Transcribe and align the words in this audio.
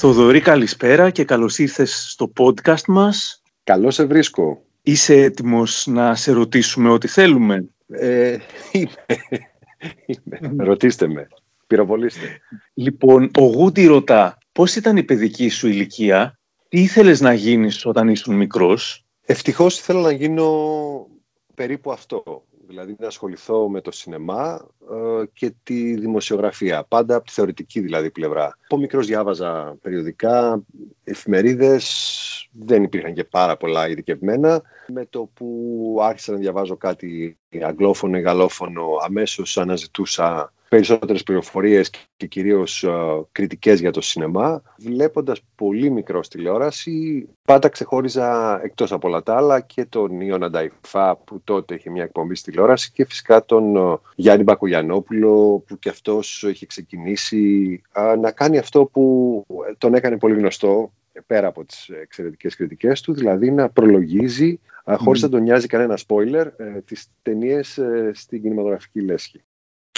Θοδωρή, 0.00 0.40
καλησπέρα 0.40 1.10
και 1.10 1.24
καλώς 1.24 1.58
ήρθες 1.58 2.10
στο 2.10 2.32
podcast 2.36 2.84
μας. 2.86 3.42
Καλώς 3.64 3.94
σε 3.94 4.04
βρίσκω. 4.04 4.62
Είσαι 4.82 5.14
έτοιμος 5.14 5.86
να 5.86 6.14
σε 6.14 6.32
ρωτήσουμε 6.32 6.88
ό,τι 6.88 7.08
θέλουμε; 7.08 7.68
Ε, 7.88 8.36
είμαι. 8.72 8.90
είμαι. 10.06 10.64
Ρωτήστε 10.64 11.08
με. 11.08 11.28
Πυροβολήστε. 11.66 12.40
Λοιπόν, 12.74 13.30
ο 13.38 13.42
Γούτι 13.42 13.86
ρωτά, 13.86 14.38
πώς 14.52 14.76
ήταν 14.76 14.96
η 14.96 15.02
παιδική 15.02 15.48
σου 15.48 15.68
ηλικία, 15.68 16.38
τι 16.68 16.80
ήθελες 16.80 17.20
να 17.20 17.32
γίνεις 17.32 17.86
όταν 17.86 18.08
ήσουν 18.08 18.36
μικρός; 18.36 19.04
Ευτυχώς 19.26 19.78
ήθελα 19.78 20.00
να 20.00 20.12
γίνω 20.12 20.50
περίπου 21.54 21.92
αυτό 21.92 22.44
δηλαδή 22.68 22.96
να 22.98 23.06
ασχοληθώ 23.06 23.68
με 23.68 23.80
το 23.80 23.90
σινεμά 23.90 24.66
ε, 24.90 25.24
και 25.32 25.52
τη 25.62 25.94
δημοσιογραφία, 25.94 26.84
πάντα 26.84 27.16
από 27.16 27.26
τη 27.26 27.32
θεωρητική 27.32 27.80
δηλαδή 27.80 28.10
πλευρά. 28.10 28.58
Από 28.64 28.76
μικρός 28.76 29.06
διάβαζα 29.06 29.76
περιοδικά, 29.82 30.62
εφημερίδες, 31.04 32.48
δεν 32.52 32.82
υπήρχαν 32.82 33.14
και 33.14 33.24
πάρα 33.24 33.56
πολλά 33.56 33.88
ειδικευμένα. 33.88 34.62
Με 34.86 35.06
το 35.10 35.30
που 35.34 35.98
άρχισα 36.02 36.32
να 36.32 36.38
διαβάζω 36.38 36.76
κάτι 36.76 37.36
αγγλόφωνο 37.62 38.18
ή 38.18 38.20
γαλλόφωνο, 38.20 38.86
αμέσως 39.04 39.58
αναζητούσα 39.58 40.52
περισσότερες 40.68 41.22
πληροφορίες 41.22 41.90
και 42.16 42.26
κυρίως 42.26 42.84
uh, 42.88 43.24
κριτικές 43.32 43.80
για 43.80 43.90
το 43.90 44.00
σινεμά. 44.00 44.62
Βλέποντας 44.78 45.40
πολύ 45.54 45.90
μικρός 45.90 46.28
τηλεόραση, 46.28 47.28
πάντα 47.44 47.68
ξεχώριζα 47.68 48.60
εκτός 48.64 48.92
από 48.92 49.08
όλα 49.08 49.22
τα 49.22 49.36
άλλα 49.36 49.60
και 49.60 49.84
τον 49.84 50.20
Ιωνα 50.20 50.50
Νταϊφά 50.50 51.16
που 51.16 51.40
τότε 51.44 51.74
είχε 51.74 51.90
μια 51.90 52.02
εκπομπή 52.02 52.34
στη 52.34 52.50
τηλεόραση 52.50 52.92
και 52.92 53.04
φυσικά 53.04 53.44
τον 53.44 53.74
uh, 53.76 53.98
Γιάννη 54.14 54.42
Μπακογιανόπουλο 54.42 55.64
που 55.66 55.78
και 55.78 55.88
αυτός 55.88 56.42
είχε 56.42 56.66
ξεκινήσει 56.66 57.82
uh, 57.94 58.16
να 58.20 58.30
κάνει 58.30 58.58
αυτό 58.58 58.84
που 58.84 59.44
τον 59.78 59.94
έκανε 59.94 60.18
πολύ 60.18 60.34
γνωστό 60.34 60.92
πέρα 61.26 61.46
από 61.46 61.64
τις 61.64 61.88
εξαιρετικές 61.88 62.56
κριτικές 62.56 63.00
του, 63.00 63.12
δηλαδή 63.12 63.50
να 63.50 63.68
προλογίζει, 63.68 64.60
mm. 64.84 64.96
χωρίς 64.98 65.22
να 65.22 65.28
τον 65.28 65.42
νοιάζει 65.42 65.66
κανένα 65.66 65.98
spoiler, 66.06 66.46
ε, 66.56 66.80
τις 66.84 67.06
ταινίες 67.22 67.78
ε, 67.78 68.10
στην 68.14 68.42
κινηματογραφική 68.42 69.00
λέσχη. 69.00 69.42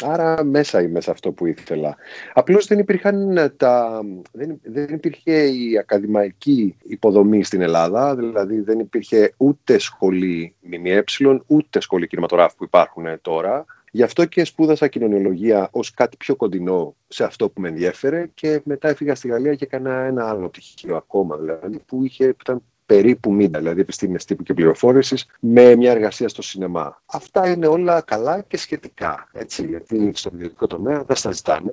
Άρα 0.02 0.44
μέσα 0.44 0.82
είμαι 0.82 1.00
σε 1.00 1.10
αυτό 1.10 1.32
που 1.32 1.46
ήθελα. 1.46 1.96
Απλώς 2.32 2.66
δεν, 2.66 2.78
υπήρχαν 2.78 3.52
τα, 3.56 4.00
δεν, 4.32 4.60
δεν 4.62 4.94
υπήρχε 4.94 5.32
η 5.32 5.78
ακαδημαϊκή 5.78 6.76
υποδομή 6.82 7.44
στην 7.44 7.60
Ελλάδα, 7.60 8.16
δηλαδή 8.16 8.60
δεν 8.60 8.78
υπήρχε 8.78 9.34
ούτε 9.36 9.78
σχολή 9.78 10.54
ΜΜΕ, 10.60 11.04
ούτε 11.46 11.80
σχολή 11.80 12.06
κινηματογράφου 12.06 12.56
που 12.56 12.64
υπάρχουν 12.64 13.04
τώρα. 13.22 13.64
Γι' 13.92 14.02
αυτό 14.02 14.24
και 14.24 14.44
σπούδασα 14.44 14.88
κοινωνιολογία 14.88 15.68
ως 15.72 15.94
κάτι 15.94 16.16
πιο 16.16 16.36
κοντινό 16.36 16.94
σε 17.08 17.24
αυτό 17.24 17.50
που 17.50 17.60
με 17.60 17.68
ενδιέφερε 17.68 18.26
και 18.34 18.60
μετά 18.64 18.88
έφυγα 18.88 19.14
στη 19.14 19.28
Γαλλία 19.28 19.54
και 19.54 19.64
έκανα 19.64 20.00
ένα 20.00 20.28
άλλο 20.28 20.48
πτυχίο 20.48 20.96
ακόμα, 20.96 21.36
δηλαδή 21.36 21.78
που, 21.86 22.04
είχε, 22.04 22.26
που 22.26 22.38
ήταν 22.40 22.62
περίπου 22.90 23.32
μήντα, 23.32 23.58
δηλαδή 23.58 23.80
επιστήμη 23.80 24.16
τύπου 24.16 24.42
και 24.42 24.54
πληροφόρησης, 24.54 25.26
με 25.40 25.74
μια 25.76 25.90
εργασία 25.90 26.28
στο 26.28 26.42
σινεμά. 26.42 27.02
Αυτά 27.06 27.50
είναι 27.50 27.66
όλα 27.66 28.00
καλά 28.00 28.40
και 28.40 28.56
σχετικά. 28.56 29.28
Έτσι, 29.32 29.66
γιατί 29.66 30.10
στο 30.14 30.30
ιδιωτικό 30.34 30.66
τομέα 30.66 31.04
δεν 31.04 31.16
στα 31.16 31.32
ζητάνε 31.32 31.72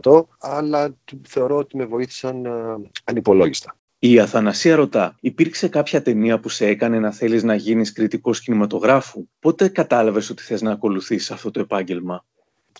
100%, 0.00 0.22
αλλά 0.38 0.96
θεωρώ 1.22 1.56
ότι 1.56 1.76
με 1.76 1.84
βοήθησαν 1.84 2.46
ανυπολόγιστα. 3.04 3.76
Η 3.98 4.20
Αθανασία 4.20 4.76
ρωτά, 4.76 5.16
υπήρξε 5.20 5.68
κάποια 5.68 6.02
ταινία 6.02 6.40
που 6.40 6.48
σε 6.48 6.66
έκανε 6.66 6.98
να 6.98 7.10
θέλεις 7.10 7.42
να 7.42 7.54
γίνεις 7.54 7.92
κριτικός 7.92 8.40
κινηματογράφου; 8.40 9.28
Πότε 9.38 9.68
κατάλαβες 9.68 10.30
ότι 10.30 10.42
θες 10.42 10.62
να 10.62 10.72
ακολουθήσεις 10.72 11.30
αυτό 11.30 11.50
το 11.50 11.60
επάγγελμα; 11.60 12.24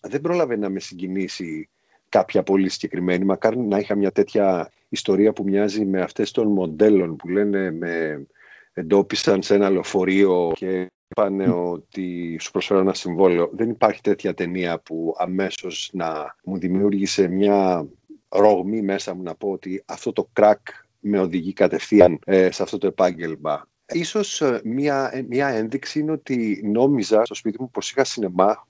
Δεν 0.03 0.21
πρόλαβε 0.21 0.57
να 0.57 0.69
με 0.69 0.81
συγκινήσει 0.81 1.69
κάποια 2.09 2.43
πολύ 2.43 2.69
συγκεκριμένη. 2.69 3.25
Μακάρι 3.25 3.59
να 3.59 3.79
είχα 3.79 3.95
μια 3.95 4.13
τέτοια 4.13 4.71
ιστορία 4.91 5.33
που 5.33 5.43
μοιάζει 5.43 5.85
με 5.85 6.01
αυτές 6.01 6.31
των 6.31 6.49
μοντέλων 6.49 7.17
που 7.17 7.29
λένε 7.29 7.71
με 7.71 8.27
εντόπισαν 8.73 9.43
σε 9.43 9.55
ένα 9.55 9.71
λεωφορείο 9.71 10.53
και 10.55 10.91
είπαν 11.09 11.41
ότι 11.51 12.37
σου 12.41 12.51
προσφέρω 12.51 12.81
ένα 12.81 12.95
συμβόλαιο. 12.95 13.51
Δεν 13.53 13.71
υπάρχει 13.71 14.01
τέτοια 14.01 14.35
ταινία 14.35 14.79
που 14.81 15.15
αμέσως 15.19 15.91
να 15.93 16.37
μου 16.45 16.59
δημιούργησε 16.59 17.29
μια 17.29 17.89
ρογμή 18.29 18.83
μέσα 18.83 19.15
μου 19.15 19.23
να 19.23 19.35
πω 19.35 19.51
ότι 19.51 19.83
αυτό 19.87 20.13
το 20.13 20.29
κρακ 20.33 20.61
με 21.01 21.19
οδηγεί 21.19 21.53
κατευθείαν 21.53 22.19
ε, 22.25 22.51
σε 22.51 22.63
αυτό 22.63 22.79
το 22.79 22.87
επάγγελμα. 22.87 23.69
Ίσως 23.93 24.41
ε, 24.41 24.61
μια, 24.65 25.11
ε, 25.13 25.23
μια 25.23 25.49
ένδειξη 25.49 25.99
είναι 25.99 26.13
ότι 26.13 26.61
νόμιζα 26.65 27.25
στο 27.25 27.35
σπίτι 27.35 27.61
μου 27.61 27.71
πως 27.71 27.91
είχα 27.91 28.05
σινεμά 28.05 28.67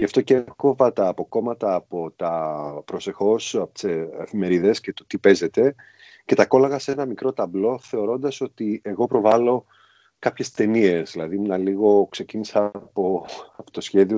Γι' 0.00 0.06
αυτό 0.06 0.20
και 0.20 0.44
κόβα 0.56 0.92
τα 0.92 1.08
αποκόμματα 1.08 1.74
από 1.74 2.12
τα 2.16 2.82
προσεχώς, 2.84 3.54
από 3.54 3.72
τις 3.72 3.84
εφημερίδες 4.20 4.80
και 4.80 4.92
το 4.92 5.04
τι 5.06 5.18
παίζεται 5.18 5.74
και 6.24 6.34
τα 6.34 6.46
κόλλαγα 6.46 6.78
σε 6.78 6.92
ένα 6.92 7.06
μικρό 7.06 7.32
ταμπλό 7.32 7.78
θεωρώντας 7.78 8.40
ότι 8.40 8.80
εγώ 8.84 9.06
προβάλλω 9.06 9.64
κάποιες 10.18 10.50
ταινίες. 10.50 11.10
Δηλαδή 11.10 11.36
ήμουν 11.36 11.62
λίγο, 11.62 12.06
ξεκίνησα 12.10 12.64
από, 12.64 13.26
από 13.56 13.70
το 13.70 13.80
σχέδιο 13.80 14.16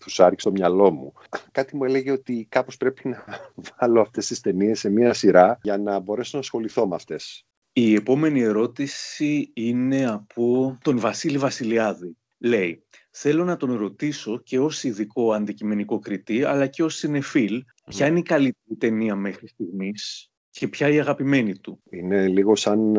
Θουσάρικ 0.00 0.40
στο 0.40 0.50
μυαλό 0.50 0.90
μου. 0.90 1.12
Κάτι 1.52 1.76
μου 1.76 1.84
έλεγε 1.84 2.10
ότι 2.10 2.46
κάπως 2.48 2.76
πρέπει 2.76 3.08
να 3.08 3.24
βάλω 3.78 4.00
αυτές 4.00 4.26
τις 4.26 4.40
ταινίες 4.40 4.78
σε 4.78 4.90
μία 4.90 5.12
σειρά 5.12 5.58
για 5.62 5.78
να 5.78 5.98
μπορέσω 5.98 6.30
να 6.32 6.40
ασχοληθώ 6.40 6.86
με 6.88 6.94
αυτές. 6.94 7.46
Η 7.72 7.94
επόμενη 7.94 8.40
ερώτηση 8.40 9.50
είναι 9.54 10.06
από 10.06 10.78
τον 10.82 10.98
Βασίλη 10.98 11.38
Βασιλιάδη. 11.38 12.16
Λέει, 12.38 12.84
θέλω 13.10 13.44
να 13.44 13.56
τον 13.56 13.76
ρωτήσω 13.76 14.38
και 14.38 14.58
ως 14.58 14.84
ειδικό 14.84 15.32
αντικειμενικό 15.32 15.98
κριτή, 15.98 16.44
αλλά 16.44 16.66
και 16.66 16.82
ως 16.82 16.94
συνεφίλ, 16.94 17.64
ποια 17.84 18.06
είναι 18.06 18.18
η 18.18 18.22
καλύτερη 18.22 18.76
ταινία 18.78 19.14
μέχρι 19.14 19.46
στιγμής 19.46 20.30
και 20.50 20.68
ποια 20.68 20.88
η 20.88 20.98
αγαπημένη 21.00 21.58
του; 21.58 21.82
Είναι 21.90 22.28
λίγο 22.28 22.56
σαν 22.56 22.96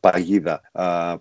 παγίδα 0.00 0.60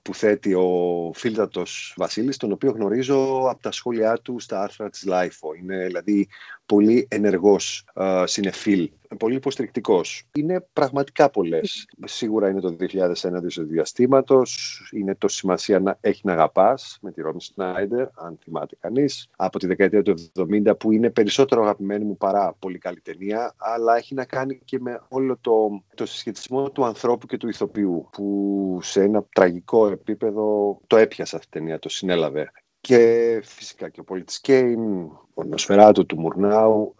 που 0.01 0.13
θέτει 0.13 0.53
ο 0.53 1.11
φίλτατος 1.15 1.93
Βασίλης, 1.97 2.37
τον 2.37 2.51
οποίο 2.51 2.71
γνωρίζω 2.71 3.47
από 3.49 3.61
τα 3.61 3.71
σχόλιά 3.71 4.17
του 4.17 4.39
στα 4.39 4.61
άρθρα 4.61 4.89
της 4.89 5.05
LIFO. 5.07 5.59
Είναι 5.59 5.85
δηλαδή 5.85 6.27
πολύ 6.67 7.07
ενεργός 7.09 7.85
συνεφίλ 8.23 8.89
πολύ 9.15 9.35
υποστηρικτικός. 9.35 10.23
Είναι 10.37 10.65
πραγματικά 10.73 11.29
πολλές. 11.29 11.87
Σίγουρα 12.05 12.49
είναι 12.49 12.59
το 12.59 12.75
2001 12.79 13.41
του 13.41 13.63
διαστήματος. 13.63 14.81
Είναι 14.91 15.15
το 15.15 15.27
σημασία 15.27 15.79
να 15.79 15.97
έχει 16.01 16.21
να 16.23 16.33
αγαπάς 16.33 16.97
με 17.01 17.11
τη 17.11 17.21
Ρόμι 17.21 17.41
Σνάιντερ, 17.41 18.07
αν 18.15 18.37
θυμάται 18.43 18.75
κανείς. 18.79 19.29
Από 19.35 19.59
τη 19.59 19.67
δεκαετία 19.67 20.01
του 20.01 20.15
70, 20.39 20.77
που 20.79 20.91
είναι 20.91 21.09
περισσότερο 21.09 21.61
αγαπημένη 21.61 22.05
μου 22.05 22.17
παρά 22.17 22.55
πολύ 22.59 22.77
καλή 22.77 23.01
ταινία, 23.01 23.53
αλλά 23.57 23.97
έχει 23.97 24.13
να 24.13 24.25
κάνει 24.25 24.59
και 24.65 24.79
με 24.79 25.01
όλο 25.07 25.37
το, 25.41 25.83
το 25.95 26.05
συσχετισμό 26.05 26.71
του 26.71 26.85
ανθρώπου 26.85 27.25
και 27.25 27.37
του 27.37 27.47
ηθοποιού, 27.47 28.09
που 28.11 28.79
σε 28.81 29.01
ένα 29.01 29.25
τραγικό 29.33 29.87
επίπεδο 29.87 30.77
το 30.87 30.97
έπιασε 30.97 31.35
αυτή 31.35 31.49
την 31.49 31.61
ταινία, 31.61 31.79
το 31.79 31.89
συνέλαβε. 31.89 32.51
Και 32.81 33.39
φυσικά 33.43 33.89
και 33.89 33.99
ο 33.99 34.03
Πολίτης 34.03 34.41
Κέιν, 34.41 35.09
ο 35.37 35.43
Νοσφαιράτου 35.43 36.05
του 36.05 36.19
Μουρνάου, 36.19 36.95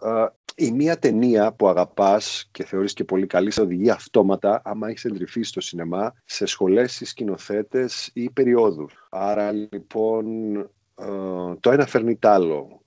η 0.56 0.72
μία 0.72 1.00
ταινία 1.00 1.54
που 1.54 1.68
αγαπάς 1.68 2.50
και 2.52 2.64
θεωρείς 2.64 2.94
και 2.94 3.04
πολύ 3.04 3.28
καλή 3.28 3.52
σε 3.52 3.62
οδηγεί 3.62 3.90
αυτόματα 3.90 4.62
άμα 4.64 4.88
έχεις 4.88 5.06
εντρυφεί 5.06 5.42
στο 5.42 5.62
σινεμά 5.62 6.14
σε 6.26 6.46
σχολές 6.46 7.02
ή 7.02 7.06
σκηνοθέτες 7.06 8.10
ή 8.14 8.30
περιόδους. 8.30 9.08
Άρα 9.10 9.52
λοιπόν 9.52 10.56
ε, 10.56 11.56
το 11.60 11.72
ένα 11.72 11.86
φέρνει 11.86 12.16
τ' 12.16 12.26
άλλο 12.26 12.82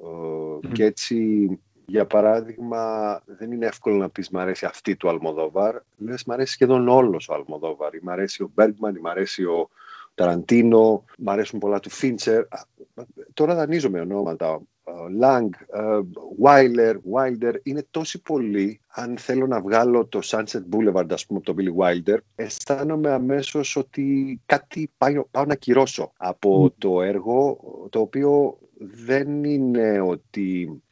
ε, 0.62 0.69
και 0.69 0.84
έτσι 0.84 1.49
για 1.87 2.06
παράδειγμα, 2.06 3.22
δεν 3.27 3.53
είναι 3.53 3.67
εύκολο 3.67 3.97
να 3.97 4.09
πεις 4.09 4.31
«Μ' 4.31 4.38
αρέσει 4.38 4.65
αυτή 4.65 4.97
του 4.97 5.09
Αλμοδόβαρ». 5.09 5.77
Λες 5.97 6.25
«Μ' 6.25 6.31
αρέσει 6.31 6.53
σχεδόν 6.53 6.88
όλος 6.88 7.28
ο 7.28 7.34
Αλμοδόβαρ». 7.34 8.03
Μ' 8.03 8.09
αρέσει 8.09 8.43
ο 8.43 8.50
Μπέργκμαν, 8.55 8.99
μ' 9.00 9.06
αρέσει 9.06 9.44
ο 9.44 9.69
Ταραντίνο, 10.15 11.05
μ' 11.19 11.31
αρέσουν 11.31 11.59
πολλά 11.59 11.81
του 11.81 11.91
Φίντσερ. 11.91 12.44
Τώρα 13.34 13.55
δανείζομαι 13.55 14.00
ονόματα. 14.00 14.61
Λάγκ, 15.16 15.50
Βάιλερ, 16.38 16.97
Wilder, 17.15 17.54
είναι 17.62 17.87
τόσοι 17.91 18.22
πολλοί. 18.22 18.81
Αν 18.87 19.19
θέλω 19.19 19.47
να 19.47 19.60
βγάλω 19.60 20.06
το 20.06 20.21
Sunset 20.22 20.62
Boulevard, 20.71 21.12
ας 21.12 21.26
πούμε, 21.26 21.41
από 21.44 21.54
τον 21.54 21.56
Billy 21.59 21.84
Wilder, 21.84 22.16
αισθάνομαι 22.34 23.11
αμέσως 23.11 23.76
ότι 23.76 24.40
κάτι 24.46 24.90
πάω, 24.99 25.25
πάω 25.31 25.44
να 25.44 25.55
κυρώσω 25.55 26.12
από 26.17 26.75
το 26.79 27.02
έργο, 27.02 27.61
το 27.90 28.00
οποίο 28.00 28.58
δεν 28.79 29.44
είναι 29.44 30.00
ότι 30.00 30.82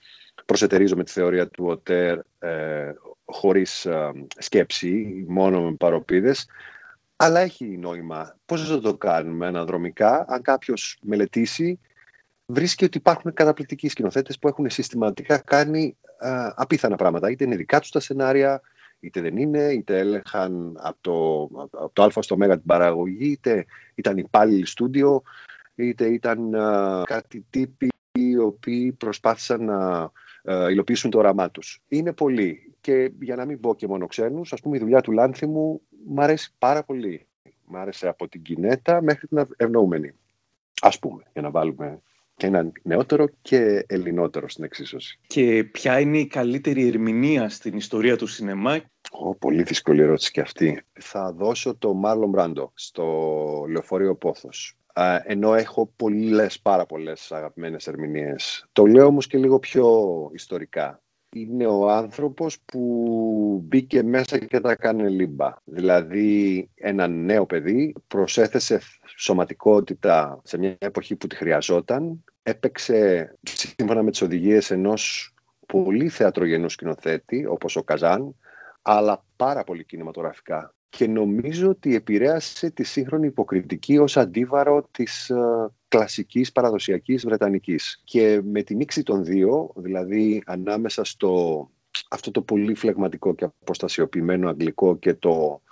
προσετερίζω 0.44 0.96
με 0.96 1.04
τη 1.04 1.12
θεωρία 1.12 1.48
του 1.48 1.64
Οτέρ 1.64 2.18
ε, 2.38 2.92
χωρίς 3.24 3.86
ε, 3.86 4.10
σκέψη, 4.38 5.24
μόνο 5.28 5.62
με 5.62 5.74
παροπίδες, 5.74 6.46
αλλά 7.16 7.40
έχει 7.40 7.64
νόημα. 7.64 8.36
Πώς 8.46 8.68
θα 8.68 8.80
το 8.80 8.96
κάνουμε 8.96 9.46
αναδρομικά, 9.46 10.24
αν 10.28 10.42
κάποιος 10.42 10.98
μελετήσει 11.02 11.78
βρίσκει 12.52 12.84
ότι 12.84 12.98
υπάρχουν 12.98 13.32
καταπληκτικοί 13.32 13.88
σκηνοθέτες 13.88 14.38
που 14.38 14.48
έχουν 14.48 14.70
συστηματικά 14.70 15.38
κάνει 15.38 15.96
α, 16.18 16.52
απίθανα 16.56 16.96
πράγματα. 16.96 17.30
Είτε 17.30 17.44
είναι 17.44 17.56
δικά 17.56 17.80
τους 17.80 17.90
τα 17.90 18.00
σενάρια, 18.00 18.60
είτε 19.00 19.20
δεν 19.20 19.36
είναι, 19.36 19.62
είτε 19.62 19.98
έλεγχαν 19.98 20.76
από 20.80 20.98
το, 21.00 21.42
από 21.78 21.90
το 21.92 22.02
Α 22.02 22.22
στο 22.22 22.36
Μέγα 22.36 22.56
την 22.56 22.66
παραγωγή, 22.66 23.30
είτε 23.30 23.64
ήταν 23.94 24.16
υπάλληλοι 24.16 24.66
στούντιο, 24.66 25.22
είτε 25.74 26.06
ήταν 26.06 26.54
α, 26.54 27.02
κάτι 27.06 27.46
τύποι 27.50 27.88
οι 28.12 28.36
οποίοι 28.38 28.92
προσπάθησαν 28.92 29.64
να 29.64 30.10
ε, 30.42 30.70
υλοποιήσουν 30.70 31.10
το 31.10 31.18
όραμά 31.18 31.50
τους. 31.50 31.82
Είναι 31.88 32.12
πολλοί. 32.12 32.72
Και 32.80 33.12
για 33.20 33.36
να 33.36 33.44
μην 33.44 33.60
πω 33.60 33.74
και 33.74 33.86
μόνο 33.86 34.06
ξένους, 34.06 34.52
ας 34.52 34.60
πούμε, 34.60 34.76
η 34.76 34.80
δουλειά 34.80 35.00
του 35.00 35.12
Λάνθιμου 35.12 35.80
μου 36.06 36.22
αρέσει 36.22 36.54
πάρα 36.58 36.84
πολύ. 36.84 37.26
Μ' 37.64 37.76
άρεσε 37.76 38.08
από 38.08 38.28
την 38.28 38.42
Κινέτα 38.42 39.02
μέχρι 39.02 39.26
την 39.26 39.46
ευνοούμενη. 39.56 40.14
Α 40.80 40.98
πούμε, 40.98 41.22
για 41.32 41.42
να 41.42 41.50
βάλουμε 41.50 42.00
και 42.38 42.46
έναν 42.46 42.72
νεότερο 42.82 43.28
και 43.42 43.84
ελληνότερο 43.86 44.48
στην 44.48 44.64
εξίσωση. 44.64 45.18
Και 45.26 45.64
ποια 45.64 46.00
είναι 46.00 46.18
η 46.18 46.26
καλύτερη 46.26 46.86
ερμηνεία 46.86 47.48
στην 47.48 47.76
ιστορία 47.76 48.16
του 48.16 48.26
σινεμά; 48.26 48.80
Oh, 49.10 49.38
πολύ 49.38 49.62
δύσκολη 49.62 50.02
ερώτηση 50.02 50.30
και 50.30 50.40
αυτή. 50.40 50.82
Θα 51.00 51.32
δώσω 51.32 51.76
το 51.76 51.94
Μάρλον 51.94 52.28
Μπράντο 52.28 52.72
στο 52.74 53.04
Λεωφορείο 53.68 54.16
Πόθος. 54.16 54.76
Ενώ 55.24 55.54
έχω 55.54 55.92
πολλές, 55.96 56.60
πάρα 56.60 56.86
πολλές 56.86 57.32
αγαπημένες 57.32 57.86
ερμηνείες. 57.86 58.66
Το 58.72 58.86
λέω 58.86 59.06
όμως 59.06 59.26
και 59.26 59.38
λίγο 59.38 59.58
πιο 59.58 60.00
ιστορικά. 60.32 61.02
Είναι 61.40 61.66
ο 61.66 61.90
άνθρωπος 61.90 62.58
που 62.64 63.62
μπήκε 63.64 64.02
μέσα 64.02 64.38
και 64.38 64.60
τα 64.60 64.76
κάνει 64.76 65.10
λίμπα. 65.10 65.54
Δηλαδή 65.64 66.68
ένα 66.74 67.08
νέο 67.08 67.46
παιδί 67.46 67.94
προσέθεσε 68.06 68.80
σωματικότητα 69.16 70.40
σε 70.44 70.58
μια 70.58 70.76
εποχή 70.78 71.16
που 71.16 71.26
τη 71.26 71.36
χρειαζόταν. 71.36 72.24
Έπαιξε 72.42 73.34
σύμφωνα 73.42 74.02
με 74.02 74.10
τις 74.10 74.22
οδηγίες 74.22 74.70
ενός 74.70 75.34
πολύ 75.66 76.08
θεατρογενού 76.08 76.68
σκηνοθέτη 76.68 77.46
όπως 77.46 77.76
ο 77.76 77.82
Καζάν 77.82 78.34
αλλά 78.82 79.24
πάρα 79.36 79.64
πολύ 79.64 79.84
κινηματογραφικά. 79.84 80.74
Και 80.88 81.06
νομίζω 81.06 81.68
ότι 81.68 81.94
επηρέασε 81.94 82.70
τη 82.70 82.84
σύγχρονη 82.84 83.26
υποκριτική 83.26 83.98
ως 83.98 84.16
αντίβαρο 84.16 84.88
της 84.90 85.30
uh, 85.34 85.70
κλασικής 85.88 86.52
παραδοσιακής 86.52 87.24
βρετανικής. 87.24 88.00
Και 88.04 88.40
με 88.44 88.62
τη 88.62 88.76
μίξη 88.76 89.02
των 89.02 89.24
δύο, 89.24 89.72
δηλαδή 89.76 90.42
ανάμεσα 90.46 91.04
στο 91.04 91.70
αυτό 92.10 92.30
το 92.30 92.42
πολύ 92.42 92.74
φλεγματικό 92.74 93.34
και 93.34 93.44
αποστασιοποιημένο 93.44 94.48
αγγλικό 94.48 94.96
και 94.96 95.14
το 95.14 95.62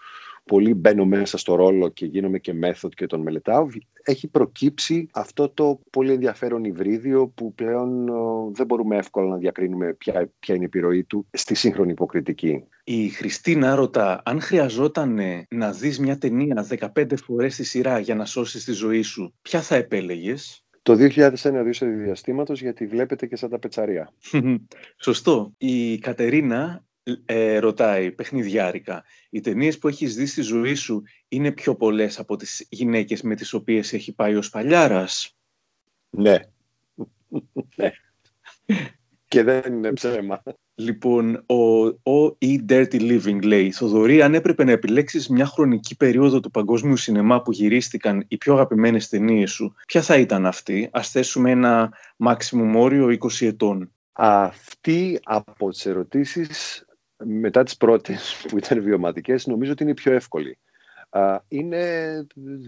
πολύ 0.46 0.75
μπαίνω 0.75 1.04
μέσα 1.04 1.38
στο 1.38 1.54
ρόλο 1.54 1.88
και 1.88 2.06
γίνομαι 2.06 2.38
και 2.38 2.52
μέθοδ 2.52 2.93
και 2.93 3.06
τον 3.06 3.20
μελετάω, 3.20 3.66
έχει 4.02 4.28
προκύψει 4.28 5.08
αυτό 5.12 5.48
το 5.48 5.81
πολύ 5.90 6.12
ενδιαφέρον 6.12 6.64
υβρίδιο 6.64 7.28
που 7.28 7.54
πλέον 7.54 8.06
δεν 8.54 8.66
μπορούμε 8.66 8.96
εύκολα 8.96 9.28
να 9.28 9.37
διακρίνουμε 9.37 9.94
ποια, 9.94 10.31
ποια 10.38 10.54
είναι 10.54 10.64
η 10.64 10.66
επιρροή 10.66 11.04
του 11.04 11.26
στη 11.32 11.54
σύγχρονη 11.54 11.90
υποκριτική. 11.90 12.64
Η 12.84 13.08
Χριστίνα 13.08 13.75
ρωτά, 13.75 14.22
αν 14.25 14.40
χρειαζόταν 14.40 15.20
να 15.48 15.72
δεις 15.72 15.98
μια 15.98 16.19
ταινία 16.19 16.66
15 16.94 17.16
φορές 17.25 17.54
στη 17.54 17.64
σειρά 17.64 17.98
για 17.98 18.14
να 18.14 18.25
σώσεις 18.25 18.64
τη 18.64 18.72
ζωή 18.72 19.02
σου, 19.02 19.34
ποια 19.43 19.60
θα 19.60 19.75
επέλεγες; 19.75 20.64
Το 20.82 20.94
2001 20.94 21.62
δύο 21.62 21.96
διαστήματος 22.04 22.60
γιατί 22.60 22.87
βλέπετε 22.87 23.26
και 23.26 23.37
σαν 23.37 23.50
τα 23.50 23.58
πετσαρία. 23.58 24.12
Σωστό. 24.96 25.54
Η 25.58 25.98
Κατερίνα 25.98 26.86
ε, 27.25 27.58
ρωτάει 27.58 28.12
παιχνιδιάρικα. 28.12 29.05
Οι 29.31 29.41
ταινίες 29.41 29.79
που 29.79 29.88
έχεις 29.88 30.14
δει 30.14 30.26
στη 30.26 30.43
ζωή 30.43 30.75
σου 30.75 31.03
είναι 31.29 31.53
πιο 31.53 31.75
πολλές 31.75 32.19
από 32.19 32.37
τις 32.37 32.67
γυναίκες 32.69 33.23
με 33.23 33.35
τις 33.35 33.53
οποίες 33.53 33.93
έχει 33.93 34.14
πάει 34.14 34.35
ο 34.35 34.43
Σπαλιάρας. 34.43 35.37
Ναι. 36.11 36.38
ναι. 37.76 37.93
Και 39.29 39.43
δεν 39.43 39.73
είναι 39.73 39.93
ψέμα. 39.93 40.43
Λοιπόν, 40.75 41.44
ο, 41.47 41.87
ο 41.87 42.37
E 42.41 42.58
Dirty 42.69 43.00
Living 43.00 43.43
λέει 43.43 43.70
Θοδωρή, 43.73 44.23
αν 44.23 44.35
έπρεπε 44.35 44.64
να 44.64 44.70
επιλέξεις 44.70 45.29
μια 45.29 45.47
χρονική 45.47 45.97
περίοδο 45.97 46.41
του 46.41 46.50
παγκόσμιου 46.50 46.97
σινεμά 46.97 47.43
που 47.43 47.53
γυρίστηκαν 47.53 48.25
οι 48.29 48.37
πιο 48.37 48.55
αγαπημένες 48.55 49.08
ταινίες 49.08 49.50
σου, 49.50 49.75
ποια 49.87 50.03
θα 50.03 50.17
ήταν 50.17 50.47
αυτή, 50.47 50.88
ας 50.93 51.11
θέσουμε 51.11 51.50
ένα 51.50 51.93
maximum 52.25 52.73
όριο 52.75 53.06
20 53.06 53.47
ετών. 53.47 53.91
Αυτή 54.12 55.20
από 55.23 55.70
τις 55.70 55.87
ερωτήσεις 55.87 56.86
μετά 57.25 57.63
τις 57.63 57.77
πρώτες 57.77 58.37
που 58.49 58.59
ήταν 58.59 58.83
βιωματικές 58.83 59.47
νομίζω 59.47 59.73
ότι 59.73 59.83
είναι 59.83 59.93
η 59.93 59.95
πιο 59.95 60.13
εύκολη. 60.13 60.59
Είναι 61.49 61.83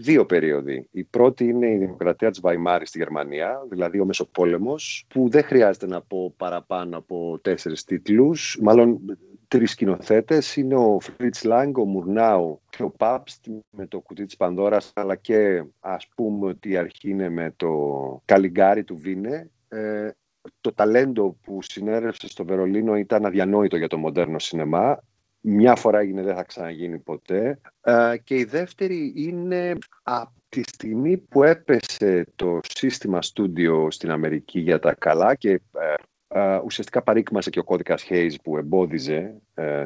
δύο 0.01 0.25
περίοδοι. 0.25 0.87
Η 0.91 1.03
πρώτη 1.03 1.45
είναι 1.45 1.71
η 1.71 1.77
δημοκρατία 1.77 2.29
της 2.29 2.39
Βαϊμάρης 2.39 2.89
στη 2.89 2.97
Γερμανία, 2.97 3.65
δηλαδή 3.69 3.99
ο 3.99 4.05
Μεσοπόλεμος, 4.05 5.05
που 5.07 5.29
δεν 5.29 5.43
χρειάζεται 5.43 5.87
να 5.87 6.01
πω 6.01 6.33
παραπάνω 6.37 6.97
από 6.97 7.39
τέσσερις 7.41 7.83
τίτλους, 7.83 8.59
μάλλον 8.61 8.99
τρεις 9.47 9.71
σκηνοθέτες. 9.71 10.55
Είναι 10.55 10.75
ο 10.75 10.99
Φρίτς 10.99 11.43
Λάγκ, 11.43 11.77
ο 11.77 11.85
Μουρνάου 11.85 12.61
και 12.69 12.83
ο 12.83 12.89
Πάπστ 12.89 13.47
με 13.69 13.87
το 13.87 13.99
κουτί 13.99 14.25
της 14.25 14.35
Πανδώρας, 14.35 14.91
αλλά 14.95 15.15
και 15.15 15.63
ας 15.79 16.07
πούμε 16.15 16.47
ότι 16.47 16.69
η 16.69 16.77
αρχή 16.77 17.09
είναι 17.09 17.29
με 17.29 17.53
το 17.55 17.69
Καλιγκάρι 18.25 18.83
του 18.83 18.97
Βίνε. 18.97 19.49
Ε, 19.67 20.09
το 20.61 20.73
ταλέντο 20.73 21.37
που 21.43 21.59
συνέρευσε 21.61 22.27
στο 22.27 22.45
Βερολίνο 22.45 22.95
ήταν 22.95 23.25
αδιανόητο 23.25 23.77
για 23.77 23.87
το 23.87 23.97
μοντέρνο 23.97 24.39
σινεμά. 24.39 24.99
Μια 25.41 25.75
φορά 25.75 25.99
έγινε, 25.99 26.21
δεν 26.21 26.35
θα 26.35 26.43
ξαναγίνει 26.43 26.99
ποτέ. 26.99 27.59
Ε, 27.81 28.15
και 28.23 28.35
η 28.35 28.43
δεύτερη 28.43 29.13
είναι 29.15 29.77
από 30.03 30.31
τη 30.49 30.61
στιγμή 30.61 31.17
που 31.17 31.43
έπεσε 31.43 32.25
το 32.35 32.59
σύστημα 32.69 33.21
στούντιο 33.21 33.91
στην 33.91 34.11
Αμερική 34.11 34.59
για 34.59 34.79
τα 34.79 34.93
καλά 34.93 35.35
και 35.35 35.51
ε, 35.51 35.61
ε, 36.27 36.59
ουσιαστικά 36.65 37.01
παρήκμασε 37.01 37.49
και 37.49 37.59
ο 37.59 37.63
κώδικας 37.63 38.05
Hayes 38.09 38.33
που 38.43 38.57
εμπόδιζε 38.57 39.35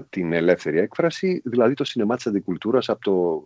την 0.09 0.33
ελεύθερη 0.33 0.79
έκφραση, 0.79 1.41
δηλαδή 1.45 1.73
το 1.73 1.83
σινεμά 1.83 2.15
της 2.15 2.27
αντικουλτούρας 2.27 2.89
από 2.89 3.01
το 3.01 3.45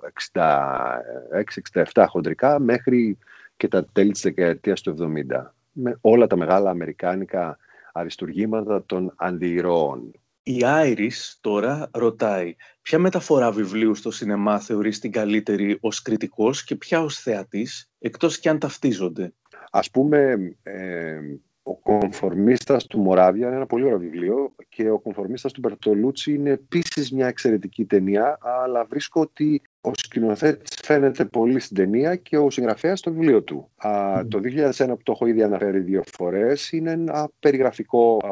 66-67 1.94 2.06
χοντρικά 2.08 2.60
μέχρι 2.60 3.18
και 3.58 3.68
τα 3.68 3.86
τέλη 3.86 4.12
της 4.12 4.22
δεκαετίας 4.22 4.82
του 4.82 5.14
70 5.30 5.57
με 5.80 5.98
όλα 6.02 6.28
τα 6.28 6.36
μεγάλα 6.36 6.70
αμερικάνικα 6.70 7.58
αριστουργήματα 7.94 8.86
των 8.86 9.14
αντιηρώων. 9.16 10.12
Η 10.44 10.64
Άιρις 10.64 11.38
τώρα 11.42 11.90
ρωτάει 11.94 12.56
ποια 12.82 13.00
μεταφορά 13.00 13.52
βιβλίου 13.52 13.96
στο 13.96 14.12
σινεμά 14.12 14.60
θεωρείς 14.60 15.00
την 15.00 15.12
καλύτερη 15.12 15.78
ως 15.82 16.02
κριτικός 16.02 16.64
και 16.64 16.76
ποια 16.76 17.02
ως 17.02 17.20
θεατής, 17.20 17.92
εκτός 18.00 18.40
και 18.40 18.50
αν 18.50 18.60
ταυτίζονται; 18.60 19.34
Ας 19.72 19.92
πούμε, 19.92 20.36
ε, 20.64 21.20
ο 21.64 21.78
Κομφορμίστας 21.78 22.86
του 22.86 23.00
Μοράβια 23.00 23.48
είναι 23.48 23.56
ένα 23.56 23.66
πολύ 23.66 23.84
ωραίο 23.84 24.00
βιβλίο 24.00 24.56
και 24.70 24.90
ο 24.90 25.00
Κομφορμίστας 25.00 25.52
του 25.52 25.60
Μπερτολούτσι 25.60 26.34
είναι 26.34 26.50
επίσης 26.50 27.12
μια 27.12 27.28
εξαιρετική 27.28 27.86
ταινία, 27.86 28.38
αλλά 28.42 28.86
βρίσκω 28.86 29.22
ότι 29.22 29.62
ο 29.88 29.92
σκηνοθέτης 29.96 30.80
φαίνεται 30.84 31.26
πολύ 31.26 31.60
στην 31.60 31.76
ταινία 31.76 32.16
και 32.16 32.38
ο 32.38 32.50
συγγραφέας 32.50 33.00
στο 33.00 33.12
βιβλίο 33.12 33.42
του. 33.42 33.70
Α, 33.76 34.22
το 34.28 34.40
2001 34.40 34.88
που 34.88 35.04
το 35.04 35.12
έχω 35.12 35.26
ήδη 35.26 35.44
αναφέρει 35.44 35.80
δύο 35.80 36.04
φορές 36.18 36.72
είναι 36.72 36.92
ένα 36.92 37.30
περιγραφικό 37.40 38.18
α, 38.18 38.30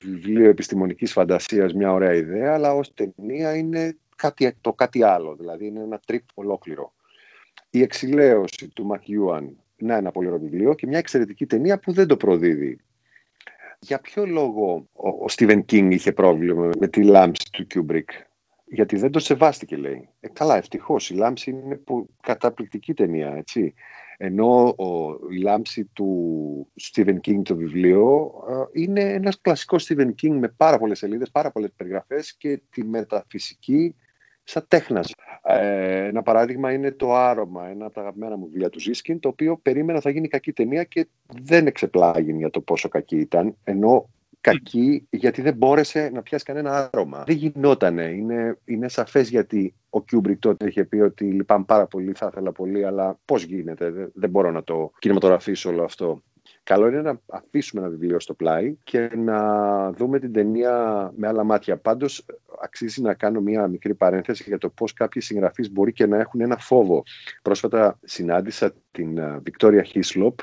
βιβλίο 0.00 0.48
επιστημονικής 0.48 1.12
φαντασίας, 1.12 1.72
μια 1.72 1.92
ωραία 1.92 2.14
ιδέα, 2.14 2.54
αλλά 2.54 2.74
ως 2.74 2.94
ταινία 2.94 3.56
είναι 3.56 3.96
κάτι, 4.16 4.56
το 4.60 4.72
κάτι 4.72 5.02
άλλο, 5.02 5.34
δηλαδή 5.34 5.66
είναι 5.66 5.80
ένα 5.80 6.00
trip 6.06 6.22
ολόκληρο. 6.34 6.92
Η 7.70 7.82
Εξιλέωση 7.82 8.68
του 8.68 8.84
Μακιούαν 8.84 9.56
να 9.76 9.96
ένα 9.96 10.10
πολύ 10.10 10.26
ωραίο 10.26 10.38
βιβλίο 10.38 10.74
και 10.74 10.86
μια 10.86 10.98
εξαιρετική 10.98 11.46
ταινία 11.46 11.78
που 11.78 11.92
δεν 11.92 12.06
το 12.06 12.16
προδίδει. 12.16 12.78
Για 13.78 13.98
ποιο 13.98 14.26
λόγο 14.26 14.88
ο 14.92 15.28
Στίβεν 15.28 15.64
Κινγκ 15.64 15.92
είχε 15.92 16.12
πρόβλημα 16.12 16.70
με 16.78 16.88
τη 16.88 17.02
λάμψη 17.02 17.50
του 17.52 17.66
Κιούμπρικ; 17.66 18.10
Γιατί 18.72 18.96
δεν 18.96 19.10
το 19.10 19.18
σεβάστηκε, 19.18 19.76
λέει. 19.76 20.08
Ε, 20.20 20.28
καλά, 20.28 20.56
ευτυχώς. 20.56 21.10
Η 21.10 21.14
λάμψη 21.14 21.50
είναι 21.50 21.80
καταπληκτική 22.20 22.94
ταινία, 22.94 23.34
έτσι. 23.36 23.74
Ενώ 24.16 24.68
ο, 24.68 25.18
η 25.30 25.36
λάμψη 25.36 25.84
του 25.84 26.70
Στίβεν 26.74 27.20
Κίνγκ 27.20 27.44
το 27.44 27.56
βιβλίο 27.56 28.32
ε, 28.48 28.80
είναι 28.80 29.00
ένας 29.00 29.40
κλασικός 29.40 29.82
Στίβεν 29.82 30.14
Κίνγκ 30.14 30.40
με 30.40 30.48
πάρα 30.48 30.78
πολλές 30.78 30.98
σελίδες, 30.98 31.30
πάρα 31.30 31.50
πολλές 31.50 31.72
περιγραφές 31.76 32.36
και 32.36 32.60
τη 32.70 32.84
μεταφυσική 32.84 33.94
σαν 34.44 34.64
τέχνας. 34.68 35.14
Ε, 35.42 36.04
ένα 36.04 36.22
παράδειγμα 36.22 36.72
είναι 36.72 36.90
το 36.90 37.14
Άρωμα, 37.14 37.68
ένα 37.68 37.84
από 37.84 37.94
τα 37.94 38.00
αγαπημένα 38.00 38.36
μου 38.36 38.44
βιβλία 38.44 38.70
του 38.70 38.80
Ζήσκιν, 38.80 39.20
το 39.20 39.28
οποίο 39.28 39.56
περίμενα 39.56 40.00
θα 40.00 40.10
γίνει 40.10 40.28
κακή 40.28 40.52
ταινία 40.52 40.84
και 40.84 41.06
δεν 41.42 41.66
εξεπλάγει 41.66 42.32
για 42.32 42.50
το 42.50 42.60
πόσο 42.60 42.88
κακή 42.88 43.16
ήταν, 43.16 43.56
ενώ 43.64 44.08
κακή 44.40 45.06
γιατί 45.10 45.42
δεν 45.42 45.54
μπόρεσε 45.54 46.10
να 46.12 46.22
πιάσει 46.22 46.44
κανένα 46.44 46.90
άρωμα. 46.92 47.24
Δεν 47.26 47.36
γινότανε. 47.36 48.02
Είναι, 48.02 48.58
είναι 48.64 48.88
σαφές 48.88 49.28
γιατί 49.28 49.74
ο 49.90 50.02
Κιούμπρικ 50.02 50.38
τότε 50.38 50.66
είχε 50.66 50.84
πει 50.84 51.00
ότι 51.00 51.24
λυπάμαι 51.24 51.64
πάρα 51.64 51.86
πολύ, 51.86 52.12
θα 52.12 52.28
ήθελα 52.30 52.52
πολύ, 52.52 52.84
αλλά 52.84 53.18
πώς 53.24 53.42
γίνεται, 53.42 53.90
δεν, 53.90 54.10
δεν 54.14 54.30
μπορώ 54.30 54.50
να 54.50 54.64
το 54.64 54.90
κινηματογραφήσω 54.98 55.70
όλο 55.70 55.84
αυτό. 55.84 56.22
Καλό 56.62 56.86
είναι 56.86 57.02
να 57.02 57.20
αφήσουμε 57.26 57.82
ένα 57.82 57.90
βιβλίο 57.90 58.20
στο 58.20 58.34
πλάι 58.34 58.76
και 58.84 59.10
να 59.16 59.92
δούμε 59.92 60.18
την 60.18 60.32
ταινία 60.32 61.10
με 61.16 61.26
άλλα 61.26 61.44
μάτια. 61.44 61.76
Πάντως, 61.76 62.26
αξίζει 62.62 63.02
να 63.02 63.14
κάνω 63.14 63.40
μια 63.40 63.66
μικρή 63.66 63.94
παρένθεση 63.94 64.44
για 64.46 64.58
το 64.58 64.68
πώς 64.68 64.92
κάποιοι 64.92 65.22
συγγραφείς 65.22 65.70
μπορεί 65.72 65.92
και 65.92 66.06
να 66.06 66.18
έχουν 66.18 66.40
ένα 66.40 66.56
φόβο. 66.56 67.02
Πρόσφατα 67.42 67.98
συνάντησα 68.04 68.72
την 68.90 69.20
Βικτόρια 69.42 69.82
Χίσλοπ, 69.82 70.38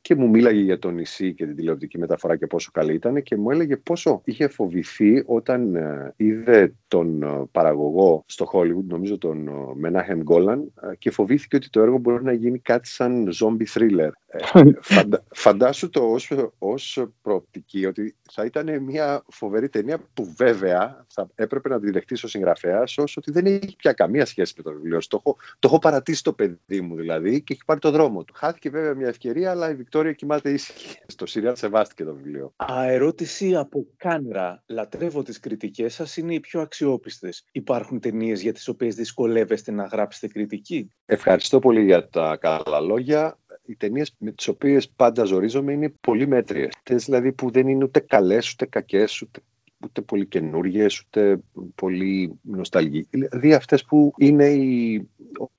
και 0.00 0.14
μου 0.14 0.28
μίλαγε 0.28 0.60
για 0.60 0.78
το 0.78 0.90
νησί 0.90 1.34
και 1.34 1.46
την 1.46 1.56
τηλεοπτική 1.56 1.98
μεταφορά 1.98 2.36
και 2.36 2.46
πόσο 2.46 2.70
καλή 2.72 2.94
ήταν 2.94 3.22
και 3.22 3.36
μου 3.36 3.50
έλεγε 3.50 3.76
πόσο 3.76 4.20
είχε 4.24 4.48
φοβηθεί 4.48 5.22
όταν 5.26 5.74
ε, 5.74 6.14
είδε 6.16 6.74
τον 6.88 7.22
ε, 7.22 7.44
παραγωγό 7.52 8.24
στο 8.26 8.50
Hollywood, 8.52 8.84
νομίζω 8.88 9.18
τον 9.18 9.48
ε, 9.48 9.52
Menachem 9.84 10.34
Golan 10.34 10.58
και 10.98 11.10
φοβήθηκε 11.10 11.56
ότι 11.56 11.70
το 11.70 11.80
έργο 11.80 11.98
μπορεί 11.98 12.24
να 12.24 12.32
γίνει 12.32 12.58
κάτι 12.58 12.88
σαν 12.88 13.28
zombie 13.40 13.78
thriller. 13.78 14.10
Φαντα, 14.80 15.24
φαντάσου 15.34 15.90
το 15.90 16.00
ως, 16.00 16.32
ως 16.58 17.06
προοπτική 17.22 17.86
ότι 17.86 18.16
θα 18.30 18.44
ήταν 18.44 18.82
μια 18.82 19.24
φοβερή 19.28 19.68
ταινία 19.68 19.98
που 20.14 20.34
βέβαια 20.36 21.06
θα 21.08 21.28
έπρεπε 21.34 21.68
να 21.68 21.80
τη 21.80 21.90
δεχτεί 21.90 22.14
ο 22.14 22.28
συγγραφέας 22.28 22.98
ως 22.98 23.16
ότι 23.16 23.30
δεν 23.30 23.46
έχει 23.46 23.76
πια 23.76 23.92
καμία 23.92 24.24
σχέση 24.26 24.54
με 24.56 24.62
το 24.62 24.72
βιβλίο. 24.72 24.98
Το 25.08 25.22
έχω, 25.24 25.36
το 25.58 25.68
έχω 25.68 25.78
παρατήσει 25.78 26.22
το 26.22 26.32
παιδί 26.32 26.80
μου 26.80 26.96
δηλαδή 26.96 27.42
και 27.42 27.52
έχει 27.52 27.64
πάρει 27.64 27.80
το 27.80 27.90
δρόμο 27.90 28.24
του. 28.24 28.34
Χάθηκε 28.36 28.70
βέβαια 28.70 28.94
μια 28.94 29.08
ευκαιρία, 29.08 29.50
αλλά 29.50 29.70
η 29.70 29.74
Βικτόρια 29.92 30.12
κοιμάται 30.14 30.50
ήσυχη. 30.50 30.98
Στο 31.06 31.26
Σιριάλ 31.26 31.56
σεβάστηκε 31.56 32.04
το 32.04 32.14
βιβλίο. 32.14 32.54
ερώτηση 32.86 33.56
από 33.56 33.86
κάμερα. 33.96 34.62
Λατρεύω 34.66 35.22
τις 35.22 35.40
κριτικές 35.40 35.94
σας, 35.94 36.16
είναι 36.16 36.34
οι 36.34 36.40
πιο 36.40 36.60
αξιόπιστες. 36.60 37.44
Υπάρχουν 37.52 38.00
ταινίες 38.00 38.42
για 38.42 38.52
τις 38.52 38.68
οποίες 38.68 38.94
δυσκολεύεστε 38.94 39.72
να 39.72 39.84
γράψετε 39.84 40.28
κριτική; 40.28 40.88
Ευχαριστώ 41.06 41.58
πολύ 41.58 41.84
για 41.84 42.08
τα 42.08 42.36
καλά 42.36 42.80
λόγια 42.80 43.38
οι 43.64 43.76
ταινίες 43.76 44.14
με 44.18 44.32
τις 44.32 44.48
οποίες 44.48 44.88
πάντα 44.88 45.24
ζορίζομαι 45.24 45.72
είναι 45.72 45.92
πολύ 46.00 46.26
μέτριες. 46.26 46.72
Δηλαδή 46.84 47.32
που 47.32 47.50
δεν 47.50 47.68
είναι 47.68 47.84
ούτε 47.84 48.00
καλές 48.00 48.52
ούτε 48.52 48.66
κακές, 48.66 49.22
ούτε 49.22 49.40
ούτε 49.84 50.00
πολύ 50.00 50.26
καινούριες, 50.26 51.00
ούτε 51.00 51.40
πολύ 51.74 52.38
νοσταλγικές. 52.42 53.08
Δηλαδή 53.10 53.54
αυτές 53.54 53.84
που 53.84 54.12
είναι 54.16 54.48
η, 54.48 55.08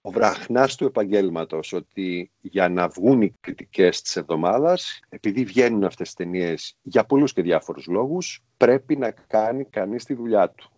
ο 0.01 0.11
βραχνάς 0.11 0.75
του 0.75 0.85
επαγγέλματος, 0.85 1.73
ότι 1.73 2.31
για 2.41 2.69
να 2.69 2.87
βγουν 2.87 3.21
οι 3.21 3.33
κριτικές 3.39 4.01
της 4.01 4.15
εβδομάδας, 4.15 4.99
επειδή 5.09 5.43
βγαίνουν 5.43 5.83
αυτές 5.83 6.07
τις 6.07 6.15
ταινίες 6.15 6.77
για 6.81 7.05
πολλούς 7.05 7.33
και 7.33 7.41
διάφορους 7.41 7.87
λόγους, 7.87 8.43
πρέπει 8.57 8.95
να 8.95 9.11
κάνει 9.11 9.65
κανείς 9.65 10.03
τη 10.05 10.13
δουλειά 10.13 10.49
του. 10.49 10.71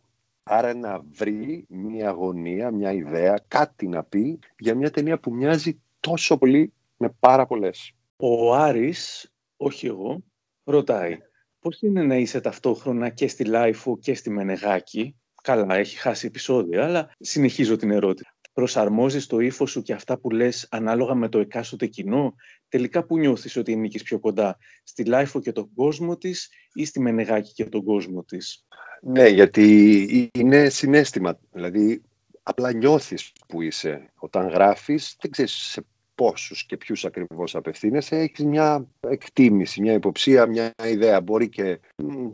Άρα 0.43 0.73
να 0.73 1.01
βρει 1.11 1.65
μια 1.69 2.09
αγωνία, 2.09 2.71
μια 2.71 2.91
ιδέα, 2.91 3.39
κάτι 3.47 3.87
να 3.87 4.03
πει 4.03 4.39
για 4.57 4.75
μια 4.75 4.91
ταινία 4.91 5.19
που 5.19 5.33
μοιάζει 5.33 5.81
τόσο 5.99 6.37
πολύ 6.37 6.73
με 6.97 7.15
πάρα 7.19 7.45
πολλές. 7.45 7.93
Ο 8.15 8.53
Άρης, 8.53 9.31
όχι 9.57 9.87
εγώ, 9.87 10.23
ρωτάει 10.63 11.17
Πώς 11.63 11.81
είναι 11.81 12.03
να 12.03 12.15
είσαι 12.15 12.41
ταυτόχρονα 12.41 13.09
και 13.09 13.27
στη 13.27 13.45
LiFO 13.45 13.97
και 13.97 14.15
στη 14.15 14.29
Μενεγάκη; 14.29 15.15
Καλά, 15.43 15.75
έχει 15.75 15.97
χάσει 15.97 16.27
επεισόδια, 16.27 16.83
αλλά 16.85 17.11
συνεχίζω 17.19 17.75
την 17.75 17.91
ερώτηση. 17.91 18.29
Προσαρμόζεις 18.53 19.27
το 19.27 19.39
ύφος 19.39 19.71
σου 19.71 19.81
και 19.81 19.93
αυτά 19.93 20.17
που 20.17 20.29
λες 20.29 20.67
ανάλογα 20.71 21.15
με 21.15 21.29
το 21.29 21.39
εκάστοτε 21.39 21.87
κοινό; 21.87 22.35
Τελικά 22.69 23.05
που 23.05 23.17
νιώθεις 23.17 23.55
ότι 23.55 23.75
ανήκεις 23.75 24.03
πιο 24.03 24.19
κοντά, 24.19 24.57
στη 24.83 25.05
LiFO 25.05 25.39
και 25.39 25.51
τον 25.51 25.73
κόσμο 25.75 26.17
της 26.17 26.49
ή 26.73 26.85
στη 26.85 26.99
Μενεγάκη 26.99 27.53
και 27.53 27.65
τον 27.65 27.83
κόσμο 27.83 28.23
της; 28.23 28.65
Ναι, 29.01 29.27
γιατί 29.27 30.29
είναι 30.33 30.69
συναίσθημα. 30.69 31.39
Δηλαδή, 31.51 32.01
απλά 32.43 32.73
νιώθεις 32.73 33.31
που 33.47 33.61
είσαι. 33.61 34.11
Όταν 34.15 34.47
γράφεις, 34.47 35.15
δεν 35.21 35.31
ξέρεις 35.31 35.51
σε 35.51 35.85
πόσους 36.15 36.65
και 36.65 36.77
ποιους 36.77 37.05
ακριβώς 37.05 37.55
απευθύνεσαι, 37.55 38.15
έχεις 38.17 38.45
μια 38.45 38.87
εκτίμηση, 38.99 39.81
μια 39.81 39.93
υποψία, 39.93 40.45
μια 40.45 40.73
ιδέα. 40.83 41.21
Μπορεί 41.21 41.49
και 41.49 41.79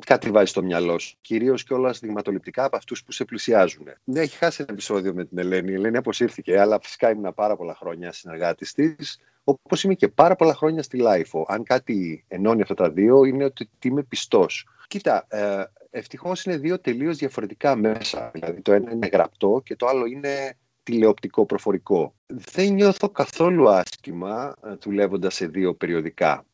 κάτι 0.06 0.32
βάζει 0.32 0.50
στο 0.50 0.64
μυαλό 0.64 1.00
σου. 1.00 1.18
Κυρίως 1.22 1.64
και 1.64 1.74
όλα 1.74 1.94
δειγματοληπτικά 1.94 2.64
από 2.64 2.76
αυτούς 2.76 3.04
που 3.04 3.12
σε 3.12 3.26
πλησιάζουν. 3.26 3.88
Ναι, 4.04 4.20
έχει 4.20 4.38
χάσει 4.38 4.62
ένα 4.62 4.72
επεισόδιο 4.72 5.14
με 5.14 5.26
την 5.26 5.38
Ελένη. 5.38 5.72
Η 5.72 5.74
Ελένη 5.74 5.98
αποσύρθηκε, 5.98 6.60
αλλά 6.60 6.80
φυσικά 6.82 7.10
ήμουν 7.10 7.34
πάρα 7.34 7.56
πολλά 7.56 7.76
χρόνια 7.76 8.12
συνεργάτης 8.12 8.74
της. 8.74 9.20
Όπως 9.44 9.84
είμαι 9.84 9.94
και 9.94 10.08
πάρα 10.08 10.36
πολλά 10.36 10.54
χρόνια 10.54 10.84
στη 10.84 10.98
LiFO. 10.98 11.46
Αν 11.48 11.64
κάτι 11.64 12.26
ενώνει 12.28 12.62
αυτά 12.62 12.74
τα 12.74 12.90
δύο, 12.90 13.24
είναι 13.24 13.44
ότι 13.44 13.70
είμαι 13.84 14.04
πιστός. 14.04 14.68
Κοίτα, 14.88 15.26
ε, 15.30 15.64
ευτυχώς 15.90 16.46
είναι 16.46 16.58
δύο 16.58 16.80
τελείως 16.80 17.18
διαφορετικά 17.18 17.76
μέσα. 17.76 18.32
Δηλαδή, 18.34 18.62
το 18.62 18.74
ένα 18.74 18.92
είναι 18.92 19.10
γραπτό 19.12 19.62
και 19.64 19.76
το 19.76 19.88
άλλο 19.88 20.06
είναι 20.06 20.58
τηλεοπτικό 20.84 21.46
προφορικό. 21.46 22.14
Δεν 22.26 22.74
νιώθω 22.74 23.10
καθόλου 23.10 23.70
άσχημα 23.70 24.56
ε, 24.64 24.74
δουλεύοντας 24.82 25.36
σε 25.36 25.48
δύο 25.48 25.74
περιοδικά. 25.74 26.46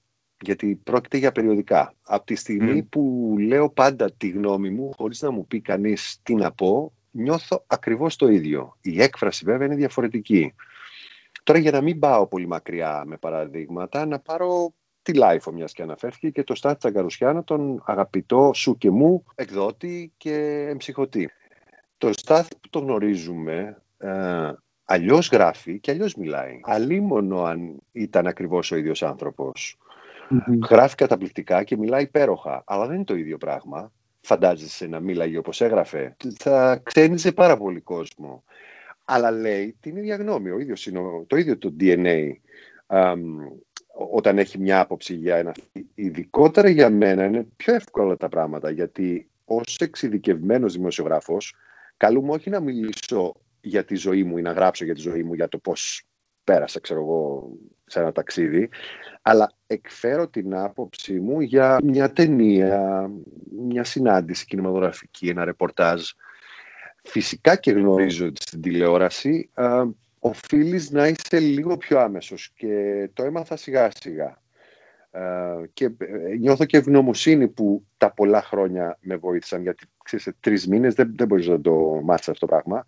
Γιατί 0.42 0.80
πρόκειται 0.84 1.18
για 1.18 1.32
περιοδικά. 1.32 1.94
Από 2.02 2.26
τη 2.26 2.36
στιγμή 2.36 2.84
που 2.84 3.36
λέω 3.40 3.70
πάντα 3.70 4.12
τη 4.12 4.30
γνώμη 4.30 4.70
μου, 4.70 4.92
χωρίς 4.98 5.22
να 5.22 5.32
μου 5.32 5.48
πει 5.48 5.62
κανείς 5.62 6.20
τι 6.24 6.36
να 6.36 6.52
πω, 6.52 6.94
νιώθω 7.12 7.64
ακριβώς 7.68 8.16
το 8.16 8.28
ίδιο. 8.28 8.78
Η 8.82 9.02
έκφραση 9.02 9.46
βέβαια 9.46 9.66
είναι 9.66 9.76
διαφορετική. 9.76 10.54
Τώρα 11.44 11.60
για 11.60 11.72
να 11.72 11.82
μην 11.82 12.00
πάω 12.00 12.28
πολύ 12.28 12.48
μακριά 12.48 13.04
με 13.06 13.18
παραδείγματα, 13.18 14.06
να 14.06 14.20
πάρω 14.20 14.74
τη 15.02 15.14
LiFO 15.14 15.52
μιας 15.52 15.74
και 15.74 15.82
αναφέρθηκε 15.82 16.30
και 16.30 16.44
το 16.44 16.56
Στάθη 16.56 16.78
Τσαγκαρουσιάνο, 16.78 17.44
τον 17.44 17.84
αγαπητό 17.86 18.52
σου 18.54 18.78
και 18.78 18.92
μου 18.92 19.24
εκδότη 19.36 20.14
και 20.18 20.66
εμψυχωτή. 20.70 21.30
Το 21.98 22.14
Στάθη 22.14 22.56
που 22.62 22.70
το 22.70 22.80
γνωρίζουμε 22.80 23.82
ε, 23.98 24.52
αλλιώς 24.86 25.30
γράφει 25.30 25.80
και 25.80 25.92
αλλιώς 25.92 26.16
μιλάει. 26.16 26.60
Αλίμονο 26.64 27.44
αν 27.44 27.80
ήταν 27.92 28.28
ακριβώς 28.28 28.72
ο 28.72 28.76
ίδιος 28.76 29.04
Γράφει 30.70 30.96
καταπληκτικά 30.96 31.64
και 31.64 31.78
μιλάει 31.78 32.04
υπέροχα, 32.04 32.64
αλλά 32.66 32.86
δεν 32.86 32.96
είναι 32.96 33.04
το 33.04 33.16
ίδιο 33.16 33.38
πράγμα. 33.38 33.92
Φαντάζεσαι 34.22 34.88
να 34.88 35.00
μίλαγε 35.00 35.38
όπως 35.38 35.62
έγραφε. 35.62 36.16
Θα 36.38 36.80
ξένιζε 36.84 37.32
πάρα 37.32 37.58
πολύ 37.58 37.82
κόσμο. 37.82 38.44
Αλλά 39.06 39.32
λέει 39.32 39.76
την 39.80 39.96
ίδια 39.96 40.16
γνώμη. 40.16 40.50
Ο 40.50 40.60
ίδιος 40.60 40.86
είναι, 40.86 41.00
το 41.28 41.38
ίδιο 41.38 41.58
το 41.58 41.76
DNA 41.80 42.32
όταν 44.12 44.38
έχει 44.38 44.60
μια 44.60 44.80
άποψη 44.80 45.14
για 45.14 45.36
ένα. 45.36 45.52
Ειδικότερα 45.96 46.70
για 46.70 46.90
μένα 46.90 47.26
είναι 47.26 47.48
πιο 47.56 47.74
εύκολα 47.74 48.18
τα 48.18 48.30
πράγματα 48.30 48.70
γιατί 48.70 49.30
ως 49.46 49.78
εξειδικευμένος 49.78 50.74
δημοσιογράφος 50.74 51.56
καλούμε 51.98 52.32
όχι 52.32 52.50
να 52.50 52.60
μιλήσω 52.60 53.34
για 53.68 53.86
τη 53.86 53.96
ζωή 53.96 54.24
μου 54.24 54.38
ή 54.38 54.42
να 54.42 54.52
γράψω 54.52 54.86
για 54.86 54.94
τη 54.94 55.02
ζωή 55.02 55.24
μου, 55.24 55.34
για 55.34 55.48
το 55.48 55.58
πώς 55.58 56.06
πέρασα, 56.44 56.80
ξέρω 56.80 57.00
εγώ, 57.00 57.50
σε 57.86 58.00
ένα 58.00 58.12
ταξίδι, 58.12 58.70
αλλά 59.22 59.52
εκφέρω 59.68 60.28
την 60.28 60.56
άποψή 60.56 61.20
μου 61.20 61.42
για 61.42 61.80
μια 61.84 62.12
ταινία, 62.12 63.10
μια 63.68 63.84
συνάντηση 63.84 64.46
κινηματογραφική, 64.46 65.28
ένα 65.28 65.46
ρεπορτάζ. 65.46 66.02
Φυσικά 67.04 67.56
και 67.56 67.72
γνωρίζω 67.72 68.26
ότι 68.26 68.42
στην 68.42 68.62
τηλεόραση 68.62 69.50
α, 69.54 69.84
οφείλεις 70.20 70.92
να 70.92 71.08
είσαι 71.08 71.40
λίγο 71.40 71.78
πιο 71.78 72.00
άμεσος 72.00 72.52
και 72.56 73.10
το 73.14 73.24
έμαθα 73.24 73.56
σιγά 73.56 73.90
σιγά. 74.00 74.42
και 75.74 75.86
ε, 75.86 76.36
νιώθω 76.40 76.66
και 76.66 76.78
ευγνωμοσύνη 76.78 77.48
που 77.48 77.86
τα 77.98 78.14
πολλά 78.14 78.42
χρόνια 78.42 78.98
με 79.02 79.16
βοήθησαν 79.16 79.62
γιατί 79.62 79.86
ξέρεις, 80.04 80.26
σε 80.26 80.36
τρεις 80.40 80.68
μήνες 80.68 80.94
δεν, 80.94 81.14
δεν 81.16 81.28
μπορείς 81.28 81.48
να 81.48 81.62
το 81.62 82.02
μάθεις 82.04 82.30
αυτό 82.30 82.46
το 82.46 82.54
πράγμα 82.54 82.88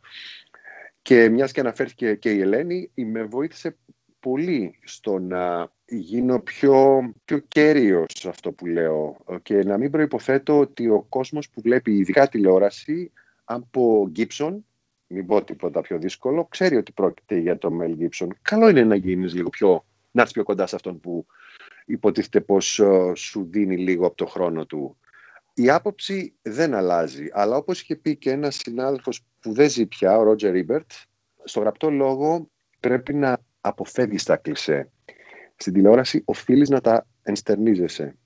και 1.08 1.30
μιας 1.30 1.52
και 1.52 1.60
αναφέρθηκε 1.60 2.16
και 2.16 2.32
η 2.32 2.42
Ελένη, 2.42 2.92
με 2.96 3.24
βοήθησε 3.24 3.78
πολύ 4.20 4.80
στο 4.84 5.20
να 5.20 5.72
γίνω 5.86 6.40
πιο, 6.40 7.00
πιο 7.26 7.38
κέριος 7.38 8.06
σε 8.16 8.30
αυτό 8.30 8.52
που 8.52 8.66
λέω 8.66 9.18
και 9.42 9.64
να 9.64 9.78
μην 9.78 9.92
προϋποθέτω 9.92 10.60
ότι 10.60 10.90
ο 10.90 11.06
κόσμος 11.10 11.50
που 11.50 11.62
βλέπει 11.62 11.92
ειδικά 11.92 12.28
τηλεόραση 12.28 13.12
από 13.44 14.12
Gibson, 14.16 14.58
μην 15.08 15.26
πω 15.26 15.44
τίποτα 15.44 15.82
πιο 15.82 15.98
δύσκολο, 15.98 16.46
ξέρει 16.46 16.76
ότι 16.76 16.92
πρόκειται 16.92 17.38
για 17.38 17.58
το 17.58 17.70
Mel 17.82 17.96
Gibson. 18.00 18.28
Καλό 18.42 18.70
είναι 18.70 18.84
να 18.84 18.96
γίνεις 18.96 19.34
λίγο 19.34 19.50
πιο, 19.50 19.86
να 20.12 20.24
είσαι 20.24 20.34
πιο 20.34 20.44
κοντά 20.44 20.68
σε 20.68 20.76
αυτόν 20.76 21.00
που 21.00 21.26
υποτίθεται 21.86 22.42
πως 22.42 22.80
ε, 22.80 23.12
σου 23.16 23.48
δίνει 23.50 23.78
λίγο 23.78 24.06
από 24.06 24.16
το 24.16 24.26
χρόνο 24.26 24.66
του. 24.66 24.98
Η 25.60 25.70
άποψη 25.70 26.34
δεν 26.42 26.74
αλλάζει, 26.74 27.28
αλλά 27.32 27.56
όπως 27.56 27.82
είχε 27.82 27.96
πει 27.96 28.18
και 28.18 28.32
ένας 28.32 28.56
συνάδελφος 28.56 29.26
που 29.40 29.54
δεν 29.54 29.70
ζει 29.70 29.86
πια, 29.86 30.18
ο 30.18 30.24
Ρότζερ 30.24 30.52
Ρίμπερτ, 30.52 30.92
στο 31.44 31.60
γραπτό 31.60 31.90
λόγο 31.90 32.50
πρέπει 32.80 33.14
να 33.14 33.38
αποφεύγεις 33.62 34.24
τα 34.24 34.38
κλισέ. 34.38 34.92
Στην 35.56 35.74
τηλεόραση 35.74 36.22
οφείλεις 36.26 36.70
να 36.70 36.82
τα 36.82 37.08
ενστερνίζεσαι. 37.22 38.18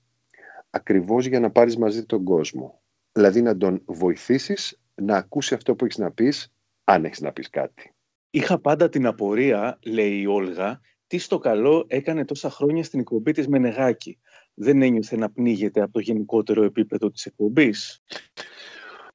Ακριβώς 0.70 1.26
για 1.26 1.40
να 1.40 1.50
πάρεις 1.50 1.76
μαζί 1.76 2.04
τον 2.04 2.24
κόσμο. 2.24 2.82
Δηλαδή 3.12 3.42
να 3.42 3.56
τον 3.56 3.82
βοηθήσεις 3.86 4.80
να 4.94 5.16
ακούσει 5.16 5.54
αυτό 5.54 5.74
που 5.74 5.84
έχεις 5.84 5.98
να 5.98 6.10
πεις, 6.10 6.52
αν 6.84 7.04
έχεις 7.04 7.20
να 7.20 7.32
πεις 7.32 7.50
κάτι. 7.50 7.94
Είχα 8.30 8.58
πάντα 8.58 8.88
την 8.88 9.06
απορία, 9.06 9.78
λέει 9.84 10.20
η 10.20 10.26
Όλγα, 10.26 10.80
τι 11.06 11.18
στο 11.18 11.38
καλό 11.38 11.84
έκανε 11.88 12.24
τόσα 12.24 12.50
χρόνια 12.50 12.84
στην 12.84 13.00
εκπομπή 13.00 13.32
της 13.32 13.48
Μενεγάκη. 13.48 14.18
Δεν 14.54 14.82
ένιωθε 14.82 15.16
να 15.16 15.30
πνίγεται 15.30 15.82
από 15.82 15.92
το 15.92 16.00
γενικότερο 16.00 16.62
επίπεδο 16.62 17.10
της 17.10 17.26
εκπομπής; 17.26 18.02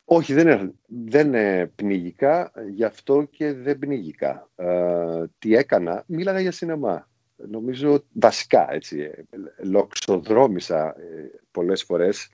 Όχι, 0.06 0.34
δεν, 0.34 0.76
δεν 0.88 1.34
πνίγηκα, 1.76 2.52
γι' 2.70 2.84
αυτό 2.84 3.24
και 3.24 3.54
δεν 3.54 3.80
πνίγηκα. 3.80 4.50
Ε, 4.56 5.24
τι 5.40 5.56
έκανα, 5.56 6.04
μίλαγα 6.08 6.40
για 6.40 6.52
σινεμά. 6.52 7.08
Νομίζω 7.36 8.04
βασικά, 8.14 8.74
έτσι, 8.74 9.00
ε, 9.00 9.22
λοξοδρόμησα 9.64 10.88
ε, 10.88 11.32
πολλές 11.52 11.84
φορές 11.84 12.30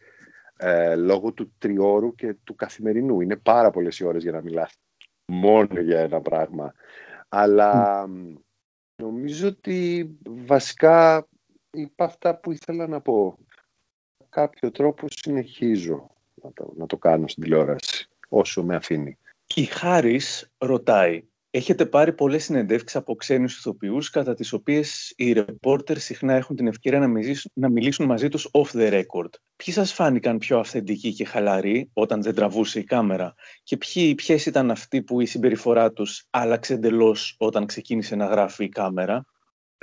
ε, 0.57 0.95
λόγω 0.95 1.31
του 1.31 1.53
τριώρου 1.57 2.15
και 2.15 2.35
του 2.43 2.55
καθημερινού. 2.55 3.21
Είναι 3.21 3.35
πάρα 3.35 3.69
πολλές 3.69 3.99
οι 3.99 4.05
ώρες 4.05 4.23
για 4.23 4.31
να 4.31 4.41
μιλάς 4.41 4.77
μόνο 5.25 5.79
για 5.79 5.99
ένα 5.99 6.21
πράγμα. 6.21 6.73
Αλλά 7.29 8.05
νομίζω 8.95 9.47
ότι 9.47 10.09
βασικά 10.23 11.27
είπα 11.73 12.05
αυτά 12.05 12.39
που 12.39 12.51
ήθελα 12.51 12.87
να 12.87 13.01
πω. 13.01 13.37
Κάποιο 14.29 14.71
τρόπο 14.71 15.07
συνεχίζω 15.09 16.11
να 16.33 16.53
το, 16.53 16.73
να 16.75 16.85
το 16.85 16.97
κάνω 16.97 17.27
στην 17.27 17.43
τηλεόραση, 17.43 18.09
όσο 18.29 18.63
με 18.63 18.75
αφήνει. 18.75 19.17
Η 19.55 19.63
Χάρης 19.63 20.51
ρωτάει, 20.57 21.27
Έχετε 21.55 21.85
πάρει 21.85 22.13
πολλές 22.13 22.43
συνεντεύξεις 22.43 22.95
από 22.95 23.15
ξένους 23.15 23.57
ηθοποιούς, 23.57 24.09
κατά 24.09 24.33
τις 24.33 24.53
οποίες 24.53 25.13
οι 25.15 25.31
ρεπόρτερ 25.31 25.97
συχνά 25.97 26.33
έχουν 26.33 26.55
την 26.55 26.67
ευκαιρία 26.67 26.99
να 26.99 27.07
μιλήσουν, 27.07 27.51
να 27.53 27.69
μιλήσουν 27.69 28.05
μαζί 28.05 28.29
τους 28.29 28.49
off 28.51 28.77
the 28.77 28.91
record; 28.91 29.29
Ποιοι 29.55 29.73
σας 29.73 29.93
φάνηκαν 29.93 30.37
πιο 30.37 30.59
αυθεντικοί 30.59 31.13
και 31.13 31.25
χαλαροί 31.25 31.89
όταν 31.93 32.21
δεν 32.21 32.35
τραβούσε 32.35 32.79
η 32.79 32.83
κάμερα, 32.83 33.33
και 33.63 33.77
ποιες 34.15 34.45
ήταν 34.45 34.71
αυτοί 34.71 35.01
που 35.01 35.21
η 35.21 35.25
συμπεριφορά 35.25 35.91
τους 35.91 36.25
άλλαξε 36.29 36.73
εντελώς 36.73 37.35
όταν 37.39 37.65
ξεκίνησε 37.65 38.15
να 38.15 38.25
γράφει 38.25 38.63
η 38.63 38.69
κάμερα; 38.69 39.25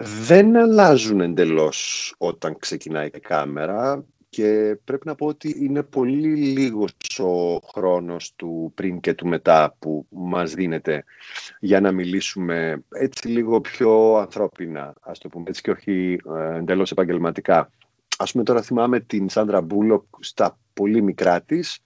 Δεν 0.03 0.57
αλλάζουν 0.57 1.21
εντελώς 1.21 2.15
όταν 2.19 2.57
ξεκινάει 2.59 3.07
η 3.07 3.21
κάμερα 3.21 4.05
και 4.29 4.79
πρέπει 4.85 5.07
να 5.07 5.15
πω 5.15 5.27
ότι 5.27 5.57
είναι 5.61 5.83
πολύ 5.83 6.37
λίγος 6.37 6.93
ο 7.19 7.57
χρόνος 7.57 8.33
του 8.37 8.73
πριν 8.75 9.01
και 9.01 9.15
του 9.15 9.27
μετά 9.27 9.77
που 9.79 10.07
μας 10.11 10.55
δίνεται 10.55 11.05
για 11.61 11.81
να 11.81 11.93
μιλήσουμε 11.93 12.85
έτσι 12.89 13.29
λίγο 13.29 13.61
πιο 13.61 14.15
ανθρώπινα, 14.17 14.95
ας 15.01 15.19
το 15.19 15.29
πούμε 15.29 15.45
έτσι 15.49 15.63
και 15.63 15.71
όχι 15.71 16.21
ε, 16.37 16.57
εντελώς 16.57 16.91
επαγγελματικά. 16.91 17.71
Ας 18.19 18.33
πούμε 18.33 18.45
τώρα 18.45 18.63
θυμάμαι 18.63 19.01
την 19.01 19.29
Σάντρα 19.29 19.61
Μπούλοκ 19.61 20.05
στα 20.21 20.59
πολύ 20.73 21.03
μικρά 21.03 21.41
της 21.41 21.79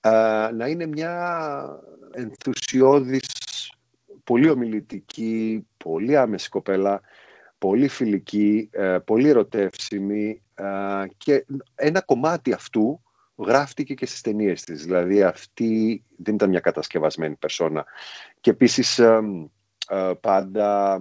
ε, 0.00 0.10
να 0.54 0.66
είναι 0.66 0.86
μια 0.86 1.64
ενθουσιώδης, 2.10 3.28
πολύ 4.24 4.48
ομιλητική, 4.48 5.66
πολύ 5.76 6.16
άμεση 6.16 6.48
κοπέλα, 6.48 7.00
πολύ 7.60 7.88
φιλική, 7.88 8.68
ε, 8.72 8.98
πολύ 9.04 9.28
ερωτεύσιμη 9.28 10.42
και 11.16 11.46
ένα 11.74 12.00
κομμάτι 12.00 12.52
αυτού 12.52 13.00
γράφτηκε 13.44 13.94
και 13.94 14.06
στις 14.06 14.20
ταινίες 14.20 14.62
της. 14.64 14.84
Δηλαδή 14.84 15.22
αυτή 15.22 16.04
δεν 16.16 16.34
ήταν 16.34 16.48
μια 16.48 16.60
κατασκευασμένη 16.60 17.34
περσόνα. 17.34 17.86
Και 18.40 18.50
επίσης 18.50 18.98
ε, 18.98 19.20
ε, 19.88 20.12
πάντα 20.20 21.00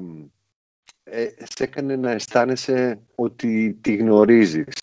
ε, 1.04 1.28
σε 1.38 1.64
έκανε 1.64 1.96
να 1.96 2.12
αισθάνεσαι 2.12 3.00
ότι 3.16 3.78
τη 3.82 3.96
γνωρίζεις. 3.96 4.76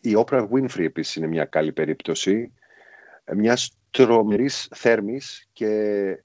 η 0.00 0.12
Oprah 0.16 0.48
Winfrey 0.48 0.84
επίσης 0.84 1.16
είναι 1.16 1.26
μια 1.26 1.44
καλή 1.44 1.72
περίπτωση. 1.72 2.52
Μιας 3.34 3.76
τρομερής 3.90 4.68
θέρμης 4.74 5.48
και 5.52 6.22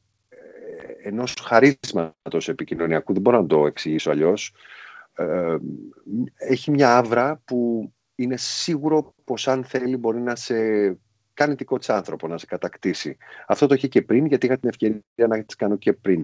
ενός 1.04 1.34
χαρίσματος 1.42 2.48
επικοινωνιακού. 2.48 3.14
Δεν 3.14 3.22
μπορώ 3.22 3.42
να 3.42 3.48
το 3.48 3.66
εξηγήσω 3.66 4.12
αλλιώς. 4.12 4.54
Ε, 5.16 5.58
έχει 6.36 6.72
μια 6.72 6.98
άβρα 6.98 7.42
που 7.46 7.92
είναι 8.16 8.38
σίγουρο 8.38 9.14
πως 9.24 9.48
αν 9.48 9.64
θέλει 9.64 9.98
μπορεί 9.98 10.20
να 10.20 10.36
σε 10.36 10.56
κάνει 11.34 11.54
δικό 11.54 11.78
της 11.78 11.90
άνθρωπο, 11.90 12.28
να 12.28 12.38
σε 12.38 12.46
κατακτήσει. 12.46 13.18
Αυτό 13.48 13.68
το 13.68 13.74
είχε 13.74 13.88
και 13.88 14.02
πριν, 14.02 14.26
γιατί 14.26 14.46
είχα 14.46 14.58
την 14.58 14.70
ευκαιρία 14.70 15.28
να 15.28 15.44
τη 15.44 15.56
κάνω 15.56 15.76
και 15.76 15.98
print 16.06 16.24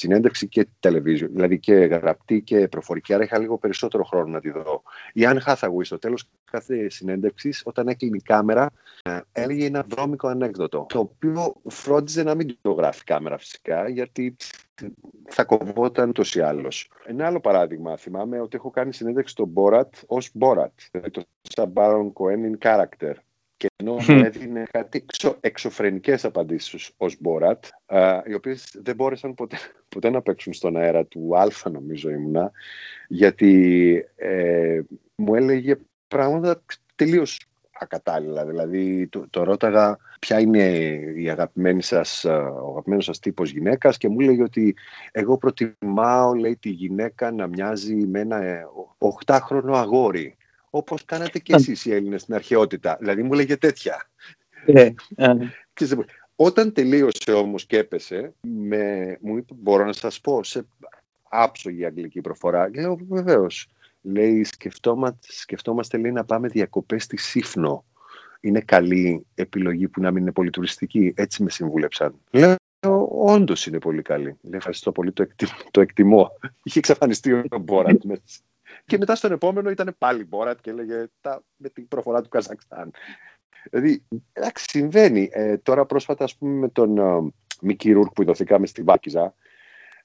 συνέντευξη 0.00 0.48
και 0.48 0.66
television, 0.80 1.28
δηλαδή 1.30 1.58
και 1.58 1.74
γραπτή 1.74 2.42
και 2.42 2.68
προφορική, 2.68 3.14
άρα 3.14 3.22
είχα 3.22 3.38
λίγο 3.38 3.58
περισσότερο 3.58 4.04
χρόνο 4.04 4.26
να 4.26 4.40
τη 4.40 4.50
δω. 4.50 4.82
Η 5.12 5.26
Αν 5.26 5.40
Hathaway 5.46 5.84
στο 5.84 5.98
τέλος 5.98 6.28
κάθε 6.50 6.88
συνέντευξης, 6.88 7.62
όταν 7.64 7.88
έκλεινε 7.88 8.16
η 8.16 8.22
κάμερα, 8.22 8.70
ε, 9.02 9.20
έλεγε 9.32 9.66
ένα 9.66 9.84
βρώμικο 9.88 10.28
ανέκδοτο, 10.28 10.86
το 10.88 10.98
οποίο 10.98 11.54
φρόντιζε 11.68 12.22
να 12.22 12.34
μην 12.34 12.58
το 12.60 12.72
γράφει 12.72 13.04
κάμερα 13.04 13.38
φυσικά, 13.38 13.88
γιατί 13.88 14.36
θα 15.28 15.44
κοβόταν 15.44 16.08
ούτω 16.08 16.22
ή 16.34 16.40
άλλω. 16.40 16.72
Ένα 17.04 17.26
άλλο 17.26 17.40
παράδειγμα, 17.40 17.96
θυμάμαι 17.96 18.40
ότι 18.40 18.56
έχω 18.56 18.70
κάνει 18.70 18.92
συνέντευξη 18.92 19.32
στον 19.32 19.48
Μπόρατ 19.48 19.94
ως 20.06 20.30
Μπόρατ, 20.34 20.72
δηλαδή 20.90 21.10
το 21.10 21.22
Σαμπάρον 21.42 22.12
Κοέν 22.12 22.58
in 22.60 22.68
character. 22.68 23.14
Και 23.60 23.68
ενώ 23.76 23.92
μου 23.92 24.24
έδινε 24.24 24.64
κάτι 24.70 24.98
εξω, 24.98 25.36
εξωφρενικές 25.40 26.24
απαντήσεις 26.24 26.90
ως 26.96 27.16
Μπόρατ, 27.20 27.64
οι 28.26 28.34
οποίες 28.34 28.76
δεν 28.82 28.94
μπόρεσαν 28.94 29.34
ποτέ, 29.34 29.56
ποτέ 29.88 30.10
να 30.10 30.22
παίξουν 30.22 30.52
στον 30.52 30.76
αέρα 30.76 31.04
του 31.04 31.38
Αλφα 31.38 31.70
νομίζω 31.70 32.10
ήμουνα, 32.10 32.50
γιατί 33.08 34.04
ε, 34.16 34.80
μου 35.14 35.34
έλεγε 35.34 35.76
πράγματα 36.08 36.62
τελείως 36.94 37.40
ακατάλληλα. 37.70 38.44
Δηλαδή, 38.46 39.08
το, 39.08 39.26
το 39.30 39.42
ρώταγα 39.42 39.96
ποια 40.20 40.40
είναι 40.40 40.64
η 41.16 41.30
αγαπημένη 41.30 41.82
σας, 41.82 42.24
ο 42.24 42.68
αγαπημένος 42.68 43.04
σας 43.04 43.18
τύπος 43.18 43.50
γυναίκας 43.50 43.96
και 43.96 44.08
μου 44.08 44.20
έλεγε 44.20 44.42
ότι 44.42 44.76
εγώ 45.12 45.38
προτιμάω, 45.38 46.34
λέει, 46.34 46.56
τη 46.56 46.68
γυναίκα 46.68 47.30
να 47.30 47.46
μοιάζει 47.46 47.94
με 47.94 48.20
ένα 48.20 48.40
8χρονο 49.26 49.74
ε, 49.74 49.78
αγόρι. 49.78 50.36
Όπως 50.70 51.04
κάνατε 51.04 51.38
και 51.38 51.54
εσείς 51.54 51.84
οι 51.84 51.92
Έλληνες 51.92 52.22
στην 52.22 52.34
αρχαιότητα. 52.34 52.96
Δηλαδή 53.00 53.22
μου 53.22 53.32
λέγε 53.32 53.56
τέτοια. 53.56 54.10
Ε, 54.66 54.90
όταν 56.36 56.72
τελείωσε 56.72 57.32
όμως 57.32 57.66
και 57.66 57.78
έπεσε, 57.78 58.34
με, 58.40 59.16
μου 59.20 59.36
είπε, 59.36 59.54
μπορώ 59.56 59.84
να 59.84 59.92
σας 59.92 60.20
πω, 60.20 60.44
σε 60.44 60.66
άψογη 61.28 61.84
αγγλική 61.84 62.20
προφορά. 62.20 62.70
Λέω, 62.74 62.98
βεβαίως. 63.08 63.68
Λέει, 64.02 64.44
σκεφτόμαστε, 64.44 65.18
σκεφτόμαστε 65.20 65.98
λέει, 65.98 66.12
να 66.12 66.24
πάμε 66.24 66.48
διακοπές 66.48 67.02
στη 67.02 67.16
Σύφνο. 67.16 67.84
Είναι 68.40 68.60
καλή 68.60 69.26
επιλογή 69.34 69.88
που 69.88 70.00
να 70.00 70.10
μην 70.10 70.22
είναι 70.22 70.32
πολύ 70.32 70.50
τουριστική. 70.50 71.12
Έτσι 71.16 71.42
με 71.42 71.50
συμβούλεψαν. 71.50 72.14
Λέω, 72.30 72.56
όντως 73.10 73.66
είναι 73.66 73.78
πολύ 73.78 74.02
καλή. 74.02 74.24
Λέει, 74.24 74.56
ευχαριστώ 74.56 74.92
πολύ, 74.92 75.12
το, 75.12 75.26
το 75.70 75.80
εκτιμώ. 75.80 76.30
Είχε 76.62 76.78
εξαφανιστεί 76.78 77.32
ο 77.32 77.58
Μπόρατ 77.60 78.02
και 78.84 78.98
μετά 78.98 79.14
στον 79.14 79.32
επόμενο 79.32 79.70
ήταν 79.70 79.94
πάλι 79.98 80.24
Μπόρατ 80.24 80.60
και 80.60 80.70
έλεγε 80.70 81.06
τα, 81.20 81.42
με 81.56 81.68
την 81.68 81.88
προφορά 81.88 82.22
του 82.22 82.28
Καζακστάν. 82.28 82.90
Δηλαδή, 83.70 84.04
εντάξει, 84.32 84.64
συμβαίνει. 84.68 85.28
Ε, 85.32 85.58
τώρα 85.58 85.86
πρόσφατα, 85.86 86.24
ας 86.24 86.36
πούμε, 86.36 86.52
με 86.52 86.68
τον 86.68 86.96
uh, 86.98 87.28
Μικη 87.60 87.92
Ρούρκ 87.92 88.12
που 88.12 88.22
ειδωθήκαμε 88.22 88.66
στη 88.66 88.82
Βάκιζα, 88.82 89.34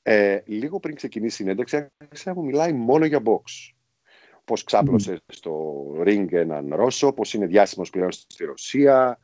ε, 0.01 0.39
λίγο 0.45 0.79
πριν 0.79 0.95
ξεκινήσει 0.95 1.33
η 1.33 1.45
συνέντευξη, 1.45 1.87
άρχισε 1.97 2.29
να 2.29 2.35
μου 2.35 2.43
μιλάει 2.43 2.73
μόνο 2.73 3.05
για 3.05 3.21
box. 3.25 3.41
Πώς 4.43 4.63
ξάπλωσε 4.63 5.21
στο 5.27 5.85
ring 6.05 6.27
έναν 6.31 6.75
Ρώσο, 6.75 7.13
πώς 7.13 7.33
είναι 7.33 7.45
διάσημος 7.45 7.89
πλέον 7.89 8.11
στη 8.11 8.45
Ρωσία, 8.45 9.19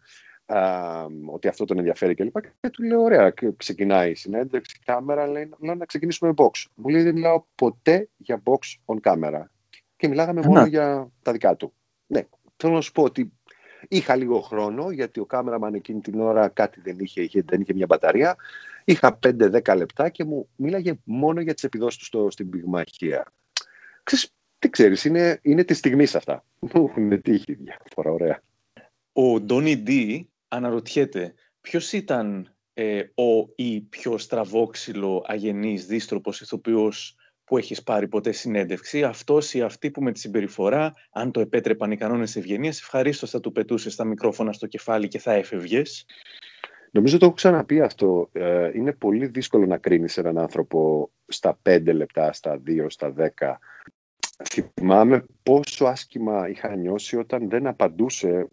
ότι 1.26 1.48
αυτό 1.48 1.66
τον 1.66 1.78
ενδιαφέρει 1.78 2.16
κλπ. 2.16 2.42
Και, 2.42 2.50
και 2.60 2.70
του 2.70 2.84
λέω: 2.84 3.02
Ωραία, 3.02 3.30
και 3.30 3.52
ξεκινάει 3.58 4.12
η 4.12 4.16
συνέντευξη, 4.16 4.80
κάμερα, 4.86 5.28
λέει: 5.28 5.50
Λέω 5.60 5.76
να 5.76 5.86
ξεκινήσουμε 5.86 6.34
με 6.38 6.46
box. 6.46 6.66
Μου 6.76 6.90
λέει: 6.90 7.04
Δεν 7.04 7.14
μιλάω 7.14 7.44
ποτέ 7.56 8.10
για 8.18 8.42
box 8.44 8.96
on 8.96 9.00
camera. 9.02 9.44
Και 9.98 10.08
μιλάγαμε 10.08 10.42
μόνο 10.46 10.66
για 10.66 11.12
τα 11.22 11.32
δικά 11.32 11.56
του. 11.56 11.74
Ναι, 12.08 12.22
θέλω 12.56 12.74
να 12.74 12.82
σου 12.82 12.92
πω 12.92 13.04
ότι 13.04 13.32
είχα 13.88 14.16
λίγο 14.16 14.42
χρόνο, 14.42 14.92
γιατί 14.92 15.20
ο 15.20 15.26
κάμεραμαν 15.26 15.74
εκείνη 15.74 16.02
την 16.02 16.20
ώρα 16.20 16.48
κάτι 16.48 16.82
δεν 16.82 17.00
είχε, 17.00 17.22
είχε 17.22 17.44
δεν 17.48 17.62
είχε 17.62 17.74
μια 17.74 17.86
μπαταρία. 17.86 18.36
Είχα 18.84 19.20
5-10 19.28 19.76
λεπτά 19.76 20.10
και 20.10 20.24
μου 20.24 20.50
μίλαγε 20.56 20.94
μόνο 21.04 21.42
για 21.42 21.54
τις 21.54 21.64
επιδόσεις 21.64 22.10
του 22.10 22.28
στην 22.32 22.50
πυγμαχία. 22.50 23.32
Ξέρεις, 24.04 24.34
τι 24.60 24.70
ξέρεις, 24.70 25.06
είναι, 25.06 25.40
είναι 25.42 25.64
τη 25.64 25.74
στιγμή 25.74 26.04
αυτά. 26.04 26.46
Μου 26.60 26.86
έχουν 26.90 27.22
τύχει 27.22 27.54
διάφορα, 27.54 28.12
ωραία. 28.12 28.42
Ο 29.14 29.40
Ντόνι 29.40 29.76
Ντι 29.76 30.31
αναρωτιέται 30.52 31.34
ποιος 31.62 31.94
ήταν 31.94 32.56
ε, 32.74 33.00
ο 33.00 33.54
ή 33.56 33.82
πιο 33.82 34.18
στραβόξυλο 34.18 35.24
αγενής 35.28 35.86
δίστροπος 35.86 36.42
ηθοποιός 36.42 37.16
που 37.44 37.58
έχεις 37.58 37.84
πάρει 37.84 38.08
ποτέ 38.08 38.32
συνέντευξη, 38.32 39.04
αυτός 39.04 39.54
ή 39.54 39.62
αυτή 39.62 39.92
που 39.92 40.04
με 40.04 40.12
τη 40.12 40.20
συμπεριφορά, 40.20 40.94
αν 41.12 41.32
το 41.32 41.40
επέτρεπαν 41.40 41.92
οι 41.92 41.98
κανόνες 41.98 42.36
ευγενίας, 42.36 42.80
ευχαρίστως 42.80 43.30
θα 43.30 43.40
του 43.40 43.52
πετούσες 43.52 43.96
τα 43.96 44.06
μικρόφωνα 44.06 44.54
στο 44.54 44.68
κεφάλι 44.68 45.08
και 45.08 45.20
θα 45.20 45.34
έφευγες; 45.34 46.06
Νομίζω 46.92 47.18
το 47.18 47.26
έχω 47.26 47.34
ξαναπεί 47.34 47.82
αυτό. 47.82 48.30
Ε, 48.32 48.72
είναι 48.74 48.94
πολύ 48.94 49.26
δύσκολο 49.26 49.66
να 49.66 49.78
κρίνεις 49.78 50.18
έναν 50.18 50.38
άνθρωπο 50.38 51.12
στα 51.28 51.60
πέντε 51.62 51.92
λεπτά, 51.92 52.34
στα 52.34 52.58
δύο, 52.58 52.90
στα 52.90 53.12
δέκα. 53.12 53.60
Θυμάμαι 54.44 55.26
πόσο 55.44 55.86
άσχημα 55.86 56.50
είχα 56.50 56.76
νιώσει 56.76 57.18
όταν 57.18 57.50
δεν 57.50 57.68
απαντούσε 57.68 58.48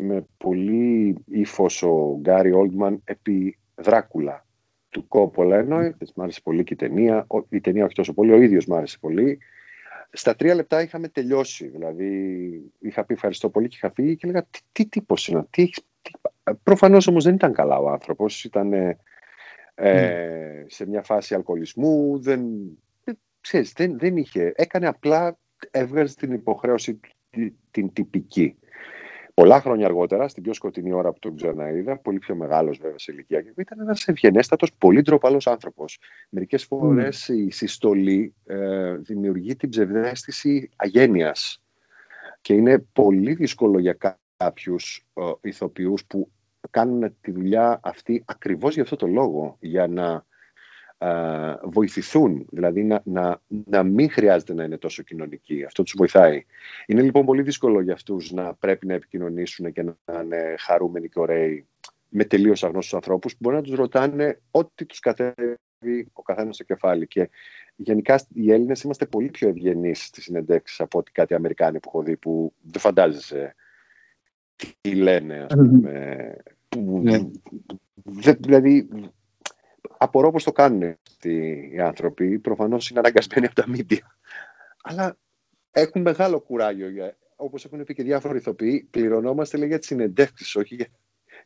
με 0.00 0.26
πολύ 0.36 1.16
ύφος 1.26 1.82
ο 1.82 2.18
Γκάρι 2.20 2.52
Όλτμαν 2.52 3.00
επί 3.04 3.58
Δράκουλα 3.74 4.46
του 4.88 5.08
Κόπολα. 5.08 5.56
Ενώ 5.56 5.76
μ' 6.14 6.20
άρεσε 6.22 6.40
πολύ 6.42 6.64
και 6.64 6.72
η 6.72 6.76
ταινία, 6.76 7.26
η 7.48 7.60
ταινία 7.60 7.84
όχι 7.84 7.94
τόσο 7.94 8.12
πολύ, 8.12 8.32
ο 8.32 8.40
ίδιος 8.40 8.66
μ' 8.66 8.74
άρεσε 8.74 8.98
πολύ. 9.00 9.38
Στα 10.12 10.36
τρία 10.36 10.54
λεπτά 10.54 10.82
είχαμε 10.82 11.08
τελειώσει. 11.08 11.66
Δηλαδή, 11.66 12.72
είχα 12.78 13.04
πει 13.04 13.14
ευχαριστώ 13.14 13.50
πολύ 13.50 13.68
και 13.68 13.76
είχα 13.76 13.92
φύγει 13.94 14.16
και 14.16 14.26
έλεγα 14.26 14.46
τι, 14.50 14.58
τι 14.72 14.86
τύπος 14.86 15.28
είναι, 15.28 15.46
τι 15.50 15.62
έχεις. 15.62 15.84
Τι... 16.02 16.10
Προφανώς 16.62 17.06
όμως 17.06 17.24
δεν 17.24 17.34
ήταν 17.34 17.52
καλά 17.52 17.78
ο 17.78 17.88
άνθρωπος. 17.90 18.44
Ήταν 18.44 18.72
ε, 18.72 18.98
mm. 19.76 20.64
σε 20.66 20.86
μια 20.86 21.02
φάση 21.02 21.34
αλκοολισμού. 21.34 22.20
Δεν, 22.20 22.42
ξέρεις, 23.40 23.72
δεν, 23.72 23.98
δεν 23.98 24.16
είχε. 24.16 24.52
Έκανε 24.56 24.86
απλά, 24.86 25.38
έβγαζε 25.70 26.14
την 26.14 26.32
υποχρέωση 26.32 27.00
την 27.70 27.92
τυπική. 27.92 28.56
Πολλά 29.40 29.60
χρόνια 29.60 29.86
αργότερα, 29.86 30.28
στην 30.28 30.42
πιο 30.42 30.52
σκοτεινή 30.52 30.92
ώρα 30.92 31.12
που 31.12 31.18
τον 31.18 31.36
ξαναείδα, 31.36 31.96
πολύ 31.98 32.18
πιο 32.18 32.34
μεγάλος 32.34 32.78
βέβαια 32.78 32.98
σε 32.98 33.12
ηλικία, 33.12 33.40
και 33.40 33.52
ήταν 33.56 33.80
ένας 33.80 34.08
ευγενέστατος, 34.08 34.72
πολύ 34.78 35.02
ντροπαλό 35.02 35.40
άνθρωπος. 35.44 35.98
Μερικές 36.28 36.64
φορές 36.64 37.28
η 37.28 37.50
συστολή 37.50 38.34
ε, 38.46 38.94
δημιουργεί 38.96 39.56
την 39.56 39.68
ψευδέστηση 39.68 40.70
αγένειας. 40.76 41.62
Και 42.40 42.54
είναι 42.54 42.78
πολύ 42.78 43.34
δύσκολο 43.34 43.78
για 43.78 43.96
κάποιους 44.36 45.06
ε, 45.14 45.22
ηθοποιούς 45.40 46.04
που 46.04 46.30
κάνουν 46.70 47.16
τη 47.20 47.30
δουλειά 47.30 47.80
αυτή 47.82 48.22
ακριβώς 48.26 48.74
για 48.74 48.82
αυτό 48.82 48.96
το 48.96 49.06
λόγο, 49.06 49.56
για 49.60 49.86
να 49.86 50.24
ε, 51.02 51.54
βοηθηθούν, 51.62 52.46
δηλαδή 52.50 52.82
να, 52.82 53.02
να, 53.04 53.40
να 53.48 53.82
μην 53.82 54.10
χρειάζεται 54.10 54.54
να 54.54 54.64
είναι 54.64 54.76
τόσο 54.76 55.02
κοινωνικοί. 55.02 55.64
Αυτό 55.64 55.82
τους 55.82 55.94
βοηθάει. 55.96 56.44
Είναι 56.86 57.02
λοιπόν 57.02 57.24
πολύ 57.24 57.42
δύσκολο 57.42 57.80
για 57.80 57.92
αυτούς 57.92 58.32
να 58.32 58.54
πρέπει 58.54 58.86
να 58.86 58.94
επικοινωνήσουν 58.94 59.72
και 59.72 59.82
να 59.82 60.20
είναι 60.22 60.54
χαρούμενοι 60.58 61.08
και 61.08 61.18
ωραίοι 61.18 61.66
με 62.08 62.24
τελείως 62.24 62.64
αγνώστους 62.64 62.94
ανθρώπους 62.94 63.32
που 63.32 63.38
μπορεί 63.40 63.56
να 63.56 63.62
τους 63.62 63.74
ρωτάνε 63.74 64.40
ό,τι 64.50 64.86
τους 64.86 64.98
κατέβει 64.98 65.56
ο 66.12 66.22
καθένας 66.22 66.54
στο 66.54 66.64
κεφάλι. 66.64 67.06
Και 67.06 67.30
γενικά 67.76 68.20
οι 68.34 68.52
Έλληνες 68.52 68.82
είμαστε 68.82 69.06
πολύ 69.06 69.28
πιο 69.28 69.48
ευγενείς 69.48 70.04
στις 70.04 70.24
συνεντεύξεις 70.24 70.80
από 70.80 70.98
ότι 70.98 71.12
κάτι 71.12 71.34
Αμερικάνοι 71.34 71.78
που 71.78 71.88
έχω 71.88 72.02
δει 72.02 72.16
που 72.16 72.52
δεν 72.62 72.80
φαντάζεσαι 72.80 73.54
τι 74.80 74.94
λένε, 74.94 75.46
ας 75.50 75.54
πούμε. 75.54 76.36
Που, 76.68 77.00
ναι. 77.02 77.18
δηλαδή 78.38 78.88
απορώ 79.98 80.30
πώς 80.30 80.44
το 80.44 80.52
κάνουν 80.52 80.98
αυτοί 81.08 81.70
οι 81.72 81.80
άνθρωποι. 81.80 82.38
Προφανώς 82.38 82.90
είναι 82.90 82.98
αναγκασμένοι 82.98 83.46
από 83.46 83.54
τα 83.54 83.68
μίντια. 83.68 84.16
Αλλά 84.82 85.16
έχουν 85.70 86.02
μεγάλο 86.02 86.40
κουράγιο. 86.40 87.14
Όπως 87.36 87.64
έχουν 87.64 87.84
πει 87.84 87.94
και 87.94 88.02
διάφοροι 88.02 88.38
ηθοποιοί, 88.38 88.88
πληρωνόμαστε 88.90 89.56
λέει, 89.56 89.68
για 89.68 89.78
τις 89.78 89.86
συνεντεύξεις, 89.86 90.56
όχι 90.56 90.74
για, 90.74 90.86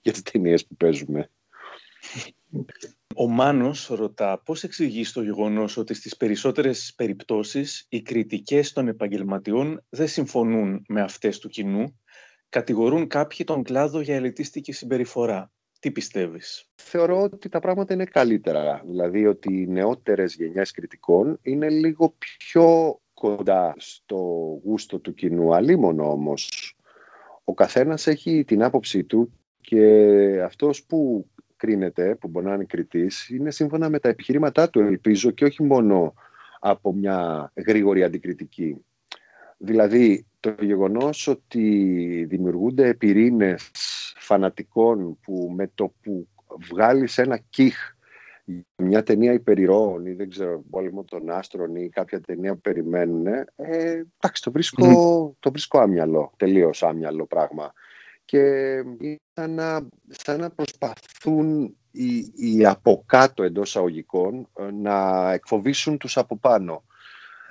για 0.00 0.12
τις 0.12 0.22
ταινίες 0.22 0.66
που 0.66 0.74
παίζουμε. 0.76 1.30
Ο 3.16 3.28
Μάνος 3.28 3.86
ρωτά 3.86 4.42
πώς 4.44 4.62
εξηγείς 4.62 5.12
το 5.12 5.22
γεγονός 5.22 5.76
ότι 5.76 5.94
στις 5.94 6.16
περισσότερες 6.16 6.92
περιπτώσεις 6.96 7.86
οι 7.88 8.02
κριτικές 8.02 8.72
των 8.72 8.88
επαγγελματιών 8.88 9.84
δεν 9.88 10.08
συμφωνούν 10.08 10.84
με 10.88 11.00
αυτές 11.00 11.38
του 11.38 11.48
κοινού, 11.48 12.00
κατηγορούν 12.48 13.06
κάποιοι 13.06 13.46
τον 13.46 13.62
κλάδο 13.62 14.00
για 14.00 14.14
ελιτίστικη 14.14 14.72
συμπεριφορά; 14.72 15.52
Τι 15.84 15.90
πιστεύεις; 15.90 16.66
Θεωρώ 16.74 17.22
ότι 17.22 17.48
τα 17.48 17.60
πράγματα 17.60 17.94
είναι 17.94 18.04
καλύτερα. 18.04 18.82
Δηλαδή 18.86 19.26
ότι 19.26 19.54
οι 19.54 19.66
νεότερες 19.66 20.34
γενιές 20.34 20.70
κριτικών 20.70 21.38
είναι 21.42 21.70
λίγο 21.70 22.14
πιο 22.38 22.98
κοντά 23.14 23.74
στο 23.76 24.16
γούστο 24.64 24.98
του 24.98 25.14
κοινού. 25.14 25.54
Αλίμονο 25.54 26.10
όμως. 26.10 26.74
Ο 27.44 27.54
καθένας 27.54 28.06
έχει 28.06 28.44
την 28.44 28.62
άποψή 28.62 29.04
του 29.04 29.32
και 29.60 29.86
αυτός 30.44 30.84
που 30.84 31.26
κρίνεται, 31.56 32.14
που 32.14 32.28
μπορεί 32.28 32.46
να 32.46 32.54
είναι 32.54 32.64
κριτής, 32.64 33.28
είναι 33.28 33.50
σύμφωνα 33.50 33.88
με 33.88 33.98
τα 33.98 34.08
επιχειρήματά 34.08 34.70
του, 34.70 34.80
ελπίζω, 34.80 35.30
και 35.30 35.44
όχι 35.44 35.62
μόνο 35.62 36.14
από 36.60 36.92
μια 36.92 37.52
γρήγορη 37.66 38.02
αντικριτική. 38.04 38.84
Δηλαδή, 39.56 40.26
το 40.40 40.54
γεγονός 40.60 41.26
ότι 41.26 42.26
δημιουργούνται 42.28 42.94
πυρήνες 42.94 43.70
φανατικών 44.24 45.18
που 45.20 45.52
με 45.56 45.70
το 45.74 45.92
που 46.02 46.28
βγάλεις 46.70 47.18
ένα 47.18 47.38
κιχ 47.38 47.94
μια 48.76 49.02
ταινία 49.02 49.32
υπερηρώων 49.32 50.06
ή 50.06 50.12
δεν 50.12 50.30
ξέρω, 50.30 50.64
πόλεμο 50.70 51.04
των 51.04 51.30
άστρων 51.30 51.76
ή 51.76 51.88
κάποια 51.88 52.20
ταινία 52.20 52.54
που 52.54 52.60
περιμένουν, 52.60 53.26
ε, 53.26 53.46
εντάξει, 53.56 54.42
το 54.42 54.50
βρίσκω, 54.50 55.36
το 55.38 55.50
βρίσκω 55.50 55.78
άμυαλο, 55.78 56.32
τελείως 56.36 56.82
άμυαλο 56.82 57.26
πράγμα. 57.26 57.72
Και 58.24 58.72
σαν 59.32 59.54
να, 59.54 59.88
σαν 60.06 60.40
να 60.40 60.50
προσπαθούν 60.50 61.76
οι, 61.90 62.32
οι 62.34 62.66
από 62.66 63.02
κάτω 63.06 63.42
εντός 63.42 63.76
αγωγικών 63.76 64.48
ε, 64.58 64.70
να 64.70 65.30
εκφοβήσουν 65.32 65.98
τους 65.98 66.16
από 66.16 66.36
πάνω. 66.36 66.84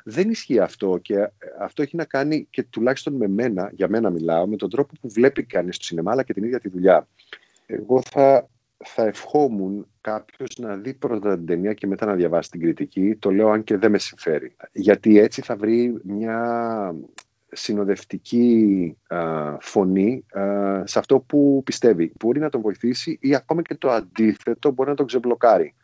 Δεν 0.03 0.29
ισχύει 0.29 0.59
αυτό 0.59 0.97
και 1.01 1.31
αυτό 1.59 1.81
έχει 1.81 1.95
να 1.95 2.05
κάνει 2.05 2.47
και 2.49 2.63
τουλάχιστον 2.63 3.13
με 3.13 3.27
μένα, 3.27 3.69
για 3.73 3.87
μένα 3.89 4.09
μιλάω, 4.09 4.47
με 4.47 4.55
τον 4.55 4.69
τρόπο 4.69 4.93
που 5.01 5.09
βλέπει 5.09 5.43
κανείς 5.43 5.77
το 5.77 5.83
σινεμά 5.83 6.11
αλλά 6.11 6.23
και 6.23 6.33
την 6.33 6.43
ίδια 6.43 6.59
τη 6.59 6.69
δουλειά. 6.69 7.07
Εγώ 7.65 8.01
θα, 8.09 8.49
θα 8.77 9.03
ευχόμουν 9.03 9.87
κάποιος 10.01 10.49
να 10.59 10.75
δει 10.75 10.93
πρώτα 10.93 11.35
την 11.35 11.45
ταινία 11.45 11.73
και 11.73 11.87
μετά 11.87 12.05
να 12.05 12.13
διαβάσει 12.13 12.49
την 12.49 12.61
κριτική. 12.61 13.15
Το 13.15 13.31
λέω 13.31 13.49
αν 13.49 13.63
και 13.63 13.77
δεν 13.77 13.91
με 13.91 13.97
συμφέρει. 13.97 14.55
Γιατί 14.71 15.19
έτσι 15.19 15.41
θα 15.41 15.55
βρει 15.55 15.99
μια 16.03 16.95
συνοδευτική 17.51 18.97
φωνή 19.59 20.25
σε 20.83 20.99
αυτό 20.99 21.19
που 21.19 21.61
πιστεύει. 21.65 22.13
Μπορεί 22.19 22.39
να 22.39 22.49
τον 22.49 22.61
βοηθήσει 22.61 23.17
ή 23.21 23.35
ακόμα 23.35 23.61
και 23.61 23.75
το 23.75 23.89
αντίθετο 23.89 24.71
μπορεί 24.71 24.89
να 24.89 24.95
τον 24.95 25.05
ξεμπλοκάρει. 25.05 25.75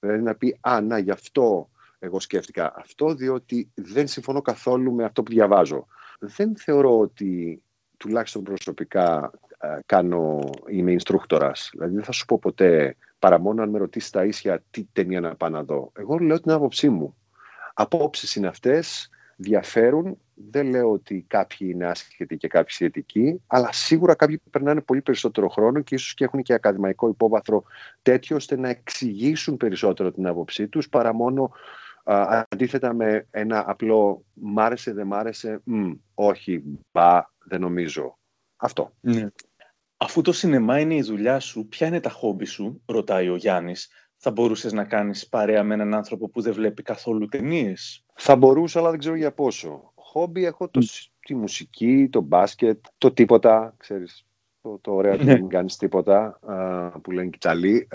Δηλαδή 0.00 0.22
να 0.22 0.34
πει 0.34 0.58
«Α, 0.60 0.80
να, 0.80 0.98
γι' 0.98 1.10
αυτό 1.10 1.68
εγώ 2.06 2.20
σκέφτηκα 2.20 2.74
αυτό 2.76 3.14
διότι 3.14 3.70
δεν 3.74 4.06
συμφωνώ 4.06 4.42
καθόλου 4.42 4.92
με 4.92 5.04
αυτό 5.04 5.22
που 5.22 5.32
διαβάζω. 5.32 5.86
Δεν 6.18 6.56
θεωρώ 6.56 6.98
ότι 6.98 7.62
τουλάχιστον 7.96 8.42
προσωπικά 8.42 9.30
κάνω, 9.86 10.40
είμαι 10.68 10.96
instructorας. 10.98 11.68
Δηλαδή 11.72 11.94
δεν 11.94 12.04
θα 12.04 12.12
σου 12.12 12.24
πω 12.24 12.38
ποτέ 12.38 12.96
παρά 13.18 13.40
μόνο 13.40 13.62
αν 13.62 13.70
με 13.70 13.78
ρωτήσεις 13.78 14.10
τα 14.10 14.24
ίσια 14.24 14.62
τι 14.70 14.86
ταινία 14.92 15.20
να 15.20 15.34
πάω 15.34 15.48
να 15.48 15.62
δω. 15.62 15.92
Εγώ 15.98 16.18
λέω 16.18 16.40
την 16.40 16.50
άποψή 16.50 16.88
μου. 16.88 17.16
Απόψεις 17.74 18.34
είναι 18.34 18.46
αυτές, 18.46 19.10
διαφέρουν. 19.36 20.18
Δεν 20.34 20.66
λέω 20.66 20.92
ότι 20.92 21.24
κάποιοι 21.28 21.68
είναι 21.72 21.86
άσχετοι 21.86 22.36
και 22.36 22.48
κάποιοι 22.48 22.74
σχετικοί, 22.74 23.40
αλλά 23.46 23.72
σίγουρα 23.72 24.14
κάποιοι 24.14 24.40
περνάνε 24.50 24.80
πολύ 24.80 25.02
περισσότερο 25.02 25.48
χρόνο 25.48 25.80
και 25.80 25.94
ίσως 25.94 26.14
και 26.14 26.24
έχουν 26.24 26.42
και 26.42 26.52
ακαδημαϊκό 26.52 27.08
υπόβαθρο 27.08 27.62
τέτοιο 28.02 28.36
ώστε 28.36 28.56
να 28.56 28.68
εξηγήσουν 28.68 29.56
περισσότερο 29.56 30.12
την 30.12 30.26
άποψή 30.26 30.68
τους 30.68 30.88
παρά 30.88 31.14
μόνο 31.14 31.52
αντίθετα 32.06 32.94
με 32.94 33.26
ένα 33.30 33.64
απλό 33.66 34.24
«μ' 34.32 34.58
άρεσε, 34.58 34.92
δεν 34.92 35.06
μ' 35.06 35.14
άρεσε, 35.14 35.62
όχι, 36.14 36.62
μπα, 36.92 37.22
δεν 37.44 37.60
νομίζω». 37.60 38.18
Αυτό. 38.56 38.92
Ναι. 39.00 39.28
Αφού 39.96 40.20
το 40.20 40.32
σινεμά 40.32 40.80
είναι 40.80 40.94
η 40.94 41.02
δουλειά 41.02 41.40
σου, 41.40 41.66
ποια 41.66 41.86
είναι 41.86 42.00
τα 42.00 42.10
χόμπι 42.10 42.44
σου, 42.44 42.82
ρωτάει 42.86 43.28
ο 43.28 43.36
Γιάννης. 43.36 43.90
Θα 44.16 44.30
μπορούσες 44.30 44.72
να 44.72 44.84
κάνεις 44.84 45.28
παρέα 45.28 45.62
με 45.62 45.74
έναν 45.74 45.94
άνθρωπο 45.94 46.28
που 46.28 46.40
δεν 46.40 46.52
βλέπει 46.52 46.82
καθόλου 46.82 47.26
ταινίες; 47.26 48.04
Θα 48.14 48.36
μπορούσα, 48.36 48.78
αλλά 48.78 48.90
δεν 48.90 48.98
ξέρω 48.98 49.14
για 49.14 49.32
πόσο. 49.32 49.92
Χόμπι 49.94 50.44
έχω 50.44 50.68
το, 50.68 50.80
τη 51.20 51.34
μουσική, 51.34 52.08
το 52.12 52.20
μπάσκετ, 52.20 52.84
το 52.98 53.12
τίποτα, 53.12 53.74
ξέρεις, 53.76 54.26
το, 54.60 54.78
το 54.78 54.92
ωραίο 54.92 55.16
ναι. 55.16 55.32
μην 55.32 55.48
κάνεις 55.48 55.76
τίποτα, 55.76 56.38
που 57.02 57.10
λένε 57.10 57.28
και 57.28 57.86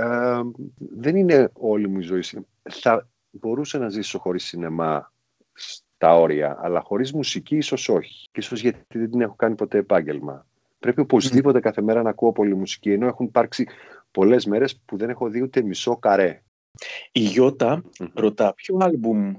δεν 0.77 1.15
είναι 1.15 1.49
όλη 1.53 1.87
μου 1.87 1.99
η 1.99 2.03
ζωή. 2.03 2.23
Θα, 2.69 3.09
μπορούσε 3.31 3.77
να 3.77 3.89
ζήσω 3.89 4.19
χωρίς 4.19 4.43
σινεμά 4.43 5.11
στα 5.53 6.15
όρια, 6.15 6.57
αλλά 6.61 6.81
χωρίς 6.81 7.13
μουσική 7.13 7.57
ίσως 7.57 7.89
όχι. 7.89 8.29
Ίσως 8.33 8.61
γιατί 8.61 8.97
δεν 8.97 9.11
την 9.11 9.21
έχω 9.21 9.35
κάνει 9.35 9.55
ποτέ 9.55 9.77
επάγγελμα. 9.77 10.45
Πρέπει 10.79 11.01
οπωσδήποτε 11.01 11.57
mm. 11.57 11.61
κάθε 11.61 11.81
μέρα 11.81 12.01
να 12.01 12.09
ακούω 12.09 12.31
πολύ 12.31 12.55
μουσική, 12.55 12.91
ενώ 12.91 13.07
έχουν 13.07 13.25
υπάρξει 13.25 13.67
πολλές 14.11 14.45
μέρες 14.45 14.79
που 14.85 14.97
δεν 14.97 15.09
έχω 15.09 15.29
δει 15.29 15.41
ούτε 15.41 15.61
μισό 15.61 15.97
καρέ. 15.97 16.43
Η 17.11 17.19
Γιώτα 17.19 17.83
mm. 17.99 18.07
ρωτά 18.13 18.53
ποιο 18.53 18.77
άλμπουμ 18.79 19.33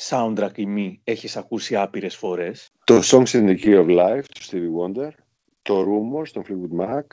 soundtrack 0.00 0.52
ή 0.54 0.66
μη 0.66 1.00
έχεις 1.04 1.36
ακούσει 1.36 1.76
άπειρες 1.76 2.16
φορές; 2.16 2.70
Το 2.84 3.00
Songs 3.02 3.30
in 3.32 3.48
the 3.48 3.58
Key 3.58 3.86
of 3.86 3.88
Life 3.88 4.24
του 4.24 4.42
Stevie 4.42 4.82
Wonder, 4.82 5.10
το 5.62 5.80
Rumors 5.80 6.28
των 6.28 6.44
Fleetwood 6.48 6.80
Mac, 6.80 7.06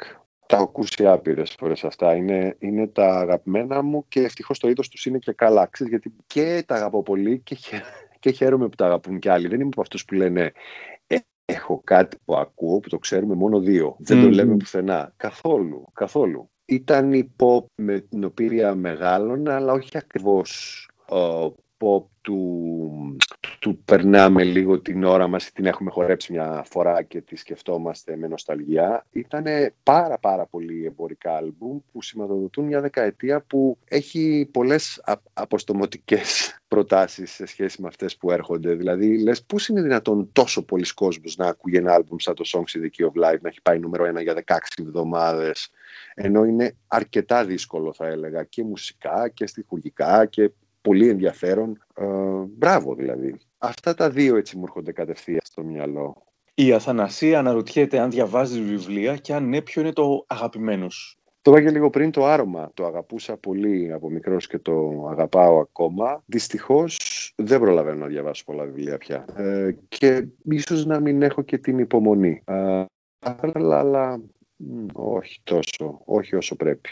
τα 0.47 0.55
έχω 0.55 0.63
ακούσει 0.63 1.05
άπειρες 1.05 1.55
φορές 1.59 1.83
αυτά. 1.83 2.15
Είναι, 2.15 2.55
είναι 2.59 2.87
τα 2.87 3.19
αγαπημένα 3.19 3.81
μου 3.81 4.05
και 4.07 4.21
ευτυχώς 4.21 4.59
το 4.59 4.69
είδος 4.69 4.89
τους 4.89 5.05
είναι 5.05 5.17
και 5.17 5.31
καλά. 5.31 5.65
Ξέρεις, 5.65 5.93
γιατί 5.93 6.15
και 6.27 6.63
τα 6.67 6.75
αγαπώ 6.75 7.03
πολύ 7.03 7.39
και, 7.39 7.57
και 8.19 8.31
χαίρομαι 8.31 8.69
που 8.69 8.75
τα 8.75 8.85
αγαπούν 8.85 9.19
κι 9.19 9.29
άλλοι. 9.29 9.47
Δεν 9.47 9.59
είμαι 9.59 9.69
από 9.71 9.81
αυτούς 9.81 10.05
που 10.05 10.13
λένε 10.13 10.51
«Ε, 11.07 11.15
Έχω 11.45 11.81
κάτι 11.83 12.17
που 12.25 12.35
ακούω 12.35 12.79
που 12.79 12.89
το 12.89 12.97
ξέρουμε 12.97 13.35
μόνο 13.35 13.59
δύο. 13.59 13.95
Δεν 13.99 14.21
το 14.21 14.29
λέμε 14.29 14.55
πουθενά. 14.57 15.13
Καθόλου. 15.17 15.87
καθόλου. 15.93 16.49
Ήταν 16.65 17.13
η 17.13 17.35
pop 17.39 17.65
με 17.75 17.99
την 17.99 18.23
οποία 18.23 18.75
μεγάλωνα, 18.75 19.55
αλλά 19.55 19.73
όχι 19.73 19.97
ακριβώς 19.97 20.89
pop 21.85 22.03
του, 22.21 23.17
του 23.59 23.77
περνάμε 23.85 24.43
λίγο 24.43 24.79
την 24.79 25.03
ώρα 25.03 25.27
μας, 25.27 25.51
την 25.51 25.65
έχουμε 25.65 25.91
χορέψει 25.91 26.31
μια 26.31 26.65
φορά 26.69 27.03
και 27.03 27.21
τη 27.21 27.35
σκεφτόμαστε 27.35 28.15
με 28.15 28.27
νοσταλγία. 28.27 29.05
Ήταν 29.11 29.45
πάρα 29.83 30.17
πάρα 30.17 30.45
πολύ 30.45 30.85
εμπορικά 30.85 31.35
άλμπουμ 31.35 31.79
που 31.91 32.01
σηματοδοτούν 32.01 32.65
μια 32.65 32.81
δεκαετία 32.81 33.41
που 33.41 33.77
έχει 33.87 34.49
πολλές 34.51 35.03
αποστομωτικές 35.33 36.49
προτάσεις 36.67 37.31
σε 37.31 37.45
σχέση 37.45 37.81
με 37.81 37.87
αυτές 37.87 38.17
που 38.17 38.31
έρχονται. 38.31 38.73
Δηλαδή, 38.73 39.23
λες 39.23 39.43
πώς 39.43 39.67
είναι 39.67 39.81
δυνατόν 39.81 40.29
τόσο 40.31 40.65
πολλοί 40.65 40.93
κόσμος 40.93 41.35
να 41.35 41.47
ακούει 41.47 41.75
ένα 41.75 41.93
άλμπουμ 41.93 42.17
σαν 42.19 42.35
το 42.35 42.43
Songs 42.53 42.77
in 42.77 42.81
the 42.81 42.89
Key 42.97 43.05
of 43.05 43.29
Life 43.29 43.39
να 43.41 43.49
έχει 43.49 43.61
πάει 43.61 43.79
νούμερο 43.79 44.05
ένα 44.05 44.21
για 44.21 44.43
16 44.45 44.57
εβδομάδες 44.81 45.69
ενώ 46.15 46.43
είναι 46.45 46.75
αρκετά 46.87 47.45
δύσκολο 47.45 47.93
θα 47.93 48.07
έλεγα 48.07 48.43
και 48.43 48.63
μουσικά 48.63 49.29
και 49.29 49.47
στοιχουργικά 49.47 50.25
και 50.25 50.51
πολύ 50.85 51.09
ενδιαφέρον. 51.09 51.77
Ε, 51.95 52.05
μπράβο 52.47 52.95
δηλαδή. 52.95 53.35
Αυτά 53.57 53.93
τα 53.93 54.09
δύο 54.09 54.35
έτσι 54.35 54.57
μου 54.57 54.63
έρχονται 54.63 54.91
κατευθείαν 54.91 55.41
στο 55.43 55.63
μυαλό. 55.63 56.23
Η 56.53 56.73
Αθανασία 56.73 57.39
αναρωτιέται 57.39 57.99
αν 57.99 58.09
διαβάζεις 58.09 58.59
βιβλία 58.59 59.15
και 59.15 59.33
αν 59.33 59.49
ναι, 59.49 59.61
ποιο 59.61 59.81
είναι 59.81 59.91
το 59.91 60.25
αγαπημένο 60.27 60.89
σου. 60.89 61.17
Το 61.41 61.51
είπα 61.51 61.61
και 61.61 61.71
λίγο 61.71 61.89
πριν 61.89 62.11
το 62.11 62.25
άρωμα. 62.25 62.71
Το 62.73 62.85
αγαπούσα 62.85 63.37
πολύ 63.37 63.91
από 63.91 64.09
μικρός 64.09 64.47
και 64.47 64.59
το 64.59 65.07
αγαπάω 65.09 65.59
ακόμα. 65.59 66.23
Δυστυχώς 66.25 66.97
δεν 67.35 67.59
προλαβαίνω 67.59 67.97
να 67.97 68.07
διαβάσω 68.07 68.43
πολλά 68.43 68.63
βιβλία 68.63 68.97
πια. 68.97 69.25
Ε, 69.35 69.75
και 69.87 70.27
ίσως 70.43 70.85
να 70.85 70.99
μην 70.99 71.21
έχω 71.21 71.41
και 71.41 71.57
την 71.57 71.79
υπομονή. 71.79 72.41
Ε, 72.45 72.85
αλλά, 73.19 73.79
αλλά 73.79 74.21
όχι 74.93 75.39
τόσο, 75.43 76.01
όχι 76.05 76.35
όσο 76.35 76.55
πρέπει. 76.55 76.89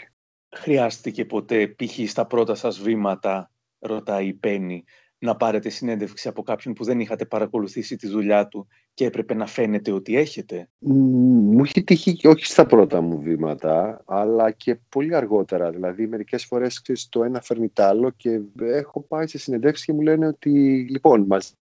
Χρειάστηκε 0.56 1.24
ποτέ, 1.24 1.66
π.χ. 1.68 2.08
στα 2.08 2.26
πρώτα 2.26 2.54
σας 2.54 2.80
βήματα, 2.80 3.50
ρωτάει 3.86 4.26
η 4.26 4.32
Πέννη, 4.32 4.84
να 5.18 5.36
πάρετε 5.36 5.68
συνέντευξη 5.68 6.28
από 6.28 6.42
κάποιον 6.42 6.74
που 6.74 6.84
δεν 6.84 7.00
είχατε 7.00 7.24
παρακολουθήσει 7.24 7.96
τη 7.96 8.08
δουλειά 8.08 8.48
του 8.48 8.66
και 8.94 9.04
έπρεπε 9.04 9.34
να 9.34 9.46
φαίνεται 9.46 9.92
ότι 9.92 10.16
έχετε; 10.16 10.68
Μου 10.78 11.62
έχει 11.64 11.84
τύχει 11.84 12.26
όχι 12.26 12.46
στα 12.46 12.66
πρώτα 12.66 13.00
μου 13.00 13.20
βήματα, 13.20 14.02
αλλά 14.06 14.50
και 14.50 14.78
πολύ 14.88 15.14
αργότερα. 15.14 15.70
Δηλαδή, 15.70 16.06
μερικές 16.06 16.44
φορές 16.44 16.82
ξέρεις, 16.82 17.08
το 17.08 17.24
ένα 17.24 17.40
φέρνει 17.40 17.68
το 17.68 17.82
άλλο 17.82 18.10
και 18.10 18.40
έχω 18.58 19.00
πάει 19.00 19.26
σε 19.26 19.38
συνεντεύξεις 19.38 19.86
και 19.86 19.92
μου 19.92 20.00
λένε 20.00 20.26
ότι, 20.26 20.50
λοιπόν, 20.90 21.24
μας... 21.26 21.54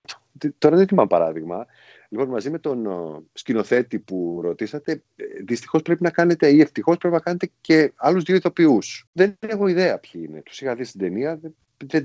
τώρα 0.58 0.76
δεν 0.76 0.86
θυμάμαι 0.86 1.08
παράδειγμα, 1.08 1.66
Λοιπόν, 2.12 2.28
μαζί 2.28 2.50
με 2.50 2.58
τον 2.58 2.86
σκηνοθέτη 3.32 3.98
που 3.98 4.40
ρωτήσατε, 4.42 5.02
ε, 5.16 5.24
δυστυχώς 5.44 5.82
πρέπει 5.82 6.02
να 6.02 6.10
κάνετε 6.10 6.48
ή 6.48 6.60
ευτυχώς 6.60 6.96
πρέπει 6.96 7.14
να 7.14 7.20
κάνετε 7.20 7.50
και 7.60 7.92
άλλους 7.96 8.22
δύο 8.22 8.36
ηθοποιούς. 8.36 9.08
Δεν 9.12 9.36
έχω 9.38 9.66
ιδέα 9.66 9.98
ποιοι 9.98 10.24
είναι. 10.28 10.42
Τους 10.42 10.60
είχα 10.60 10.74
δει 10.74 10.84
στην 10.84 11.00
ταινία, 11.00 11.36
δεν 11.36 11.54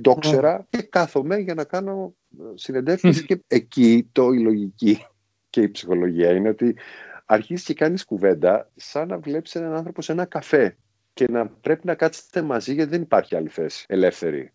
το 0.02 0.14
ήξερα 0.18 0.66
και 0.70 0.82
κάθομαι 0.82 1.38
για 1.38 1.54
να 1.54 1.64
κάνω 1.64 2.16
ε, 2.40 2.44
συνεντεύξεις 2.54 3.26
και 3.26 3.44
εκεί 3.48 4.10
το 4.12 4.32
η 4.32 4.40
λογική 4.40 5.06
και 5.50 5.62
η 5.62 5.70
ψυχολογία 5.70 6.32
είναι 6.32 6.50
ότι 6.50 6.76
αρχίζεις 7.26 7.66
και 7.66 7.74
κάνεις 7.74 8.06
κουβέντα 8.06 8.72
σαν 8.76 9.08
να 9.08 9.18
βλέπεις 9.18 9.56
έναν 9.56 9.74
άνθρωπο 9.74 10.02
σε 10.02 10.12
ένα 10.12 10.26
καφέ 10.26 10.78
και 11.14 11.28
να 11.30 11.48
πρέπει 11.48 11.86
να 11.86 11.96
κάτσετε 11.96 12.42
μαζί 12.42 12.74
γιατί 12.74 12.90
δεν 12.90 13.02
υπάρχει 13.02 13.36
άλλη 13.36 13.50
θέση 13.50 13.86
ελεύθερη. 13.88 14.54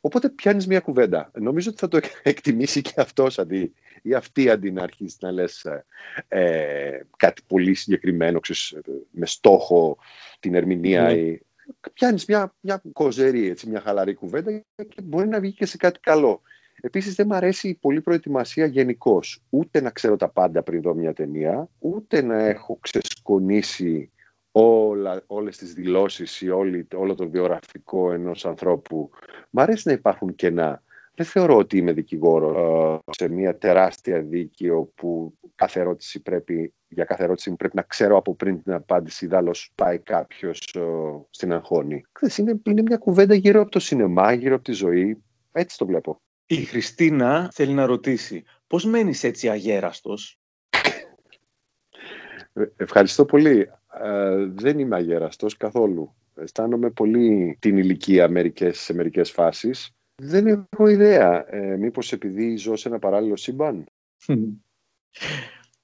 Οπότε 0.00 0.28
πιάνεις 0.28 0.66
μια 0.66 0.80
κουβέντα. 0.80 1.30
Νομίζω 1.34 1.70
ότι 1.70 1.78
θα 1.78 1.88
το 1.88 1.98
εκτιμήσει 2.22 2.80
και 2.80 2.92
αυτός 2.96 3.38
αντί, 3.38 3.74
ή 4.02 4.14
αυτή 4.14 4.50
αντί 4.50 4.70
να 4.70 4.82
αρχίσεις 4.82 5.18
να 5.20 5.30
λες 5.30 5.64
ε, 5.64 5.84
ε, 6.28 7.00
κάτι 7.16 7.42
πολύ 7.46 7.74
συγκεκριμένο, 7.74 8.40
ξέρεις, 8.40 8.76
με 9.10 9.26
στόχο 9.26 9.98
την 10.40 10.54
ερμηνεία 10.54 11.02
ναι. 11.02 11.12
ή 11.12 11.46
πιάνεις 11.92 12.24
μια, 12.24 12.54
μια 12.60 12.82
κοζερή, 12.92 13.48
έτσι, 13.48 13.68
μια 13.68 13.80
χαλαρή 13.80 14.14
κουβέντα 14.14 14.52
και 14.74 15.02
μπορεί 15.02 15.28
να 15.28 15.40
βγει 15.40 15.52
και 15.52 15.66
σε 15.66 15.76
κάτι 15.76 16.00
καλό. 16.00 16.42
Επίσης 16.80 17.14
δεν 17.14 17.26
μου 17.30 17.34
αρέσει 17.34 17.68
η 17.68 17.74
πολλή 17.74 18.00
προετοιμασία 18.00 18.66
γενικώς. 18.66 19.42
Ούτε 19.50 19.80
να 19.80 19.90
ξέρω 19.90 20.16
τα 20.16 20.28
πάντα 20.28 20.62
πριν 20.62 20.82
δω 20.82 20.94
μια 20.94 21.12
ταινία, 21.12 21.68
ούτε 21.78 22.22
να 22.22 22.38
έχω 22.38 22.78
ξεσκονίσει 22.80 24.12
όλα, 24.52 25.22
όλες 25.26 25.56
τις 25.56 25.72
δηλώσεις 25.72 26.40
ή 26.40 26.48
όλη, 26.48 26.86
όλο 26.94 27.14
το 27.14 27.28
βιογραφικό 27.28 28.12
ενός 28.12 28.46
ανθρώπου. 28.46 29.10
Μ' 29.50 29.60
αρέσει 29.60 29.82
να 29.86 29.92
υπάρχουν 29.92 30.34
κενά. 30.34 30.82
Δεν 31.18 31.26
θεωρώ 31.26 31.56
ότι 31.56 31.76
είμαι 31.76 31.92
δικηγόρο 31.92 33.02
ε, 33.06 33.12
σε 33.12 33.28
μια 33.28 33.58
τεράστια 33.58 34.22
δίκη 34.22 34.70
όπου 34.70 35.38
κάθε 35.54 35.80
ερώτηση 35.80 36.22
πρέπει, 36.22 36.74
για 36.88 37.04
κάθε 37.04 37.22
ερώτηση 37.22 37.56
πρέπει 37.56 37.76
να 37.76 37.82
ξέρω 37.82 38.16
από 38.16 38.34
πριν 38.34 38.62
την 38.62 38.72
απάντηση. 38.72 39.26
Δάλλω 39.26 39.54
πάει 39.74 39.98
κάποιος 39.98 40.74
ε, 40.74 40.80
στην 41.30 41.52
αγχώνη. 41.52 42.04
Είναι, 42.36 42.60
είναι 42.66 42.82
μια 42.82 42.96
κουβέντα 42.96 43.34
γύρω 43.34 43.60
από 43.60 43.70
το 43.70 43.78
σινεμά, 43.78 44.32
γύρω 44.32 44.54
από 44.54 44.64
τη 44.64 44.72
ζωή. 44.72 45.22
Έτσι 45.52 45.78
το 45.78 45.86
βλέπω. 45.86 46.20
Η 46.46 46.56
Χριστίνα 46.64 47.50
θέλει 47.54 47.72
να 47.72 47.86
ρωτήσει 47.86 48.44
πώς 48.66 48.84
μένεις 48.84 49.24
έτσι 49.24 49.48
αγέραστος; 49.48 50.38
Ε, 52.52 52.64
ευχαριστώ 52.76 53.24
πολύ. 53.24 53.70
δεν 54.48 54.78
είμαι 54.78 54.96
αγέραστος 54.96 55.56
καθόλου. 55.56 56.14
Αισθάνομαι 56.34 56.90
πολύ 56.90 57.56
την 57.60 57.76
ηλικία 57.76 58.28
μερικές, 58.28 58.78
σε 58.78 58.94
μερικές 58.94 59.30
φάσεις 59.30 59.92
δεν 60.22 60.46
έχω 60.46 60.86
ιδέα. 60.88 61.54
Ε, 61.54 61.76
μήπως 61.76 62.12
επειδή 62.12 62.56
ζω 62.56 62.76
σε 62.76 62.88
ένα 62.88 62.98
παράλληλο 62.98 63.36
σύμπαν; 63.36 63.84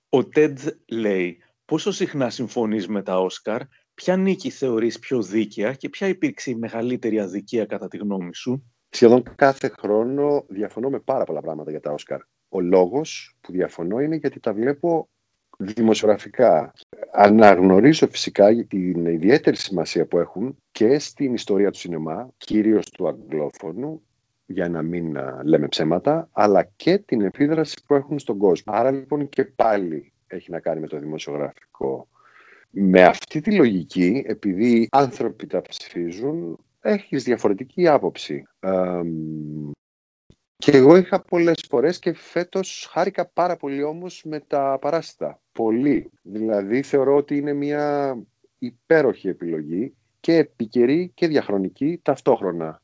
Ο 0.08 0.24
Τέντ 0.24 0.58
λέει 0.88 1.38
πόσο 1.64 1.92
συχνά 1.92 2.30
συμφωνείς 2.30 2.88
με 2.88 3.02
τα 3.02 3.20
Όσκαρ, 3.20 3.60
ποια 3.94 4.16
νίκη 4.16 4.50
θεωρείς 4.50 4.98
πιο 4.98 5.22
δίκαια 5.22 5.74
και 5.74 5.88
ποια 5.88 6.08
υπήρξε 6.08 6.50
η 6.50 6.54
μεγαλύτερη 6.54 7.20
αδικία 7.20 7.64
κατά 7.66 7.88
τη 7.88 7.96
γνώμη 7.96 8.34
σου; 8.34 8.64
Σχεδόν 8.88 9.22
κάθε 9.34 9.68
χρόνο 9.68 10.44
διαφωνώ 10.48 10.90
με 10.90 10.98
πάρα 10.98 11.24
πολλά 11.24 11.40
πράγματα 11.40 11.70
για 11.70 11.80
τα 11.80 11.92
Όσκαρ. 11.92 12.20
Ο 12.48 12.60
λόγος 12.60 13.36
που 13.40 13.52
διαφωνώ 13.52 14.00
είναι 14.00 14.16
γιατί 14.16 14.40
τα 14.40 14.52
βλέπω 14.52 15.08
δημοσιογραφικά. 15.58 16.72
Αναγνωρίζω 17.12 18.08
φυσικά 18.08 18.66
την 18.66 19.06
ιδιαίτερη 19.06 19.56
σημασία 19.56 20.06
που 20.06 20.18
έχουν 20.18 20.56
και 20.70 20.98
στην 20.98 21.34
ιστορία 21.34 21.70
του 21.70 21.78
σινεμά, 21.78 22.28
κυρίως 22.36 22.90
του 22.90 23.08
αγγλόφωνου, 23.08 24.02
για 24.46 24.68
να 24.68 24.82
μην 24.82 25.16
λέμε 25.44 25.68
ψέματα, 25.68 26.28
αλλά 26.32 26.62
και 26.76 26.98
την 26.98 27.20
επίδραση 27.20 27.76
που 27.86 27.94
έχουν 27.94 28.18
στον 28.18 28.38
κόσμο. 28.38 28.74
Άρα 28.74 28.90
λοιπόν 28.90 29.28
και 29.28 29.44
πάλι 29.44 30.12
έχει 30.26 30.50
να 30.50 30.60
κάνει 30.60 30.80
με 30.80 30.86
το 30.86 30.98
δημοσιογραφικό. 30.98 32.08
Με 32.70 33.02
αυτή 33.02 33.40
τη 33.40 33.54
λογική, 33.54 34.24
επειδή 34.26 34.88
άνθρωποι 34.90 35.46
τα 35.46 35.62
ψηφίζουν, 35.62 36.58
έχεις 36.80 37.24
διαφορετική 37.24 37.88
άποψη. 37.88 38.46
και 40.56 40.70
εγώ 40.70 40.96
είχα 40.96 41.22
πολλές 41.22 41.64
φορές 41.68 41.98
και 41.98 42.12
φέτος 42.12 42.88
χάρηκα 42.90 43.26
πάρα 43.26 43.56
πολύ 43.56 43.82
όμως 43.82 44.22
με 44.24 44.40
τα 44.40 44.78
παράσιτα. 44.80 45.40
Πολύ. 45.52 46.10
Δηλαδή 46.22 46.82
θεωρώ 46.82 47.16
ότι 47.16 47.36
είναι 47.36 47.52
μια 47.52 48.16
υπέροχη 48.58 49.28
επιλογή 49.28 49.94
και 50.20 50.36
επικαιρή 50.36 51.10
και 51.14 51.26
διαχρονική 51.26 52.00
ταυτόχρονα 52.02 52.82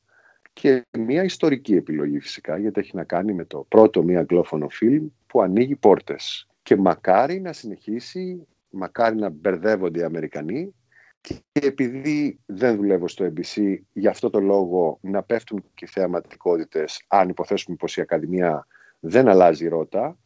και 0.53 0.87
μια 0.99 1.25
ιστορική 1.25 1.75
επιλογή 1.75 2.21
φυσικά, 2.21 2.59
γιατί 2.59 2.81
έχει 2.81 2.97
να 2.97 3.05
κάνει 3.05 3.33
με 3.33 3.45
το 3.45 3.67
πρώτο 3.69 4.03
μία 4.03 4.19
αγγλόφωνο 4.19 4.69
φιλμ 4.69 5.07
που 5.27 5.43
ανοίγει 5.43 5.77
πόρτες. 5.77 6.49
Και 6.63 6.77
μακάρι 6.77 7.41
να 7.41 7.53
συνεχίσει, 7.53 8.47
μακάρι 8.71 9.17
να 9.17 9.29
μπερδεύονται 9.29 10.01
οι 10.01 10.03
Αμερικανοί 10.03 10.75
και 11.21 11.35
επειδή 11.53 12.39
δεν 12.47 12.77
δουλεύω 12.77 13.09
στο 13.09 13.33
ABC, 13.33 13.77
γι' 13.93 14.09
αυτό 14.09 14.31
το 14.31 14.41
λόγο 14.41 14.99
να 15.01 15.23
πέφτουν 15.23 15.65
και 15.75 15.85
οι 15.85 15.89
θεαματικότητες, 15.89 17.05
αν 17.09 17.29
υποθέσουμε 17.29 17.77
πως 17.77 17.97
η 17.97 18.01
Ακαδημία 18.01 18.67
δεν 19.01 19.29
αλλάζει 19.29 19.69
ρότα, 19.69 20.19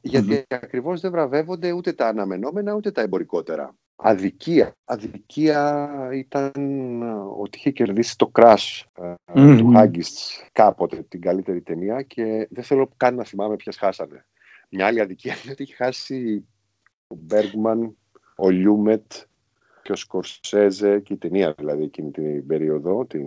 γιατί 0.00 0.44
ακριβώς 0.48 1.00
δεν 1.00 1.10
βραβεύονται 1.10 1.72
ούτε 1.72 1.92
τα 1.92 2.08
αναμενόμενα 2.08 2.74
ούτε 2.74 2.90
τα 2.90 3.00
εμπορικότερα 3.00 3.74
αδικία. 4.02 4.76
Αδικία 4.84 5.90
ήταν 6.12 6.52
ε, 7.02 7.40
ότι 7.40 7.58
είχε 7.58 7.70
κερδίσει 7.70 8.16
το 8.18 8.30
Crash 8.34 8.82
mm 9.34 9.56
του 9.58 9.72
Haggis 9.76 10.46
κάποτε 10.52 11.02
την 11.08 11.20
καλύτερη 11.20 11.60
ταινία 11.60 12.02
και 12.02 12.48
δεν 12.50 12.64
θέλω 12.64 12.90
καν 12.96 13.14
να 13.14 13.24
θυμάμαι 13.24 13.56
ποιες 13.56 13.76
χάσανε. 13.76 14.26
Μια 14.68 14.86
άλλη 14.86 15.00
αδικία 15.00 15.34
είναι 15.42 15.52
ότι 15.52 15.62
είχε 15.62 15.74
χάσει 15.74 16.46
ο 17.06 17.14
Μπέργκμαν, 17.14 17.96
ο 18.36 18.50
Λιούμετ 18.50 19.12
και 19.82 19.92
ο 19.92 19.96
Σκορσέζε 19.96 21.00
και 21.00 21.12
η 21.12 21.16
ταινία 21.16 21.54
δηλαδή 21.58 21.82
εκείνη 21.82 22.10
την 22.10 22.46
περίοδο, 22.46 23.06
την 23.06 23.26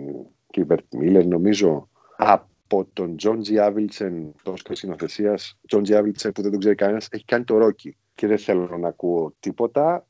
Κίμπερτ 0.50 0.94
Μίλλερ 0.94 1.26
νομίζω, 1.26 1.88
από 2.16 2.88
τον 2.92 3.16
Τζον 3.16 3.40
Τζι 3.40 3.58
Άβιλτσεν, 3.58 4.34
τόσο 4.42 4.62
σκηνοθεσία, 4.70 5.38
Τζον 5.66 5.82
Τζι 5.82 5.94
Άβιλτσεν 5.94 6.32
που 6.32 6.42
δεν 6.42 6.50
τον 6.50 6.60
ξέρει 6.60 6.74
κανένας, 6.74 7.08
έχει 7.10 7.24
κάνει 7.24 7.44
το 7.44 7.58
Ρόκι. 7.58 7.96
Και 8.14 8.26
δεν 8.26 8.38
θέλω 8.38 8.78
να 8.78 8.88
ακούω 8.88 9.34
τίποτα 9.40 10.06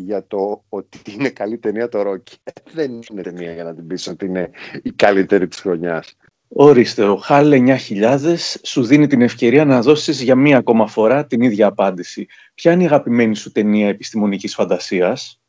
για 0.00 0.26
το 0.26 0.64
ότι 0.68 0.98
είναι 1.18 1.28
καλή 1.28 1.58
ταινία 1.58 1.88
το 1.88 2.02
Ρόκι. 2.02 2.36
Δεν 2.72 3.00
είναι 3.10 3.22
ταινία 3.22 3.52
για 3.52 3.64
να 3.64 3.74
την 3.74 3.86
πεις 3.86 4.06
ότι 4.06 4.24
είναι 4.26 4.50
η 4.82 4.90
καλύτερη 4.90 5.48
της 5.48 5.60
χρονιάς. 5.60 6.16
Ορίστε, 6.48 7.04
ο 7.04 7.16
Χαλ 7.16 7.52
9000 7.88 8.34
σου 8.62 8.84
δίνει 8.84 9.06
την 9.06 9.22
ευκαιρία 9.22 9.64
να 9.64 9.82
δώσεις 9.82 10.22
για 10.22 10.36
μία 10.36 10.56
ακόμα 10.56 10.86
φορά 10.86 11.26
την 11.26 11.40
ίδια 11.40 11.66
απάντηση. 11.66 12.26
Ποια 12.54 12.72
είναι 12.72 12.82
η 12.82 12.86
αγαπημένη 12.86 13.36
σου 13.36 13.52
ταινία 13.52 13.88
επιστημονικής 13.88 14.54
φαντασίας; 14.54 15.40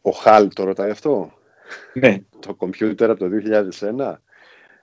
Ο 0.00 0.10
Χάλ 0.10 0.48
το 0.48 0.64
ρωτάει 0.64 0.90
αυτό; 0.90 1.32
Ναι. 1.94 2.18
το 2.38 2.54
κομπιούτερ 2.54 3.10
από 3.10 3.20
το 3.20 3.28
2001. 3.28 4.22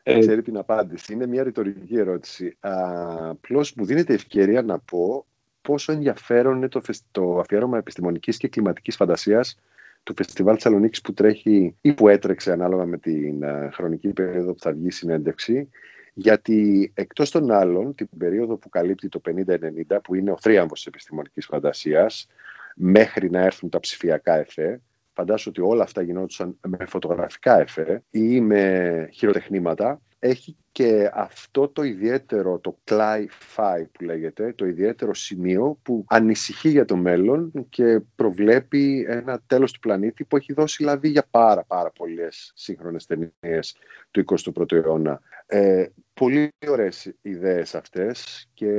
Ε... 0.03 0.19
Ξέρει 0.19 0.41
την 0.41 0.57
απάντηση. 0.57 1.13
Είναι 1.13 1.27
μια 1.27 1.43
ρητορική 1.43 1.97
ερώτηση. 1.97 2.57
Απλώς 2.59 3.73
μου 3.73 3.85
δίνεται 3.85 4.13
ευκαιρία 4.13 4.61
να 4.61 4.79
πω 4.79 5.25
πόσο 5.65 5.91
ενδιαφέρον 5.91 6.55
είναι 6.55 6.67
το, 6.67 6.81
το 7.11 7.39
αφιέρωμα 7.39 7.77
επιστημονικής 7.77 8.37
και 8.37 8.47
κλιματικής 8.47 8.95
φαντασίας 8.95 9.59
του 10.03 10.13
Φεστιβάλ 10.15 10.53
Θεσσαλονίκης 10.55 11.01
που 11.01 11.13
τρέχει 11.13 11.75
ή 11.81 11.93
που 11.93 12.07
έτρεξε 12.07 12.51
ανάλογα 12.51 12.85
με 12.85 12.97
την 12.97 13.41
uh, 13.43 13.69
χρονική 13.71 14.09
περίοδο 14.09 14.53
που 14.53 14.59
θα 14.59 14.71
βγει 14.71 14.87
η 14.87 14.91
συνέντευξη. 14.91 15.69
Γιατί 16.13 16.91
εκτός 16.95 17.31
των 17.31 17.51
άλλων, 17.51 17.95
την 17.95 18.07
περίοδο 18.17 18.55
που 18.55 18.69
καλύπτει 18.69 19.09
το 19.09 19.21
50-90, 19.25 19.97
που 20.03 20.15
είναι 20.15 20.31
ο 20.31 20.37
θρίαμβος 20.41 20.77
της 20.77 20.87
επιστημονικής 20.87 21.45
φαντασίας, 21.45 22.27
μέχρι 22.75 23.29
να 23.29 23.39
έρθουν 23.39 23.69
τα 23.69 23.79
ψηφιακά 23.79 24.35
εφέ, 24.37 24.81
φαντάσου 25.13 25.49
ότι 25.49 25.61
όλα 25.61 25.83
αυτά 25.83 26.01
γινόντουσαν 26.01 26.57
με 26.67 26.85
φωτογραφικά 26.85 27.59
εφέ 27.59 28.03
ή 28.09 28.41
με 28.41 29.09
χειροτεχνήματα, 29.13 30.01
έχει 30.25 30.57
και 30.71 31.11
αυτό 31.13 31.67
το 31.67 31.83
ιδιαίτερο, 31.83 32.59
το 32.59 32.77
Cly 32.83 33.25
5 33.55 33.85
που 33.91 34.03
λέγεται, 34.03 34.53
το 34.53 34.65
ιδιαίτερο 34.65 35.13
σημείο 35.13 35.79
που 35.81 36.05
ανησυχεί 36.07 36.69
για 36.69 36.85
το 36.85 36.95
μέλλον 36.95 37.51
και 37.69 38.01
προβλέπει 38.15 39.05
ένα 39.07 39.41
τέλος 39.47 39.71
του 39.71 39.79
πλανήτη 39.79 40.23
που 40.23 40.37
έχει 40.37 40.53
δώσει 40.53 40.83
λαβή 40.83 41.09
για 41.09 41.27
πάρα 41.29 41.63
πάρα 41.63 41.91
πολλές 41.91 42.51
σύγχρονες 42.55 43.05
ταινίες 43.05 43.77
του 44.11 44.23
21ου 44.25 44.71
αιώνα. 44.71 45.21
Ε, 45.45 45.85
πολύ 46.13 46.53
ωραίες 46.67 47.13
ιδέες 47.21 47.75
αυτές 47.75 48.47
και 48.53 48.69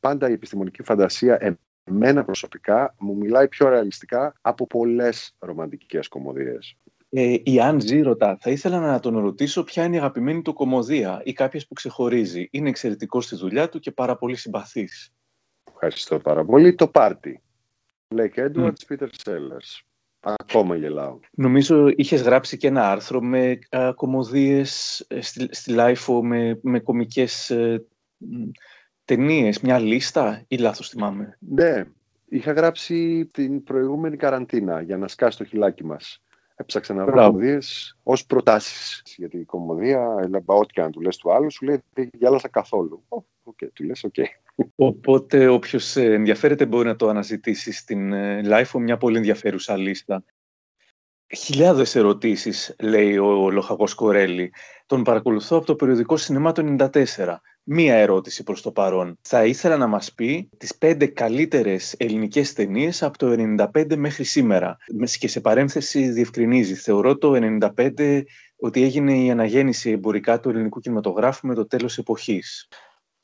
πάντα 0.00 0.28
η 0.28 0.32
επιστημονική 0.32 0.82
φαντασία 0.82 1.58
εμένα 1.84 2.24
προσωπικά 2.24 2.94
μου 2.98 3.16
μιλάει 3.16 3.48
πιο 3.48 3.68
ρεαλιστικά 3.68 4.34
από 4.40 4.66
πολλές 4.66 5.34
ρομαντικές 5.38 6.08
κομμωδίες. 6.08 6.76
Ε, 7.14 7.36
η 7.42 7.60
Άντζη 7.60 8.00
ρωτά, 8.00 8.38
θα 8.40 8.50
ήθελα 8.50 8.80
να 8.80 9.00
τον 9.00 9.18
ρωτήσω 9.18 9.64
ποια 9.64 9.84
είναι 9.84 9.96
η 9.96 9.98
αγαπημένη 9.98 10.42
του 10.42 10.52
κομμωδία 10.52 11.20
ή 11.24 11.32
κάποιε 11.32 11.60
που 11.68 11.74
ξεχωρίζει. 11.74 12.48
Είναι 12.50 12.68
εξαιρετικός 12.68 13.24
στη 13.24 13.36
δουλειά 13.36 13.68
του 13.68 13.78
και 13.78 13.90
πάρα 13.90 14.16
πολύ 14.16 14.36
συμπαθής. 14.36 15.12
Ευχαριστώ 15.70 16.18
πάρα 16.18 16.44
πολύ. 16.44 16.74
Το 16.74 16.88
πάρτι. 16.88 17.42
Blake 18.14 18.34
Edwards, 18.34 18.70
mm. 18.88 18.94
Peter 18.96 19.08
Sellers. 19.24 19.80
Ακόμα 20.20 20.76
γελάω. 20.76 21.18
Νομίζω 21.30 21.88
είχες 21.96 22.22
γράψει 22.22 22.56
και 22.56 22.66
ένα 22.66 22.90
άρθρο 22.90 23.20
με 23.20 23.58
α, 23.70 23.92
κωμωδίες 23.94 25.00
ε, 25.08 25.20
στη, 25.20 25.48
στη 25.50 25.74
με, 26.22 26.58
με 26.62 26.80
κωμικές 26.80 27.50
ε, 27.50 27.86
ταινίες, 29.04 29.60
μια 29.60 29.78
λίστα 29.78 30.44
ή 30.48 30.56
λάθος 30.56 30.88
θυμάμαι. 30.88 31.38
Ναι, 31.38 31.84
είχα 32.28 32.52
γράψει 32.52 33.26
την 33.32 33.62
προηγούμενη 33.62 34.16
καραντίνα 34.16 34.80
για 34.80 34.96
να 34.96 35.08
σκάσει 35.08 35.38
το 35.38 35.44
χειλάκι 35.44 35.84
μας. 35.84 36.22
Έψαξα 36.56 36.94
να 36.94 37.04
βρω 37.04 37.14
κωμωδίες 37.14 37.96
ως 38.02 38.26
προτάσεις. 38.26 39.02
Γιατί 39.16 39.38
η 39.38 39.44
κωμωδία, 39.44 40.16
έλαβα 40.22 40.54
ό,τι 40.54 40.72
και 40.72 40.80
αν 40.80 40.90
του 40.90 41.00
λες 41.00 41.16
του 41.16 41.32
άλλου, 41.32 41.52
σου 41.52 41.64
λέει 41.64 41.82
δεν 41.92 42.10
γέλασα 42.12 42.48
καθόλου. 42.48 43.04
OK, 43.08 43.24
okay, 43.44 43.68
του 43.72 43.84
λες, 43.84 44.04
οκ. 44.04 44.14
Οπότε 44.74 45.48
όποιος 45.48 45.96
ενδιαφέρεται 45.96 46.66
μπορεί 46.66 46.86
να 46.86 46.96
το 46.96 47.08
αναζητήσει 47.08 47.72
στην 47.72 48.12
ε, 48.12 48.40
LiFO, 48.44 48.80
μια 48.80 48.96
πολύ 48.96 49.16
ενδιαφέρουσα 49.16 49.76
λίστα. 49.76 50.24
Χιλιάδες 51.36 51.94
ερωτήσεις, 51.94 52.76
λέει 52.80 53.18
ο 53.18 53.50
Λοχαγός 53.50 53.94
Κορέλη. 53.94 54.52
Τον 54.86 55.02
παρακολουθώ 55.02 55.56
από 55.56 55.66
το 55.66 55.74
περιοδικό 55.74 56.16
Σινεμά 56.16 56.52
το 56.52 56.76
94 56.78 57.36
μία 57.64 57.94
ερώτηση 57.94 58.42
προς 58.42 58.62
το 58.62 58.72
παρόν. 58.72 59.18
Θα 59.22 59.44
ήθελα 59.44 59.76
να 59.76 59.86
μας 59.86 60.12
πει 60.12 60.48
τις 60.56 60.76
πέντε 60.76 61.06
καλύτερες 61.06 61.94
ελληνικές 61.98 62.52
ταινίες 62.52 63.02
από 63.02 63.18
το 63.18 63.56
1995 63.72 63.96
μέχρι 63.96 64.24
σήμερα. 64.24 64.76
Και 65.18 65.28
σε 65.28 65.40
παρένθεση 65.40 66.10
διευκρινίζει. 66.10 66.74
Θεωρώ 66.74 67.18
το 67.18 67.58
1995 67.76 68.22
ότι 68.56 68.82
έγινε 68.82 69.18
η 69.18 69.30
αναγέννηση 69.30 69.90
εμπορικά 69.90 70.40
του 70.40 70.48
ελληνικού 70.48 70.80
κινηματογράφου 70.80 71.46
με 71.46 71.54
το 71.54 71.66
τέλος 71.66 71.98
εποχής. 71.98 72.68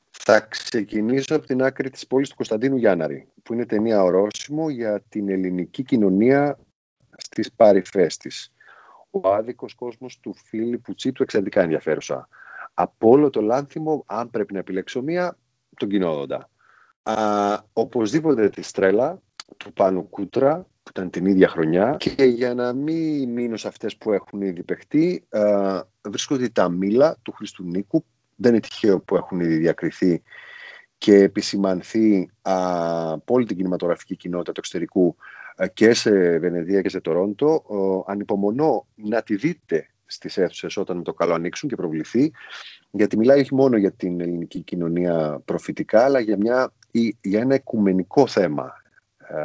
Θα 0.09 0.39
ξεκινήσω 0.39 1.35
από 1.35 1.45
την 1.45 1.63
άκρη 1.63 1.89
της 1.89 2.07
πόλης 2.07 2.29
του 2.29 2.35
Κωνσταντίνου 2.35 2.75
Γιάνναρη, 2.75 3.27
που 3.43 3.53
είναι 3.53 3.65
ταινία 3.65 4.03
ορόσημο 4.03 4.69
για 4.69 5.03
την 5.09 5.29
ελληνική 5.29 5.83
κοινωνία 5.83 6.59
στις 7.17 7.51
παρυφές 7.51 8.17
της. 8.17 8.53
Ο 9.09 9.33
άδικος 9.33 9.73
κόσμος 9.73 10.19
του 10.19 10.35
Φίλιππου 10.45 10.81
Πουτσίτου 10.81 11.23
εξαιρετικά 11.23 11.61
ενδιαφέρουσα 11.61 12.27
από 12.73 13.09
όλο 13.09 13.29
το 13.29 13.41
λάνθιμο, 13.41 14.03
αν 14.07 14.29
πρέπει 14.29 14.53
να 14.53 14.59
επιλέξω 14.59 15.01
μία, 15.01 15.37
τον 15.77 15.89
κοινόδοντα. 15.89 16.49
Α, 17.03 17.15
οπωσδήποτε 17.73 18.49
τη 18.49 18.61
Στρέλα, 18.61 19.21
του 19.57 19.73
Πάνου 19.73 20.09
Κούτρα, 20.09 20.67
που 20.83 20.89
ήταν 20.89 21.09
την 21.09 21.25
ίδια 21.25 21.47
χρονιά. 21.47 21.95
Και 21.99 22.23
για 22.23 22.53
να 22.53 22.73
μην 22.73 23.29
μείνω 23.29 23.57
σε 23.57 23.67
αυτές 23.67 23.97
που 23.97 24.11
έχουν 24.11 24.41
ήδη 24.41 24.63
παιχτεί, 24.63 25.23
α, 25.29 25.81
βρίσκονται 26.01 26.49
τα 26.49 26.69
Μήλα 26.69 27.17
του 27.21 27.31
Χριστού 27.31 27.63
Νίκου. 27.63 28.05
Δεν 28.35 28.51
είναι 28.51 28.61
τυχαίο 28.61 28.99
που 28.99 29.15
έχουν 29.15 29.39
ήδη 29.39 29.57
διακριθεί 29.57 30.21
και 30.97 31.15
επισημανθεί 31.15 32.29
από 32.41 33.33
όλη 33.33 33.45
την 33.45 33.57
κινηματογραφική 33.57 34.15
κοινότητα 34.15 34.51
του 34.51 34.59
εξωτερικού 34.59 35.15
και 35.73 35.93
σε 35.93 36.37
Βενεδία 36.37 36.81
και 36.81 36.89
σε 36.89 36.99
Τορόντο. 36.99 37.63
Ανυπομονώ 38.07 38.87
να 38.95 39.21
τη 39.21 39.35
δείτε 39.35 39.88
στις 40.11 40.37
αίθουσες 40.37 40.77
όταν 40.77 41.03
το 41.03 41.13
καλό 41.13 41.33
ανοίξουν 41.33 41.69
και 41.69 41.75
προβληθεί, 41.75 42.31
γιατί 42.91 43.17
μιλάει 43.17 43.39
όχι 43.39 43.55
μόνο 43.55 43.77
για 43.77 43.91
την 43.91 44.21
ελληνική 44.21 44.61
κοινωνία 44.61 45.41
προφητικά, 45.45 46.03
αλλά 46.03 46.19
για, 46.19 46.37
μια, 46.37 46.73
για 47.21 47.39
ένα 47.39 47.55
οικουμενικό 47.55 48.27
θέμα, 48.27 48.73
ε, 49.17 49.35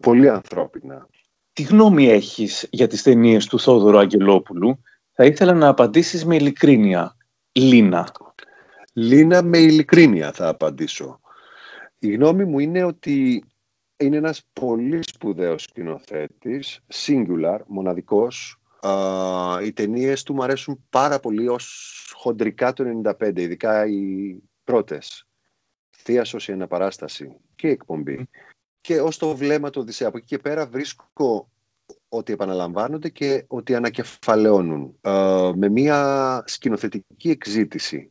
πολύ 0.00 0.28
ανθρώπινα. 0.28 1.08
Τι 1.52 1.62
γνώμη 1.62 2.08
έχεις 2.08 2.68
για 2.70 2.86
τις 2.86 3.02
ταινίες 3.02 3.46
του 3.46 3.58
Θόδωρου 3.58 3.98
Αγγελόπουλου, 3.98 4.80
θα 5.12 5.24
ήθελα 5.24 5.52
να 5.52 5.68
απαντήσεις 5.68 6.24
με 6.24 6.36
ειλικρίνεια. 6.36 7.16
Λίνα. 7.52 8.12
Λίνα 8.92 9.42
με 9.42 9.58
ειλικρίνεια 9.58 10.32
θα 10.32 10.48
απαντήσω. 10.48 11.20
Η 11.98 12.12
γνώμη 12.12 12.44
μου 12.44 12.58
είναι 12.58 12.84
ότι 12.84 13.44
είναι 13.96 14.16
ένας 14.16 14.42
πολύ 14.52 15.00
σπουδαίος 15.02 15.62
σκηνοθέτης, 15.62 16.80
singular, 17.06 17.58
μοναδικός, 17.66 18.60
οι 19.62 19.72
ταινίες 19.72 20.22
του 20.22 20.34
μου 20.34 20.42
αρέσουν 20.42 20.84
πάρα 20.90 21.20
πολύ 21.20 21.48
ως 21.48 22.14
χοντρικά 22.16 22.72
το 22.72 22.84
95, 23.18 23.38
ειδικά 23.38 23.86
οι 23.86 24.36
πρώτες. 24.64 25.26
Θεία 25.96 26.24
Σώση 26.24 26.52
Αναπαράσταση 26.52 27.36
και 27.54 27.68
εκπομπή. 27.68 28.28
Και 28.80 29.00
ως 29.00 29.18
το 29.18 29.36
βλέμμα 29.36 29.70
του 29.70 29.80
Οδυσσέα. 29.80 30.08
Από 30.08 30.16
εκεί 30.16 30.26
και 30.26 30.38
πέρα 30.38 30.66
βρίσκω 30.66 31.50
ότι 32.08 32.32
επαναλαμβάνονται 32.32 33.08
και 33.08 33.44
ότι 33.46 33.74
ανακεφαλαιώνουν. 33.74 34.98
με 35.54 35.68
μια 35.68 36.42
σκηνοθετική 36.46 37.30
εξήτηση. 37.30 38.10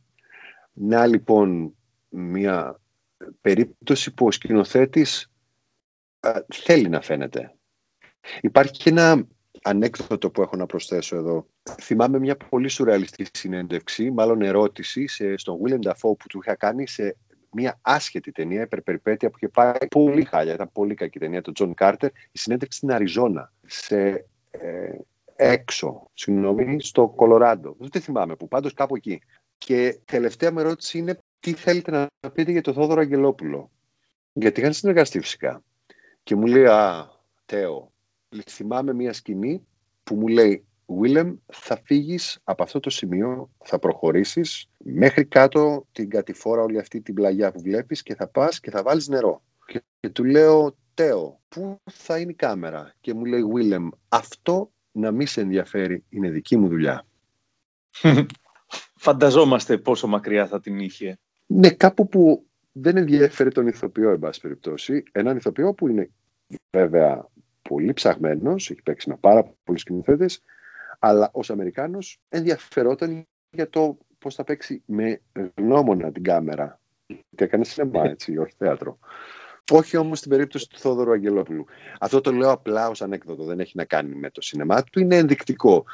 Να 0.72 1.06
λοιπόν 1.06 1.76
μια 2.08 2.80
περίπτωση 3.40 4.14
που 4.14 4.26
ο 4.26 4.30
σκηνοθέτης 4.30 5.30
θέλει 6.54 6.88
να 6.88 7.00
φαίνεται. 7.00 7.54
Υπάρχει 8.40 8.72
και 8.72 8.90
ένα 8.90 9.26
ανέκδοτο 9.66 10.30
που 10.30 10.42
έχω 10.42 10.56
να 10.56 10.66
προσθέσω 10.66 11.16
εδώ. 11.16 11.46
Θυμάμαι 11.80 12.18
μια 12.18 12.36
πολύ 12.36 12.68
σουρεαλιστική 12.68 13.30
συνέντευξη, 13.32 14.10
μάλλον 14.10 14.42
ερώτηση, 14.42 15.06
σε, 15.06 15.36
στον 15.36 15.58
Willem 15.62 15.88
Dafoe 15.88 15.94
που 16.00 16.26
του 16.28 16.40
είχα 16.42 16.54
κάνει 16.54 16.88
σε 16.88 17.16
μια 17.50 17.78
άσχετη 17.82 18.32
ταινία, 18.32 18.62
υπερπεριπέτεια 18.62 19.30
που 19.30 19.36
είχε 19.36 19.48
πάει 19.48 19.86
πολύ 19.90 20.24
χάλια. 20.24 20.54
Ήταν 20.54 20.70
πολύ 20.72 20.94
κακή 20.94 21.18
ταινία, 21.18 21.42
το 21.42 21.52
John 21.58 21.72
Carter. 21.74 22.08
Η 22.32 22.38
συνέντευξη 22.38 22.78
στην 22.78 22.92
Αριζόνα, 22.92 23.52
σε 23.66 24.26
ε, 24.50 24.90
έξω, 25.36 26.10
συγγνώμη, 26.14 26.80
στο 26.80 27.08
Κολοράντο. 27.08 27.76
Δεν 27.78 28.02
θυμάμαι 28.02 28.36
που, 28.36 28.48
πάντως 28.48 28.72
κάπου 28.72 28.96
εκεί. 28.96 29.20
Και 29.58 29.98
τελευταία 30.04 30.52
μου 30.52 30.58
ερώτηση 30.58 30.98
είναι 30.98 31.18
τι 31.40 31.52
θέλετε 31.52 31.90
να 31.90 32.30
πείτε 32.30 32.50
για 32.52 32.62
το 32.62 32.72
Θόδωρο 32.72 33.00
Αγγελόπουλο; 33.00 33.70
Γιατί 34.32 34.60
είχαν 34.60 34.72
συνεργαστεί 34.72 35.20
φυσικά. 35.20 35.62
Και 36.22 36.34
μου 36.34 36.46
λέει, 36.46 36.66
Α, 36.66 37.10
Τέο, 37.46 37.92
θυμάμαι 38.46 38.92
μια 38.92 39.12
σκηνή 39.12 39.66
που 40.02 40.14
μου 40.14 40.28
λέει 40.28 40.66
Βίλεμ, 40.86 41.36
θα 41.46 41.80
φύγεις 41.84 42.40
από 42.44 42.62
αυτό 42.62 42.80
το 42.80 42.90
σημείο, 42.90 43.50
θα 43.64 43.78
προχωρήσεις 43.78 44.68
μέχρι 44.76 45.24
κάτω 45.24 45.86
την 45.92 46.10
κατηφόρα 46.10 46.62
όλη 46.62 46.78
αυτή 46.78 47.00
την 47.00 47.14
πλαγιά 47.14 47.52
που 47.52 47.60
βλέπεις 47.60 48.02
και 48.02 48.14
θα 48.14 48.28
πας 48.28 48.60
και 48.60 48.70
θα 48.70 48.82
βάλεις 48.82 49.08
νερό. 49.08 49.42
Και, 49.66 49.82
και 50.00 50.08
του 50.08 50.24
λέω, 50.24 50.76
Τέο, 50.94 51.40
πού 51.48 51.80
θα 51.90 52.18
είναι 52.18 52.30
η 52.30 52.34
κάμερα. 52.34 52.94
Και 53.00 53.14
μου 53.14 53.24
λέει, 53.24 53.44
Βίλεμ, 53.44 53.88
αυτό 54.08 54.70
να 54.92 55.10
μην 55.10 55.26
σε 55.26 55.40
ενδιαφέρει, 55.40 56.04
είναι 56.08 56.30
δική 56.30 56.56
μου 56.56 56.68
δουλειά. 56.68 57.06
Φανταζόμαστε 59.04 59.78
πόσο 59.78 60.06
μακριά 60.06 60.46
θα 60.46 60.60
την 60.60 60.78
είχε. 60.78 61.18
Ναι, 61.46 61.70
κάπου 61.70 62.08
που 62.08 62.46
δεν 62.72 62.96
ενδιαφέρει 62.96 63.50
τον 63.50 63.66
ηθοποιό, 63.66 64.10
εν 64.10 64.18
πάση 64.18 64.40
περιπτώσει. 64.40 65.02
Έναν 65.12 65.36
ηθοποιό 65.36 65.74
που 65.74 65.88
είναι 65.88 66.10
βέβαια 66.70 67.28
πολύ 67.68 67.92
ψαγμένος, 67.92 68.70
έχει 68.70 68.82
παίξει 68.82 69.08
με 69.08 69.16
πάρα 69.16 69.54
πολλούς 69.64 69.80
σκηνοθέτες, 69.80 70.42
αλλά 70.98 71.30
ως 71.32 71.50
Αμερικάνος 71.50 72.20
ενδιαφερόταν 72.28 73.26
για 73.50 73.68
το 73.68 73.98
πώς 74.18 74.34
θα 74.34 74.44
παίξει 74.44 74.82
με 74.86 75.20
γνώμονα 75.54 76.12
την 76.12 76.22
κάμερα. 76.22 76.80
Γιατί 77.06 77.44
έκανε 77.44 77.64
σινεμά, 77.64 78.04
έτσι, 78.04 78.38
όχι 78.38 78.52
θέατρο. 78.58 78.98
Όχι 79.72 79.96
όμως 79.96 80.18
στην 80.18 80.30
περίπτωση 80.30 80.68
του 80.68 80.78
Θόδωρου 80.78 81.12
Αγγελόπουλου. 81.12 81.64
Αυτό 82.00 82.20
το 82.20 82.32
λέω 82.32 82.50
απλά 82.50 82.88
ως 82.88 83.02
ανέκδοτο, 83.02 83.44
δεν 83.44 83.60
έχει 83.60 83.72
να 83.76 83.84
κάνει 83.84 84.14
με 84.14 84.30
το 84.30 84.40
σινεμά 84.40 84.82
του, 84.82 85.00
είναι 85.00 85.16
ενδεικτικό. 85.16 85.84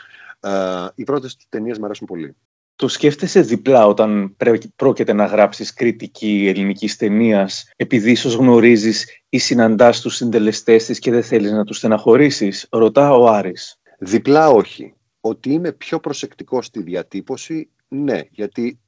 Uh, 0.40 0.88
οι 0.94 1.04
πρώτες 1.04 1.36
ταινίες 1.48 1.78
μου 1.78 1.84
αρέσουν 1.84 2.06
πολύ. 2.06 2.36
Το 2.76 2.88
σκέφτεσαι 2.88 3.40
διπλά 3.40 3.86
όταν 3.86 4.36
πρόκειται 4.76 5.12
να 5.12 5.24
γράψεις 5.24 5.72
κριτική 5.72 6.46
ελληνικής 6.48 6.96
ταινίας, 6.96 7.70
επειδή 7.76 8.10
ίσως 8.10 8.34
γνωρίζεις 8.34 9.06
ή 9.28 9.38
συναντάς 9.38 10.00
τους 10.00 10.16
συντελεστές 10.16 10.84
της 10.84 10.98
και 10.98 11.10
δεν 11.10 11.22
θέλεις 11.22 11.50
να 11.50 11.64
τους 11.64 11.76
στεναχωρήσεις, 11.76 12.66
ρωτά 12.70 13.12
ο 13.14 13.26
Άρης. 13.28 13.80
Διπλά 13.98 14.48
όχι. 14.48 14.94
Ότι 15.20 15.52
είμαι 15.52 15.72
πιο 15.72 16.00
προσεκτικός 16.00 16.66
στη 16.66 16.82
διατύπωση, 16.82 17.70
ναι, 17.88 18.20
γιατί 18.30 18.80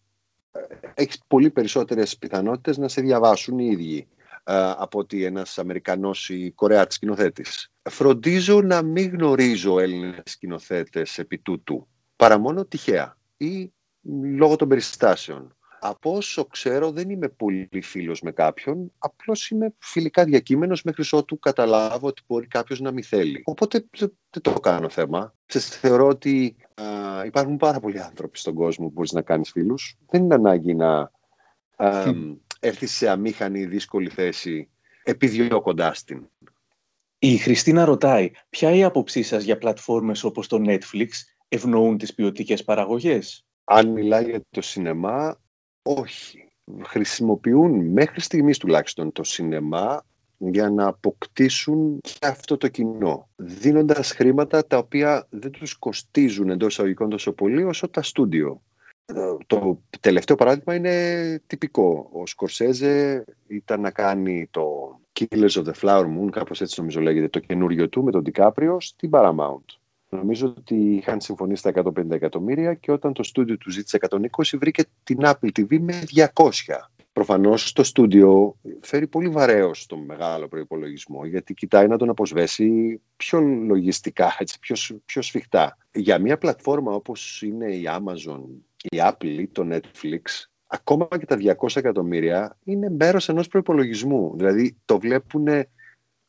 ε, 0.53 0.61
έχεις 0.94 1.20
πολύ 1.27 1.51
περισσότερες 1.51 2.18
πιθανότητες 2.18 2.79
να 2.79 2.88
σε 2.88 3.01
διαβάσουν 3.01 3.59
οι 3.59 3.68
ίδιοι 3.73 4.09
ε, 4.44 4.73
από 4.77 4.99
ότι 4.99 5.25
ένας 5.25 5.59
Αμερικανός 5.59 6.29
ή 6.29 6.53
Κορεάτης 6.54 6.94
σκηνοθέτης. 6.94 7.71
Φροντίζω 7.90 8.63
να 8.63 8.83
μην 8.83 9.11
γνωρίζω 9.11 9.79
Έλληνες 9.79 10.23
σκηνοθέτες 10.25 11.19
επί 11.19 11.38
τούτου, 11.38 11.88
παρά 12.17 12.38
μόνο 12.38 12.65
τυχαία 12.65 13.17
ή 13.37 13.73
λόγω 14.13 14.57
των 14.57 14.69
περιστάσεων. 14.69 15.57
Από 15.81 16.17
όσο 16.17 16.45
ξέρω 16.45 16.91
δεν 16.91 17.11
είμαι 17.11 17.29
πολύ 17.29 17.69
φίλος 17.83 18.21
με 18.21 18.33
κάποιον, 18.33 18.93
απλώς 18.99 19.51
είμαι 19.51 19.75
φιλικά 19.79 20.25
διακείμενος 20.25 20.83
μέχρι 20.83 21.05
ότου 21.11 21.39
καταλάβω 21.39 22.07
ότι 22.07 22.23
μπορεί 22.27 22.47
κάποιος 22.47 22.81
να 22.81 22.91
μην 22.91 23.05
θέλει. 23.05 23.43
Οπότε 23.45 23.87
δεν 24.31 24.43
το 24.43 24.61
κάνω 24.61 24.89
θέμα. 24.89 25.35
Σε 25.47 25.59
θεωρώ 25.61 26.07
ότι 26.07 26.57
α, 26.75 26.85
υπάρχουν 27.25 27.57
πάρα 27.57 27.81
πολλοί 27.81 28.01
άνθρωποι 28.01 28.39
στον 28.39 28.55
κόσμο 28.55 28.87
που 28.87 28.93
μπορείς 28.93 29.13
να 29.13 29.23
κάνεις 29.23 29.51
φίλους. 29.51 29.99
Δεν 30.09 30.23
είναι 30.23 30.35
ανάγκη 30.35 30.75
να 30.75 31.11
α, 31.77 32.13
έρθεις 32.61 32.93
σε 32.93 33.09
αμήχανη 33.09 33.65
δύσκολη 33.65 34.09
θέση 34.09 34.71
επιδιώκοντάς 35.03 36.05
την. 36.05 36.29
Η 37.19 37.37
Χριστίνα 37.37 37.85
ρωτάει, 37.85 38.31
ποια 38.51 38.69
είναι 38.69 38.79
η 38.79 38.85
άποψή 38.85 39.23
σας 39.23 39.45
για 39.45 39.59
πλατφόρμες 39.59 40.25
όπως 40.25 40.49
το 40.49 40.63
Netflix; 40.67 41.09
Ευνοούν 41.49 41.99
τις 41.99 42.15
ποιοτικές 42.15 42.65
παραγωγές; 42.65 43.45
Αν 43.65 43.88
μιλάει 43.88 44.25
για 44.25 44.40
το 44.51 44.61
σινεμά, 44.61 45.40
όχι. 45.83 46.49
Χρησιμοποιούν 46.83 47.87
μέχρι 47.87 48.21
στιγμής 48.21 48.59
τουλάχιστον 48.59 49.13
το 49.13 49.25
σινεμά 49.25 50.05
για 50.38 50.71
να 50.71 50.87
αποκτήσουν 50.87 52.01
και 52.01 52.27
αυτό 52.27 52.57
το 52.57 52.69
κοινό, 52.69 53.29
δίνοντας 53.37 54.13
χρήματα 54.13 54.67
τα 54.67 54.79
οποία 54.79 55.27
δεν 55.31 55.51
τους 55.51 55.75
κοστίζουν 55.75 56.51
εντός 56.51 56.73
εισαγωγικών 56.73 57.09
τόσο 57.09 57.33
πολύ 57.33 57.65
όσο 57.65 57.88
τα 57.88 58.03
στούντιο. 58.03 58.63
Το 59.47 59.83
τελευταίο 60.01 60.37
παράδειγμα 60.37 60.75
είναι 60.75 61.42
τυπικό. 61.47 62.11
Ο 62.13 62.27
Σκορσέζε 62.27 63.25
ήταν 63.47 63.81
να 63.81 63.90
κάνει 63.90 64.49
το 64.51 64.65
Killers 65.21 65.49
of 65.49 65.65
the 65.65 65.73
Flower 65.81 66.05
Moon, 66.05 66.29
κάπως 66.31 66.61
έτσι 66.61 66.81
νομίζω 66.81 67.01
λέγεται, 67.01 67.29
το 67.29 67.38
καινούριο 67.38 67.88
του 67.88 68.03
με 68.03 68.11
τον 68.11 68.25
Τικάπριο 68.25 68.81
στην 68.81 69.11
Paramount. 69.13 69.65
Νομίζω 70.17 70.54
ότι 70.58 70.75
είχαν 70.75 71.21
συμφωνήσει 71.21 71.60
στα 71.60 71.83
150 71.96 72.10
εκατομμύρια 72.10 72.75
και 72.75 72.92
όταν 72.92 73.12
το 73.12 73.23
στούντιο 73.23 73.56
του 73.56 73.71
ζήτησε 73.71 73.98
120 74.10 74.19
βρήκε 74.58 74.85
την 75.02 75.19
Apple 75.21 75.48
TV 75.56 75.79
με 75.79 76.02
200. 76.35 76.50
Προφανώς 77.12 77.73
το 77.73 77.83
στούντιο 77.83 78.56
φέρει 78.81 79.06
πολύ 79.06 79.29
βαρέως 79.29 79.83
στο 79.83 79.96
μεγάλο 79.96 80.48
προϋπολογισμό 80.48 81.25
γιατί 81.25 81.54
κοιτάει 81.54 81.87
να 81.87 81.96
τον 81.96 82.08
αποσβέσει 82.08 83.00
πιο 83.17 83.40
λογιστικά, 83.40 84.37
έτσι, 84.38 84.58
πιο, 84.58 84.77
πιο 85.04 85.23
σφιχτά. 85.23 85.77
Για 85.92 86.19
μια 86.19 86.38
πλατφόρμα 86.38 86.92
όπως 86.92 87.42
είναι 87.42 87.73
η 87.73 87.85
Amazon, 87.87 88.40
η 88.83 88.96
Apple 89.00 89.25
ή 89.38 89.46
το 89.46 89.67
Netflix, 89.71 90.46
ακόμα 90.67 91.08
και 91.19 91.27
τα 91.27 91.37
200 91.60 91.77
εκατομμύρια 91.77 92.58
είναι 92.65 92.90
μέρος 92.90 93.29
ενός 93.29 93.48
προϋπολογισμού. 93.48 94.33
Δηλαδή 94.37 94.77
το 94.85 94.98
βλέπουν 94.98 95.46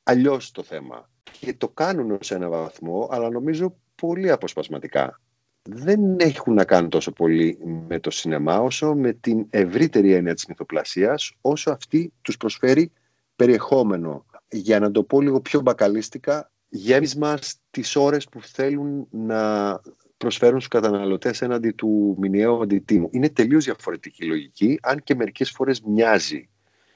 αλλιώς 0.03 0.51
το 0.51 0.63
θέμα 0.63 1.09
και 1.39 1.53
το 1.53 1.69
κάνουν 1.69 2.17
σε 2.21 2.35
ένα 2.35 2.49
βαθμό, 2.49 3.07
αλλά 3.11 3.29
νομίζω 3.29 3.75
πολύ 3.95 4.31
αποσπασματικά. 4.31 5.21
Δεν 5.69 6.19
έχουν 6.19 6.53
να 6.53 6.65
κάνουν 6.65 6.89
τόσο 6.89 7.11
πολύ 7.11 7.57
με 7.87 7.99
το 7.99 8.11
σινεμά, 8.11 8.59
όσο 8.59 8.95
με 8.95 9.13
την 9.13 9.45
ευρύτερη 9.49 10.13
έννοια 10.13 10.33
της 10.33 10.45
μυθοπλασίας, 10.45 11.33
όσο 11.41 11.71
αυτή 11.71 12.13
τους 12.21 12.37
προσφέρει 12.37 12.91
περιεχόμενο. 13.35 14.25
Για 14.49 14.79
να 14.79 14.91
το 14.91 15.03
πω 15.03 15.21
λίγο 15.21 15.41
πιο 15.41 15.61
μπακαλίστικα, 15.61 16.51
γέμισμα 16.69 17.37
τις 17.71 17.95
ώρες 17.95 18.25
που 18.25 18.41
θέλουν 18.41 19.07
να 19.11 19.81
προσφέρουν 20.17 20.59
στους 20.59 20.81
καταναλωτές 20.81 21.41
έναντι 21.41 21.71
του 21.71 22.15
μηνιαίου 22.19 22.61
αντιτίμου. 22.61 23.09
Είναι 23.11 23.29
τελείως 23.29 23.65
διαφορετική 23.65 24.25
λογική, 24.25 24.79
αν 24.81 25.03
και 25.03 25.15
μερικές 25.15 25.49
φορές 25.51 25.81
μοιάζει 25.81 26.49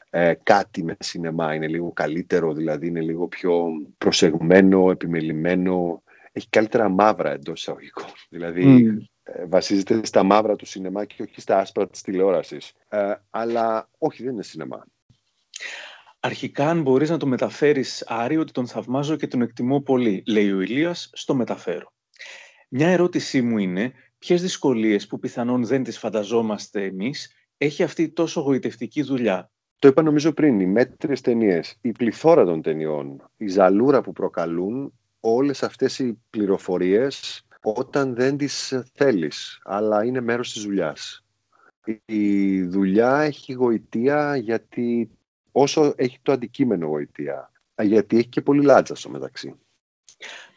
ε, 0.10 0.34
κάτι 0.44 0.84
με 0.84 0.96
σινεμά. 1.00 1.56
Είναι 1.56 1.68
λίγο 1.68 1.92
καλύτερο, 1.92 2.54
δηλαδή 2.54 2.88
είναι 2.88 3.02
λίγο 3.02 3.28
πιο 3.28 3.66
προσεγμένο, 3.98 4.92
επιμελημένο. 4.92 6.04
Έχει 6.32 6.50
καλύτερα 6.50 6.90
μαύρα 6.90 7.32
εντός 7.32 7.60
εισαγωγικών. 7.60 8.06
Δηλαδή 8.30 8.98
ε, 9.24 9.46
βασίζεται 9.46 10.06
στα 10.06 10.24
μαύρα 10.24 10.56
του 10.56 10.66
σινεμά 10.66 11.06
και 11.06 11.22
όχι 11.22 11.42
στα 11.42 11.58
άσπρα 11.58 11.88
της 11.88 12.02
τηλεόρασης. 12.02 12.74
Ε, 12.88 13.14
αλλά 13.30 13.90
όχι, 13.98 14.24
δεν 14.24 14.34
είναι 14.34 14.44
σινεμά. 14.44 14.86
Αρχικά, 16.20 16.70
αν 16.70 16.82
μπορείς 16.82 17.10
να 17.10 17.18
το 17.18 17.28
μεταφέρεις, 17.28 18.04
Άρη, 18.08 18.38
ότι 18.38 18.52
τον 18.52 18.68
θαυμάζω 18.68 19.16
και 19.16 19.28
τον 19.28 19.42
εκτιμώ 19.42 19.82
πολύ, 19.82 20.24
λέει 20.28 20.52
ο 20.52 20.62
Ηλίας, 20.62 21.10
στο 21.14 21.36
μεταφέρω. 21.36 21.94
Μια 22.70 22.88
ερώτησή 22.88 23.42
μου 23.42 23.58
είναι, 23.58 23.94
ποιες 24.18 24.42
δυσκολίες 24.42 25.08
που 25.08 25.20
πιθανόν 25.20 25.66
δεν 25.66 25.84
τις 25.84 25.98
φανταζόμαστε 25.98 26.84
εμείς, 26.84 27.34
έχει 27.58 27.84
αυτή 27.84 28.02
η 28.02 28.10
τόσο 28.10 28.42
γοητευτική 28.42 29.02
δουλειά; 29.02 29.52
Το 29.80 29.88
είπα 29.88 30.02
νομίζω 30.02 30.32
πριν, 30.32 30.60
οι 30.60 30.66
μέτρες 30.66 31.22
ταινίες, 31.22 31.78
η 31.82 31.92
πληθώρα 31.92 32.46
των 32.46 32.62
ταινιών, 32.62 33.30
η 33.38 33.48
ζαλούρα 33.48 34.02
που 34.02 34.12
προκαλούν 34.12 34.94
όλες 35.20 35.64
αυτές 35.64 36.00
οι 36.00 36.20
πληροφορίες 36.30 37.46
όταν 37.62 38.16
δεν 38.16 38.38
τις 38.38 38.82
θέλεις, 38.94 39.62
αλλά 39.64 40.06
είναι 40.06 40.22
μέρος 40.22 40.54
της 40.54 40.64
δουλειάς. 40.64 41.24
Η 42.06 42.62
δουλειά 42.64 43.20
έχει 43.20 43.54
γοητεία 43.54 44.36
γιατί 44.36 45.10
όσο 45.52 45.94
έχει 45.96 46.20
το 46.22 46.32
αντικείμενο 46.32 46.88
γοητεία, 46.88 47.52
γιατί 47.82 48.18
έχει 48.18 48.28
και 48.28 48.42
πολύ 48.42 48.64
λάτζα 48.64 48.96
στο 48.96 49.10
μεταξύ. 49.10 49.56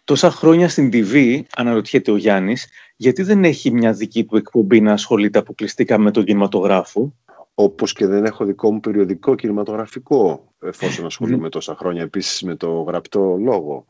Τόσα 0.05 0.31
χρόνια 0.31 0.69
στην 0.69 0.91
TV, 0.93 1.41
αναρωτιέται 1.57 2.11
ο 2.11 2.17
Γιάννης, 2.17 2.69
γιατί 2.97 3.23
δεν 3.23 3.45
έχει 3.45 3.71
μια 3.71 3.93
δική 3.93 4.25
του 4.25 4.37
εκπομπή 4.37 4.81
να 4.81 4.93
ασχολείται 4.93 5.39
αποκλειστικά 5.39 5.99
με 5.99 6.11
τον 6.11 6.25
κινηματογράφο; 6.25 7.15
Όπως 7.55 7.93
και 7.93 8.07
δεν 8.07 8.25
έχω 8.25 8.45
δικό 8.45 8.73
μου 8.73 8.81
περιοδικό 8.81 9.35
κινηματογραφικό, 9.35 10.55
εφόσον 10.59 11.07
ασχολούμαι 11.07 11.49
τόσα 11.49 11.77
χρόνια 11.77 12.03
επίσης 12.03 12.43
με 12.43 12.57
το 12.57 12.83
γραπτό 12.83 13.37
λόγο. 13.37 13.85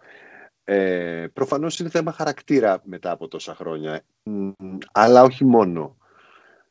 Ε, 0.65 1.27
προφανώς 1.33 1.79
είναι 1.79 1.89
θέμα 1.89 2.13
χαρακτήρα 2.13 2.83
μετά 2.85 3.11
από 3.11 3.29
τόσα 3.29 3.55
χρόνια, 3.55 4.05
αλλά 4.93 5.23
όχι 5.23 5.45
μόνο. 5.45 5.97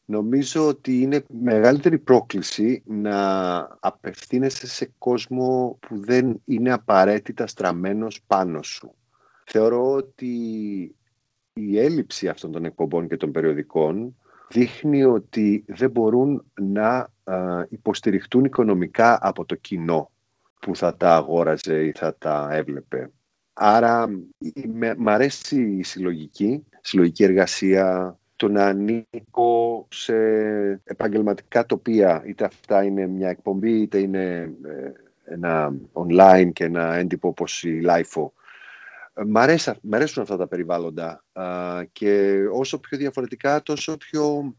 Νομίζω 0.06 0.68
ότι 0.68 1.02
είναι 1.02 1.24
μεγαλύτερη 1.28 2.00
πρόκληση 2.00 2.84
να 2.86 3.58
απευθύνεσαι 3.80 4.68
σε 4.68 4.94
κόσμο 4.98 5.78
που 5.82 6.00
δεν 6.00 6.42
είναι 6.46 6.72
απαραίτητα 6.72 7.48
στραμμένος 7.48 8.22
πάνω 8.28 8.62
σου. 8.64 8.96
Θεωρώ 9.46 9.92
ότι 9.92 10.36
η 11.54 11.80
έλλειψη 11.80 12.28
αυτών 12.28 12.52
των 12.52 12.66
εκπομπών 12.66 13.08
και 13.08 13.18
των 13.18 13.32
περιοδικών 13.32 14.16
δείχνει 14.52 15.04
ότι 15.04 15.64
δεν 15.68 15.92
μπορούν 15.92 16.46
να 16.62 17.10
υποστηριχτούν 17.70 18.46
οικονομικά 18.46 19.20
από 19.22 19.46
το 19.46 19.56
κοινό 19.56 20.12
που 20.60 20.76
θα 20.76 20.96
τα 20.98 21.16
αγόραζε 21.16 21.86
ή 21.86 21.92
θα 21.92 22.16
τα 22.18 22.50
έβλεπε. 22.52 23.12
Άρα 23.54 24.08
μ' 24.98 25.10
αρέσει 25.10 25.62
η 25.62 25.84
συλλογική, 25.84 26.64
συλλογική 26.82 27.24
εργασία, 27.24 28.18
το 28.36 28.48
να 28.48 28.66
ανήκω 28.66 29.88
σε 29.90 30.16
επαγγελματικά 30.84 31.66
τοπία, 31.66 32.24
είτε 32.26 32.46
αυτά 32.46 32.84
είναι 32.84 33.08
μια 33.08 33.30
εκπομπή, 33.30 33.82
είτε 33.82 33.98
είναι 33.98 34.54
ε, 34.66 34.92
ένα 35.34 35.74
online 35.94 36.50
και 36.54 36.64
ένα 36.64 36.94
έντυπο 36.94 37.28
όπως 37.28 37.64
η 37.64 37.82
LIFO 37.86 38.30
Μ' 39.26 39.38
αρέσουν 39.38 40.24
αυτά 40.24 40.38
τα 40.38 40.48
περιβάλλοντα 40.48 41.24
και 41.92 42.44
όσο 42.52 42.80
πιο 42.80 42.98
διαφορετικά 42.98 43.62
τόσο 43.62 43.98
πιο 43.98 44.56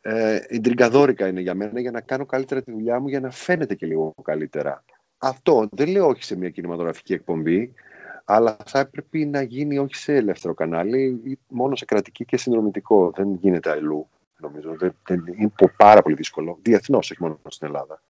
ε, 0.00 0.38
είναι 0.50 1.40
για 1.40 1.54
μένα 1.54 1.80
για 1.80 1.90
να 1.90 2.00
κάνω 2.00 2.26
καλύτερα 2.26 2.62
τη 2.62 2.72
δουλειά 2.72 3.00
μου 3.00 3.08
για 3.08 3.20
να 3.20 3.30
φαίνεται 3.30 3.74
και 3.74 3.86
λίγο 3.86 4.14
καλύτερα. 4.22 4.84
Αυτό 5.18 5.68
δεν 5.72 5.88
λέω 5.88 6.06
όχι 6.06 6.24
σε 6.24 6.36
μια 6.36 6.50
κινηματογραφική 6.50 7.12
εκπομπή 7.12 7.74
αλλά 8.28 8.56
θα 8.66 8.78
έπρεπε 8.78 9.24
να 9.24 9.42
γίνει 9.42 9.78
όχι 9.78 9.94
σε 9.94 10.14
ελεύθερο 10.14 10.54
κανάλι 10.54 11.20
ή 11.24 11.38
μόνο 11.48 11.76
σε 11.76 11.84
κρατική 11.84 12.24
και 12.24 12.36
συνδρομητικό. 12.36 13.12
Δεν 13.16 13.34
γίνεται 13.34 13.70
αλλού 13.70 14.08
νομίζω. 14.36 14.76
Δεν, 14.76 14.96
δεν, 15.06 15.24
είναι 15.38 15.52
πάρα 15.76 16.02
πολύ 16.02 16.14
δύσκολο. 16.14 16.58
Διεθνώς, 16.62 17.10
όχι 17.10 17.22
μόνο 17.22 17.38
στην 17.48 17.66
Ελλάδα. 17.66 18.02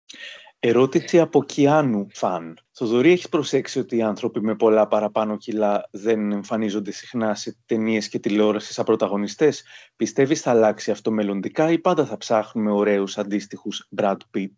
Ερώτηση 0.67 1.19
από 1.19 1.43
Κιάνου 1.43 2.07
Φαν. 2.13 2.57
Θοδωρή, 2.71 3.11
έχει 3.11 3.29
προσέξει 3.29 3.79
ότι 3.79 3.97
οι 3.97 4.01
άνθρωποι 4.01 4.41
με 4.41 4.55
πολλά 4.55 4.87
παραπάνω 4.87 5.37
κιλά 5.37 5.89
δεν 5.91 6.31
εμφανίζονται 6.31 6.91
συχνά 6.91 7.35
σε 7.35 7.57
ταινίες 7.65 8.09
και 8.09 8.19
τηλεόρασης 8.19 8.73
σαν 8.73 8.85
πρωταγωνιστές. 8.85 9.63
Πιστεύεις 9.95 10.41
θα 10.41 10.51
αλλάξει 10.51 10.91
αυτό 10.91 11.11
μελλοντικά 11.11 11.71
ή 11.71 11.79
πάντα 11.79 12.05
θα 12.05 12.17
ψάχνουμε 12.17 12.71
ωραίους 12.71 13.17
αντίστοιχους 13.17 13.89
Brad 13.97 14.17
Pitt; 14.33 14.53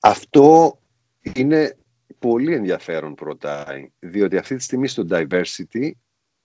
Αυτό 0.00 0.78
είναι 1.34 1.76
πολύ 2.18 2.54
ενδιαφέρον 2.54 3.14
ρωτάει, 3.18 3.92
διότι 3.98 4.36
αυτή 4.36 4.56
τη 4.56 4.62
στιγμή 4.62 4.88
στο 4.88 5.04
diversity 5.10 5.90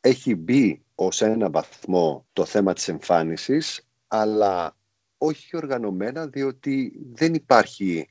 έχει 0.02 0.36
μπει 0.36 0.84
ως 0.96 1.22
ένα 1.22 1.50
βαθμό 1.50 2.26
το 2.34 2.46
θέμα 2.46 2.74
της 2.74 2.88
εμφάνισης, 2.88 3.88
αλλά 4.08 4.76
όχι 5.24 5.58
οργανωμένα, 5.58 6.28
διότι 6.28 6.94
δεν 7.14 7.34
υπάρχει 7.34 8.08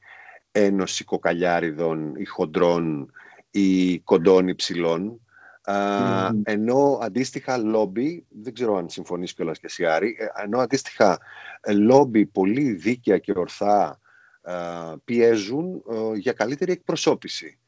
ένωση 0.53 1.05
κοκαλιάριδων 1.05 2.15
ή 2.17 2.25
χοντρών 2.25 3.13
ή 3.51 3.99
κοντών 3.99 4.49
υψηλών. 4.49 5.21
ενώ 6.43 6.99
αντίστοιχα 7.03 7.57
λόμπι, 7.59 8.27
δεν 8.29 8.55
ξέρω 8.55 8.77
αν 8.77 8.89
συμφωνείς 8.89 9.35
κιόλας 9.35 9.59
και 9.59 9.67
εσύ 9.67 9.87
Άρη, 9.87 10.17
ε, 10.19 10.43
ενώ 10.43 10.59
αντίστοιχα 10.59 11.19
ε, 11.61 11.73
λόμπι 11.73 12.27
πολύ 12.27 12.73
δίκαια 12.73 13.19
και 13.19 13.33
ορθά 13.37 13.99
πιέζουν 15.05 15.83
για 16.15 16.33
καλύτερη 16.33 16.73
εκπροσώπηση. 16.73 17.59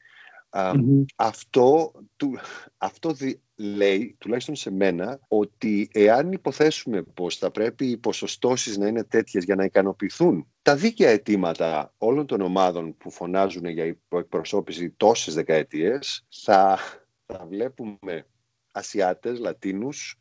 Αυτό, 1.17 1.93
του, 2.17 2.39
αυτό 2.79 3.15
λέει, 3.63 4.17
τουλάχιστον 4.19 4.55
σε 4.55 4.71
μένα, 4.71 5.21
ότι 5.29 5.89
εάν 5.93 6.33
υποθέσουμε 6.33 7.03
πως 7.03 7.37
θα 7.37 7.51
πρέπει 7.51 7.87
οι 7.87 7.97
ποσοστώσεις 7.97 8.79
να 8.79 8.87
είναι 8.87 9.05
τέτοιες 9.05 9.45
για 9.45 9.55
να 9.55 9.65
ικανοποιηθούν 9.65 10.47
τα 10.63 10.77
δίκαια 10.77 11.11
αιτήματα 11.11 11.95
όλων 11.99 12.27
των 12.27 12.41
ομάδων 12.41 12.97
που 12.97 13.11
φωνάζουν 13.11 13.67
για 13.67 13.85
υποεκπροσώπηση 13.85 14.91
τόσες 14.91 15.35
δεκαετίες, 15.35 16.27
θα, 16.45 16.79
θα 17.27 17.47
βλέπουμε 17.49 18.27
Ασιάτες, 18.71 19.39
Λατίνους, 19.39 20.19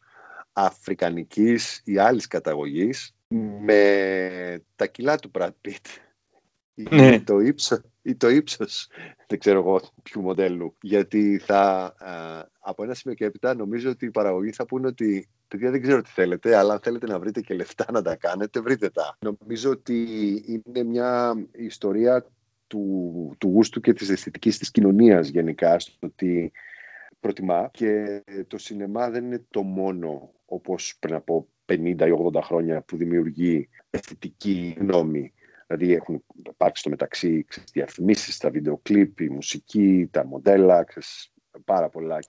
Αφρικανικής 0.54 1.82
ή 1.86 1.98
άλλης 1.98 2.28
καταγωγής 2.28 3.16
με 3.62 4.64
τα 4.76 4.88
κιλά 4.88 5.18
του 5.18 5.32
Brad 5.34 5.52
Pitt 5.68 5.86
ναι. 6.74 7.20
το 7.20 7.40
ύψος, 7.40 7.82
ή 8.02 8.16
το 8.16 8.30
ύψος, 8.30 8.90
δεν 9.28 9.40
ξέρω 9.40 9.60
εγώ 9.60 9.82
ποιου 10.04 10.22
μοντέλου. 10.22 10.76
Γιατί 10.82 11.38
θα, 11.38 11.94
από 12.60 12.84
ένα 12.84 12.94
σημείο 12.94 13.16
και 13.18 13.26
έπειτα 13.26 13.56
νομίζω 13.56 13.90
ότι 13.90 14.06
οι 14.06 14.12
παραγωγοί 14.12 14.52
θα 14.52 14.66
πούνε 14.66 14.88
ότι 14.88 15.30
παιδιά 15.48 15.72
δεν 15.72 15.82
ξέρω 15.82 16.02
τι 16.02 16.10
θέλετε, 16.10 16.56
αλλά 16.56 16.74
αν 16.74 16.80
θέλετε 16.80 17.08
να 17.08 17.20
βρείτε 17.20 17.42
και 17.42 17.54
λεφτά 17.54 17.86
να 17.92 18.02
τα 18.02 18.16
κάνετε, 18.16 18.62
βρείτε 18.62 18.90
τα. 18.90 19.18
Νομίζω 19.20 19.70
ότι 19.70 20.04
είναι 20.46 20.84
μια 20.84 21.36
ιστορία 21.52 22.26
του, 22.68 23.36
του 23.38 23.48
γούστου 23.48 23.82
και 23.82 23.94
της 23.94 24.10
αισθητικής 24.10 24.58
της 24.58 24.72
κοινωνίας 24.72 25.28
γενικά, 25.28 25.80
στο 25.80 25.94
ότι 26.00 26.52
προτιμά 27.20 27.70
και 27.74 28.24
το 28.48 28.58
σινεμά 28.58 29.10
δεν 29.10 29.26
είναι 29.26 29.46
το 29.50 29.64
μόνο 29.64 30.32
όπως 30.46 30.96
πριν 31.00 31.16
από 31.16 31.48
50 31.66 31.76
ή 31.84 31.96
80 32.34 32.42
χρόνια 32.42 32.82
που 32.82 32.98
δημιουργεί 32.98 33.70
αισθητική 33.90 34.76
γνώμη. 34.80 35.34
Δηλαδή 35.78 35.94
έχουν 35.94 36.24
υπάρξει 36.50 36.82
στο 36.82 36.90
μεταξύ 36.90 37.46
διαφημίσεις, 37.72 38.38
τα 38.38 38.50
βίντεο 38.50 38.78
κλιπ, 38.78 39.20
η 39.20 39.30
μουσική, 39.30 40.08
τα 40.12 40.26
μοντέλα, 40.26 40.86
πάρα 41.66 41.90
πολλά. 41.90 42.20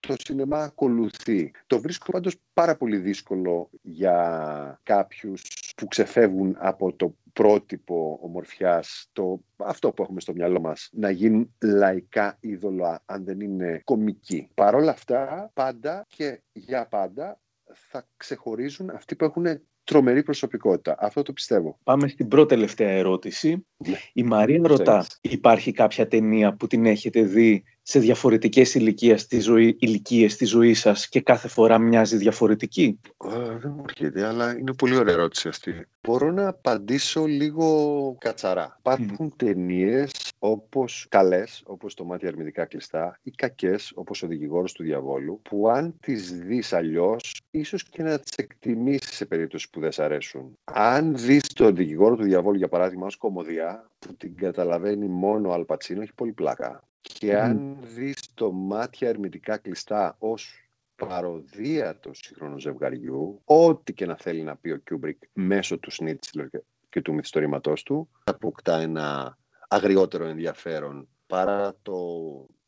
Το 0.00 0.14
σινεμά 0.18 0.62
ακολουθεί. 0.62 1.50
Το 1.66 1.80
βρίσκω 1.80 2.12
πάντως 2.12 2.36
πάρα 2.52 2.76
πολύ 2.76 2.96
δύσκολο 2.96 3.70
για 3.82 4.80
κάποιους 4.82 5.42
που 5.76 5.86
ξεφεύγουν 5.86 6.56
από 6.58 6.92
το 6.92 7.16
πρότυπο 7.32 8.18
ομορφιάς, 8.22 9.08
το, 9.12 9.44
αυτό 9.56 9.92
που 9.92 10.02
έχουμε 10.02 10.20
στο 10.20 10.32
μυαλό 10.32 10.60
μας, 10.60 10.88
να 10.92 11.10
γίνουν 11.10 11.54
λαϊκά 11.62 12.36
είδωλα 12.40 13.02
αν 13.04 13.24
δεν 13.24 13.40
είναι 13.40 13.80
κομικοί. 13.84 14.48
Παρ' 14.54 14.74
όλα 14.74 14.90
αυτά, 14.90 15.50
πάντα 15.54 16.06
και 16.08 16.42
για 16.52 16.86
πάντα 16.86 17.40
θα 17.72 18.08
ξεχωρίζουν 18.16 18.90
αυτοί 18.90 19.16
που 19.16 19.24
έχουν 19.24 19.46
τρομερή 19.86 20.22
προσωπικότητα. 20.22 20.96
Αυτό 20.98 21.22
το 21.22 21.32
πιστεύω. 21.32 21.78
Πάμε 21.82 22.08
στην 22.08 22.28
πρώτη 22.28 22.48
τελευταία 22.48 22.90
ερώτηση. 22.90 23.66
Ναι. 23.76 23.96
Η 24.12 24.22
Μαρία 24.22 24.60
ρωτά, 24.64 25.06
υπάρχει 25.20 25.72
κάποια 25.72 26.08
ταινία 26.08 26.54
που 26.54 26.66
την 26.66 26.86
έχετε 26.86 27.22
δει 27.22 27.64
σε 27.82 27.98
διαφορετικές 27.98 28.74
ηλικίες 28.74 29.20
στη 29.20 29.40
ζωή, 29.40 29.76
ηλικίες 29.78 30.32
στη 30.32 30.44
ζωή 30.44 30.74
σας 30.74 31.08
και 31.08 31.20
κάθε 31.20 31.48
φορά 31.48 31.78
μοιάζει 31.78 32.16
διαφορετική; 32.16 33.00
Ε, 33.24 33.58
δεν 33.58 33.72
μου 33.76 33.84
έρχεται, 33.88 34.26
αλλά 34.26 34.58
είναι 34.58 34.72
πολύ 34.72 34.96
ωραία 34.96 35.14
ερώτηση 35.14 35.48
αυτή. 35.48 35.86
Μπορώ 36.00 36.30
να 36.30 36.48
απαντήσω 36.48 37.24
λίγο 37.24 38.16
κατσαρά. 38.20 38.76
Υπάρχουν 38.78 39.28
mm. 39.28 39.36
ταινίες 39.36 40.32
όπως 40.38 41.06
καλές, 41.08 41.62
όπως 41.66 41.94
το 41.94 42.04
μάτι 42.04 42.26
αρνητικά 42.26 42.64
κλειστά, 42.64 43.18
ή 43.22 43.30
κακές, 43.30 43.92
όπως 43.94 44.22
ο 44.22 44.26
δικηγόρος 44.26 44.72
του 44.72 44.82
διαβόλου, 44.82 45.40
που 45.42 45.68
αν 45.68 45.94
τις 46.00 46.38
δεις 46.38 46.72
αλλιώς, 46.72 47.40
ίσως 47.50 47.82
και 47.82 48.02
να 48.02 48.18
τις 48.18 48.32
εκτιμήσεις 48.36 49.16
σε 49.16 49.26
περίπτωση 49.26 49.70
που 49.70 49.80
δεν 49.80 49.92
σ' 49.92 49.98
αρέσουν. 49.98 50.58
Αν 50.64 51.16
δεις 51.16 51.42
τον 51.42 51.76
δικηγόρο 51.76 52.16
του 52.16 52.22
διαβόλου, 52.22 52.56
για 52.56 52.68
παράδειγμα, 52.68 53.06
ως 53.06 53.16
κομμωδία, 53.16 53.90
που 53.98 54.14
την 54.14 54.36
καταλαβαίνει 54.36 55.08
μόνο 55.08 55.48
ο 55.48 55.52
Αλπατσίνο, 55.52 56.02
έχει 56.02 56.14
πολύ 56.14 56.32
πλάκα. 56.32 56.88
Και 57.00 57.36
αν 57.36 57.76
δεις 57.94 58.34
το 58.34 58.52
μάτια 58.52 59.08
ερμητικά 59.08 59.56
κλειστά 59.56 60.16
ως 60.18 60.70
παρωδία 60.96 61.96
του 61.96 62.10
σύγχρονου 62.14 62.58
ζευγαριού, 62.58 63.40
ό,τι 63.44 63.92
και 63.92 64.06
να 64.06 64.16
θέλει 64.16 64.42
να 64.42 64.56
πει 64.56 64.70
ο 64.70 64.76
Κιούμπρικ 64.76 65.22
μέσω 65.32 65.78
του 65.78 65.90
Σνίτσλερ 65.90 66.46
και 66.88 67.02
του 67.02 67.14
μυθιστορήματός 67.14 67.82
του, 67.82 68.08
αποκτά 68.24 68.80
ένα 68.80 69.38
αγριότερο 69.68 70.24
ενδιαφέρον 70.24 71.08
παρά 71.26 71.76
το, 71.82 71.96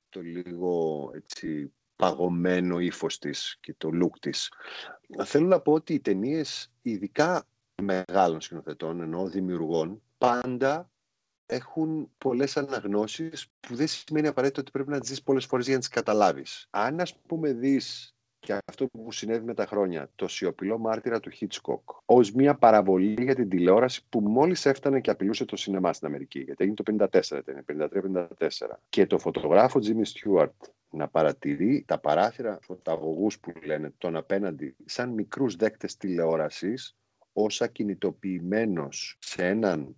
το 0.09 0.21
λίγο 0.21 1.11
έτσι, 1.15 1.73
παγωμένο 1.97 2.79
ύφος 2.79 3.19
της 3.19 3.57
και 3.61 3.75
το 3.75 3.91
look 3.93 4.19
της. 4.21 4.53
Θέλω 5.25 5.47
να 5.47 5.61
πω 5.61 5.73
ότι 5.73 5.95
οι 5.95 6.01
ταινίες, 6.01 6.73
ειδικά 6.83 7.49
μεγάλων 7.83 8.41
σκηνοθετών, 8.41 9.01
ενώ 9.01 9.29
δημιουργών, 9.29 10.03
πάντα 10.19 10.91
έχουν 11.47 12.11
πολλές 12.19 12.57
αναγνώσεις 12.57 13.49
που 13.61 13.75
δεν 13.75 13.87
σημαίνει 13.89 14.27
απαραίτητο 14.27 14.61
ότι 14.61 14.71
πρέπει 14.71 14.91
να 14.91 15.01
τις 15.01 15.09
δεις 15.09 15.23
πολλές 15.23 15.45
φορές 15.45 15.65
για 15.65 15.75
να 15.75 15.81
τις 15.81 15.89
καταλάβεις. 15.89 16.67
Αν 16.71 17.01
ας 17.01 17.17
πούμε 17.17 17.53
δεις 17.53 18.17
και 18.39 18.59
αυτό 18.65 18.87
που 18.87 19.13
συνέβη 19.13 19.45
με 19.45 19.55
τα 19.55 19.67
χρόνια, 19.67 20.11
το 20.15 20.29
σιωπηλό 20.29 20.79
μάρτυρα 20.79 21.21
του 21.21 21.31
Hitchcock, 21.41 21.81
ως 22.05 22.33
μια 22.33 22.55
παραβολή 22.55 23.23
για 23.23 23.35
την 23.35 23.49
τηλεόραση 23.49 24.03
που 24.09 24.21
μόλις 24.21 24.67
έφτανε 24.67 25.01
και 25.01 25.11
απειλούσε 25.11 25.45
το 25.45 25.57
σινεμά 25.57 25.93
στην 25.93 26.07
Αμερική. 26.07 26.41
Γιατί 26.41 26.65
έγινε 26.65 26.77
το 26.77 27.09
54, 27.11 27.39
ήταν 27.39 27.91
53-54. 28.39 28.81
Και 28.89 29.07
το 29.07 29.19
φωτογράφο 29.19 29.81
Jimmy 29.83 30.03
Stewart 30.13 30.71
να 30.91 31.09
παρατηρεί 31.09 31.85
τα 31.87 31.99
παράθυρα 31.99 32.59
φωταγωγούς 32.63 33.39
που 33.39 33.53
λένε 33.65 33.93
τον 33.99 34.17
απέναντι 34.17 34.77
σαν 34.85 35.11
μικρούς 35.11 35.57
δέκτες 35.57 35.97
τηλεόρασης 35.97 36.97
όσα 37.33 37.67
κινητοποιημένος 37.67 39.17
σε 39.19 39.47
έναν 39.47 39.97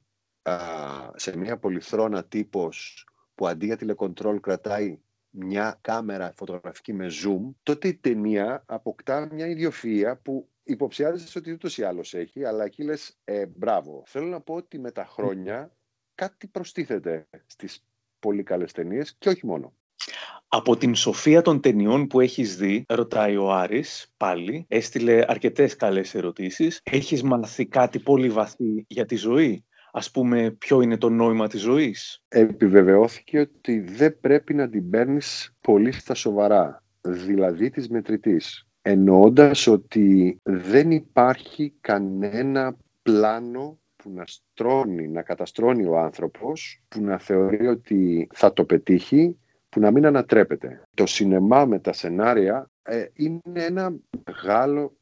σε 1.15 1.37
μια 1.37 1.59
πολυθρόνα 1.59 2.25
τύπος 2.25 3.07
που 3.35 3.47
αντί 3.47 3.67
για 3.67 3.77
τηλεκοντρόλ 3.77 4.41
κρατάει 4.41 4.99
μια 5.31 5.79
κάμερα 5.81 6.33
φωτογραφική 6.37 6.93
με 6.93 7.07
zoom, 7.25 7.55
τότε 7.63 7.89
η 7.89 7.95
ταινία 7.95 8.65
αποκτά 8.67 9.29
μια 9.33 9.47
ιδιοφυΐα 9.47 10.15
που 10.23 10.49
υποψιάζεσαι 10.63 11.39
ότι 11.39 11.53
ούτως 11.53 11.79
ή 11.79 11.83
άλλως 11.83 12.15
έχει, 12.15 12.45
αλλά 12.45 12.65
εκεί 12.65 12.83
λες 12.83 13.19
ε, 13.25 13.47
μπράβο. 13.47 14.03
Θέλω 14.07 14.27
να 14.27 14.41
πω 14.41 14.55
ότι 14.55 14.79
με 14.79 14.91
τα 14.91 15.05
χρόνια 15.05 15.77
κάτι 16.15 16.47
προστίθεται 16.47 17.29
στις 17.47 17.85
πολύ 18.19 18.43
καλές 18.43 18.73
ταινίες 18.73 19.17
και 19.19 19.29
όχι 19.29 19.47
μόνο. 19.47 19.75
Από 20.49 20.77
την 20.77 20.95
σοφία 20.95 21.43
των 21.43 21.61
ταινιών 21.61 22.07
που 22.07 22.21
έχεις 22.21 22.57
δει, 22.57 22.85
ρωτάει 22.89 23.37
ο 23.37 23.53
Άρης 23.53 24.13
πάλι, 24.17 24.65
έστειλε 24.69 25.25
αρκετές 25.29 25.77
καλές 25.77 26.15
ερωτήσεις. 26.15 26.81
Έχεις 26.83 27.23
μάθει 27.23 27.67
κάτι 27.67 27.99
πολύ 27.99 28.31
βαθύ 28.31 28.85
για 28.89 29.05
τη 29.05 29.17
ζωή; 29.17 29.65
Ας 29.93 30.11
πούμε, 30.11 30.51
ποιο 30.51 30.81
είναι 30.81 30.97
το 30.97 31.09
νόημα 31.09 31.49
της 31.49 31.61
ζωής. 31.61 32.23
Επιβεβαιώθηκε 32.29 33.39
ότι 33.39 33.81
δεν 33.81 34.21
πρέπει 34.21 34.55
να 34.55 34.69
την 34.69 34.91
παίρνεις 34.91 35.55
πολύ 35.61 35.93
στα 35.93 36.15
σοβαρά, 36.15 36.83
δηλαδή 37.01 37.71
της 37.71 37.89
μετρητής. 37.89 38.67
Εννοώντας 38.83 39.67
ότι 39.67 40.39
δεν 40.43 40.91
υπάρχει 40.91 41.75
κανένα 41.81 42.77
πλάνο 43.03 43.79
που 43.97 44.11
να 44.11 44.25
στρώνει, 44.27 45.09
να 45.09 45.23
καταστρώνει 45.23 45.85
ο 45.85 45.99
άνθρωπος, 45.99 46.83
που 46.89 47.03
να 47.03 47.19
θεωρεί 47.19 47.67
ότι 47.67 48.29
θα 48.35 48.53
το 48.53 48.65
πετύχει, 48.65 49.39
που 49.69 49.81
να 49.81 49.91
μην 49.91 50.07
ανατρέπεται. 50.07 50.83
Το 50.95 51.07
σινεμά 51.07 51.65
με 51.65 51.79
τα 51.79 51.93
σενάρια 51.93 52.71
ε, 52.83 53.05
είναι 53.15 53.41
ένα 53.55 53.95
μεγάλο 54.27 54.97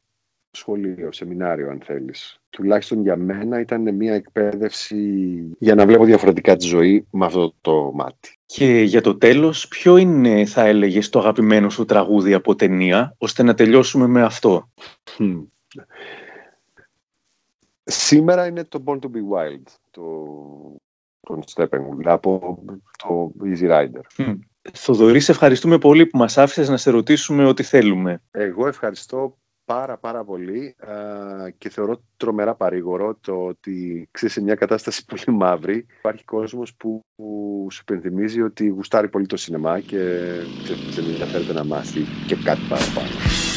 σχολείο, 0.58 1.12
σεμινάριο 1.12 1.70
αν 1.70 1.80
θέλεις. 1.84 2.40
Τουλάχιστον 2.50 3.02
για 3.02 3.16
μένα 3.16 3.60
ήταν 3.60 3.94
μια 3.94 4.14
εκπαίδευση 4.14 4.96
για 5.58 5.74
να 5.74 5.86
βλέπω 5.86 6.04
διαφορετικά 6.04 6.56
τη 6.56 6.66
ζωή 6.66 7.06
με 7.10 7.26
αυτό 7.26 7.54
το 7.60 7.90
μάτι. 7.94 8.38
Και 8.46 8.82
για 8.82 9.00
το 9.00 9.16
τέλος, 9.16 9.68
ποιο 9.68 9.96
είναι 9.96 10.46
θα 10.46 10.64
έλεγες 10.64 11.08
το 11.08 11.18
αγαπημένο 11.18 11.70
σου 11.70 11.84
τραγούδι 11.84 12.34
από 12.34 12.54
ταινία, 12.54 13.14
ώστε 13.18 13.42
να 13.42 13.54
τελειώσουμε 13.54 14.06
με 14.06 14.22
αυτό; 14.22 14.70
Σήμερα 17.84 18.46
είναι 18.46 18.64
το 18.64 18.82
Born 18.86 18.98
to 18.98 19.06
be 19.06 19.36
Wild, 19.36 19.62
το 19.90 20.04
τον 21.20 21.42
Steppenwolf, 21.54 22.04
από 22.04 22.58
το 22.98 23.32
Easy 23.44 23.70
Rider. 23.70 24.34
Θοδωρή, 24.72 25.20
σε 25.20 25.32
ευχαριστούμε 25.32 25.78
πολύ 25.78 26.06
που 26.06 26.18
μας 26.18 26.38
άφησες 26.38 26.68
να 26.68 26.76
σε 26.76 26.90
ρωτήσουμε 26.90 27.44
ό,τι 27.44 27.62
θέλουμε. 27.62 28.22
Εγώ 28.30 28.66
ευχαριστώ 28.66 29.38
πάρα 29.68 29.98
πάρα 29.98 30.24
πολύ 30.24 30.76
και 31.58 31.68
θεωρώ 31.68 32.02
τρομερά 32.16 32.54
παρήγορο 32.54 33.18
το 33.20 33.44
ότι 33.44 34.08
ξέρεις 34.10 34.34
σε 34.34 34.42
μια 34.42 34.54
κατάσταση 34.54 35.04
πολύ 35.10 35.36
μαύρη 35.36 35.86
υπάρχει 35.98 36.24
κόσμος 36.24 36.74
που, 36.74 37.00
που 37.16 37.66
σου 37.70 37.80
υπενθυμίζει 37.82 38.42
ότι 38.42 38.66
γουστάρει 38.68 39.08
πολύ 39.08 39.26
το 39.26 39.36
σινεμά 39.36 39.80
και 39.80 39.98
δεν 40.94 41.04
ενδιαφέρεται 41.04 41.52
να 41.52 41.64
μάθει 41.64 42.00
και 42.26 42.36
κάτι 42.44 42.60
παραπάνω. 42.68 43.47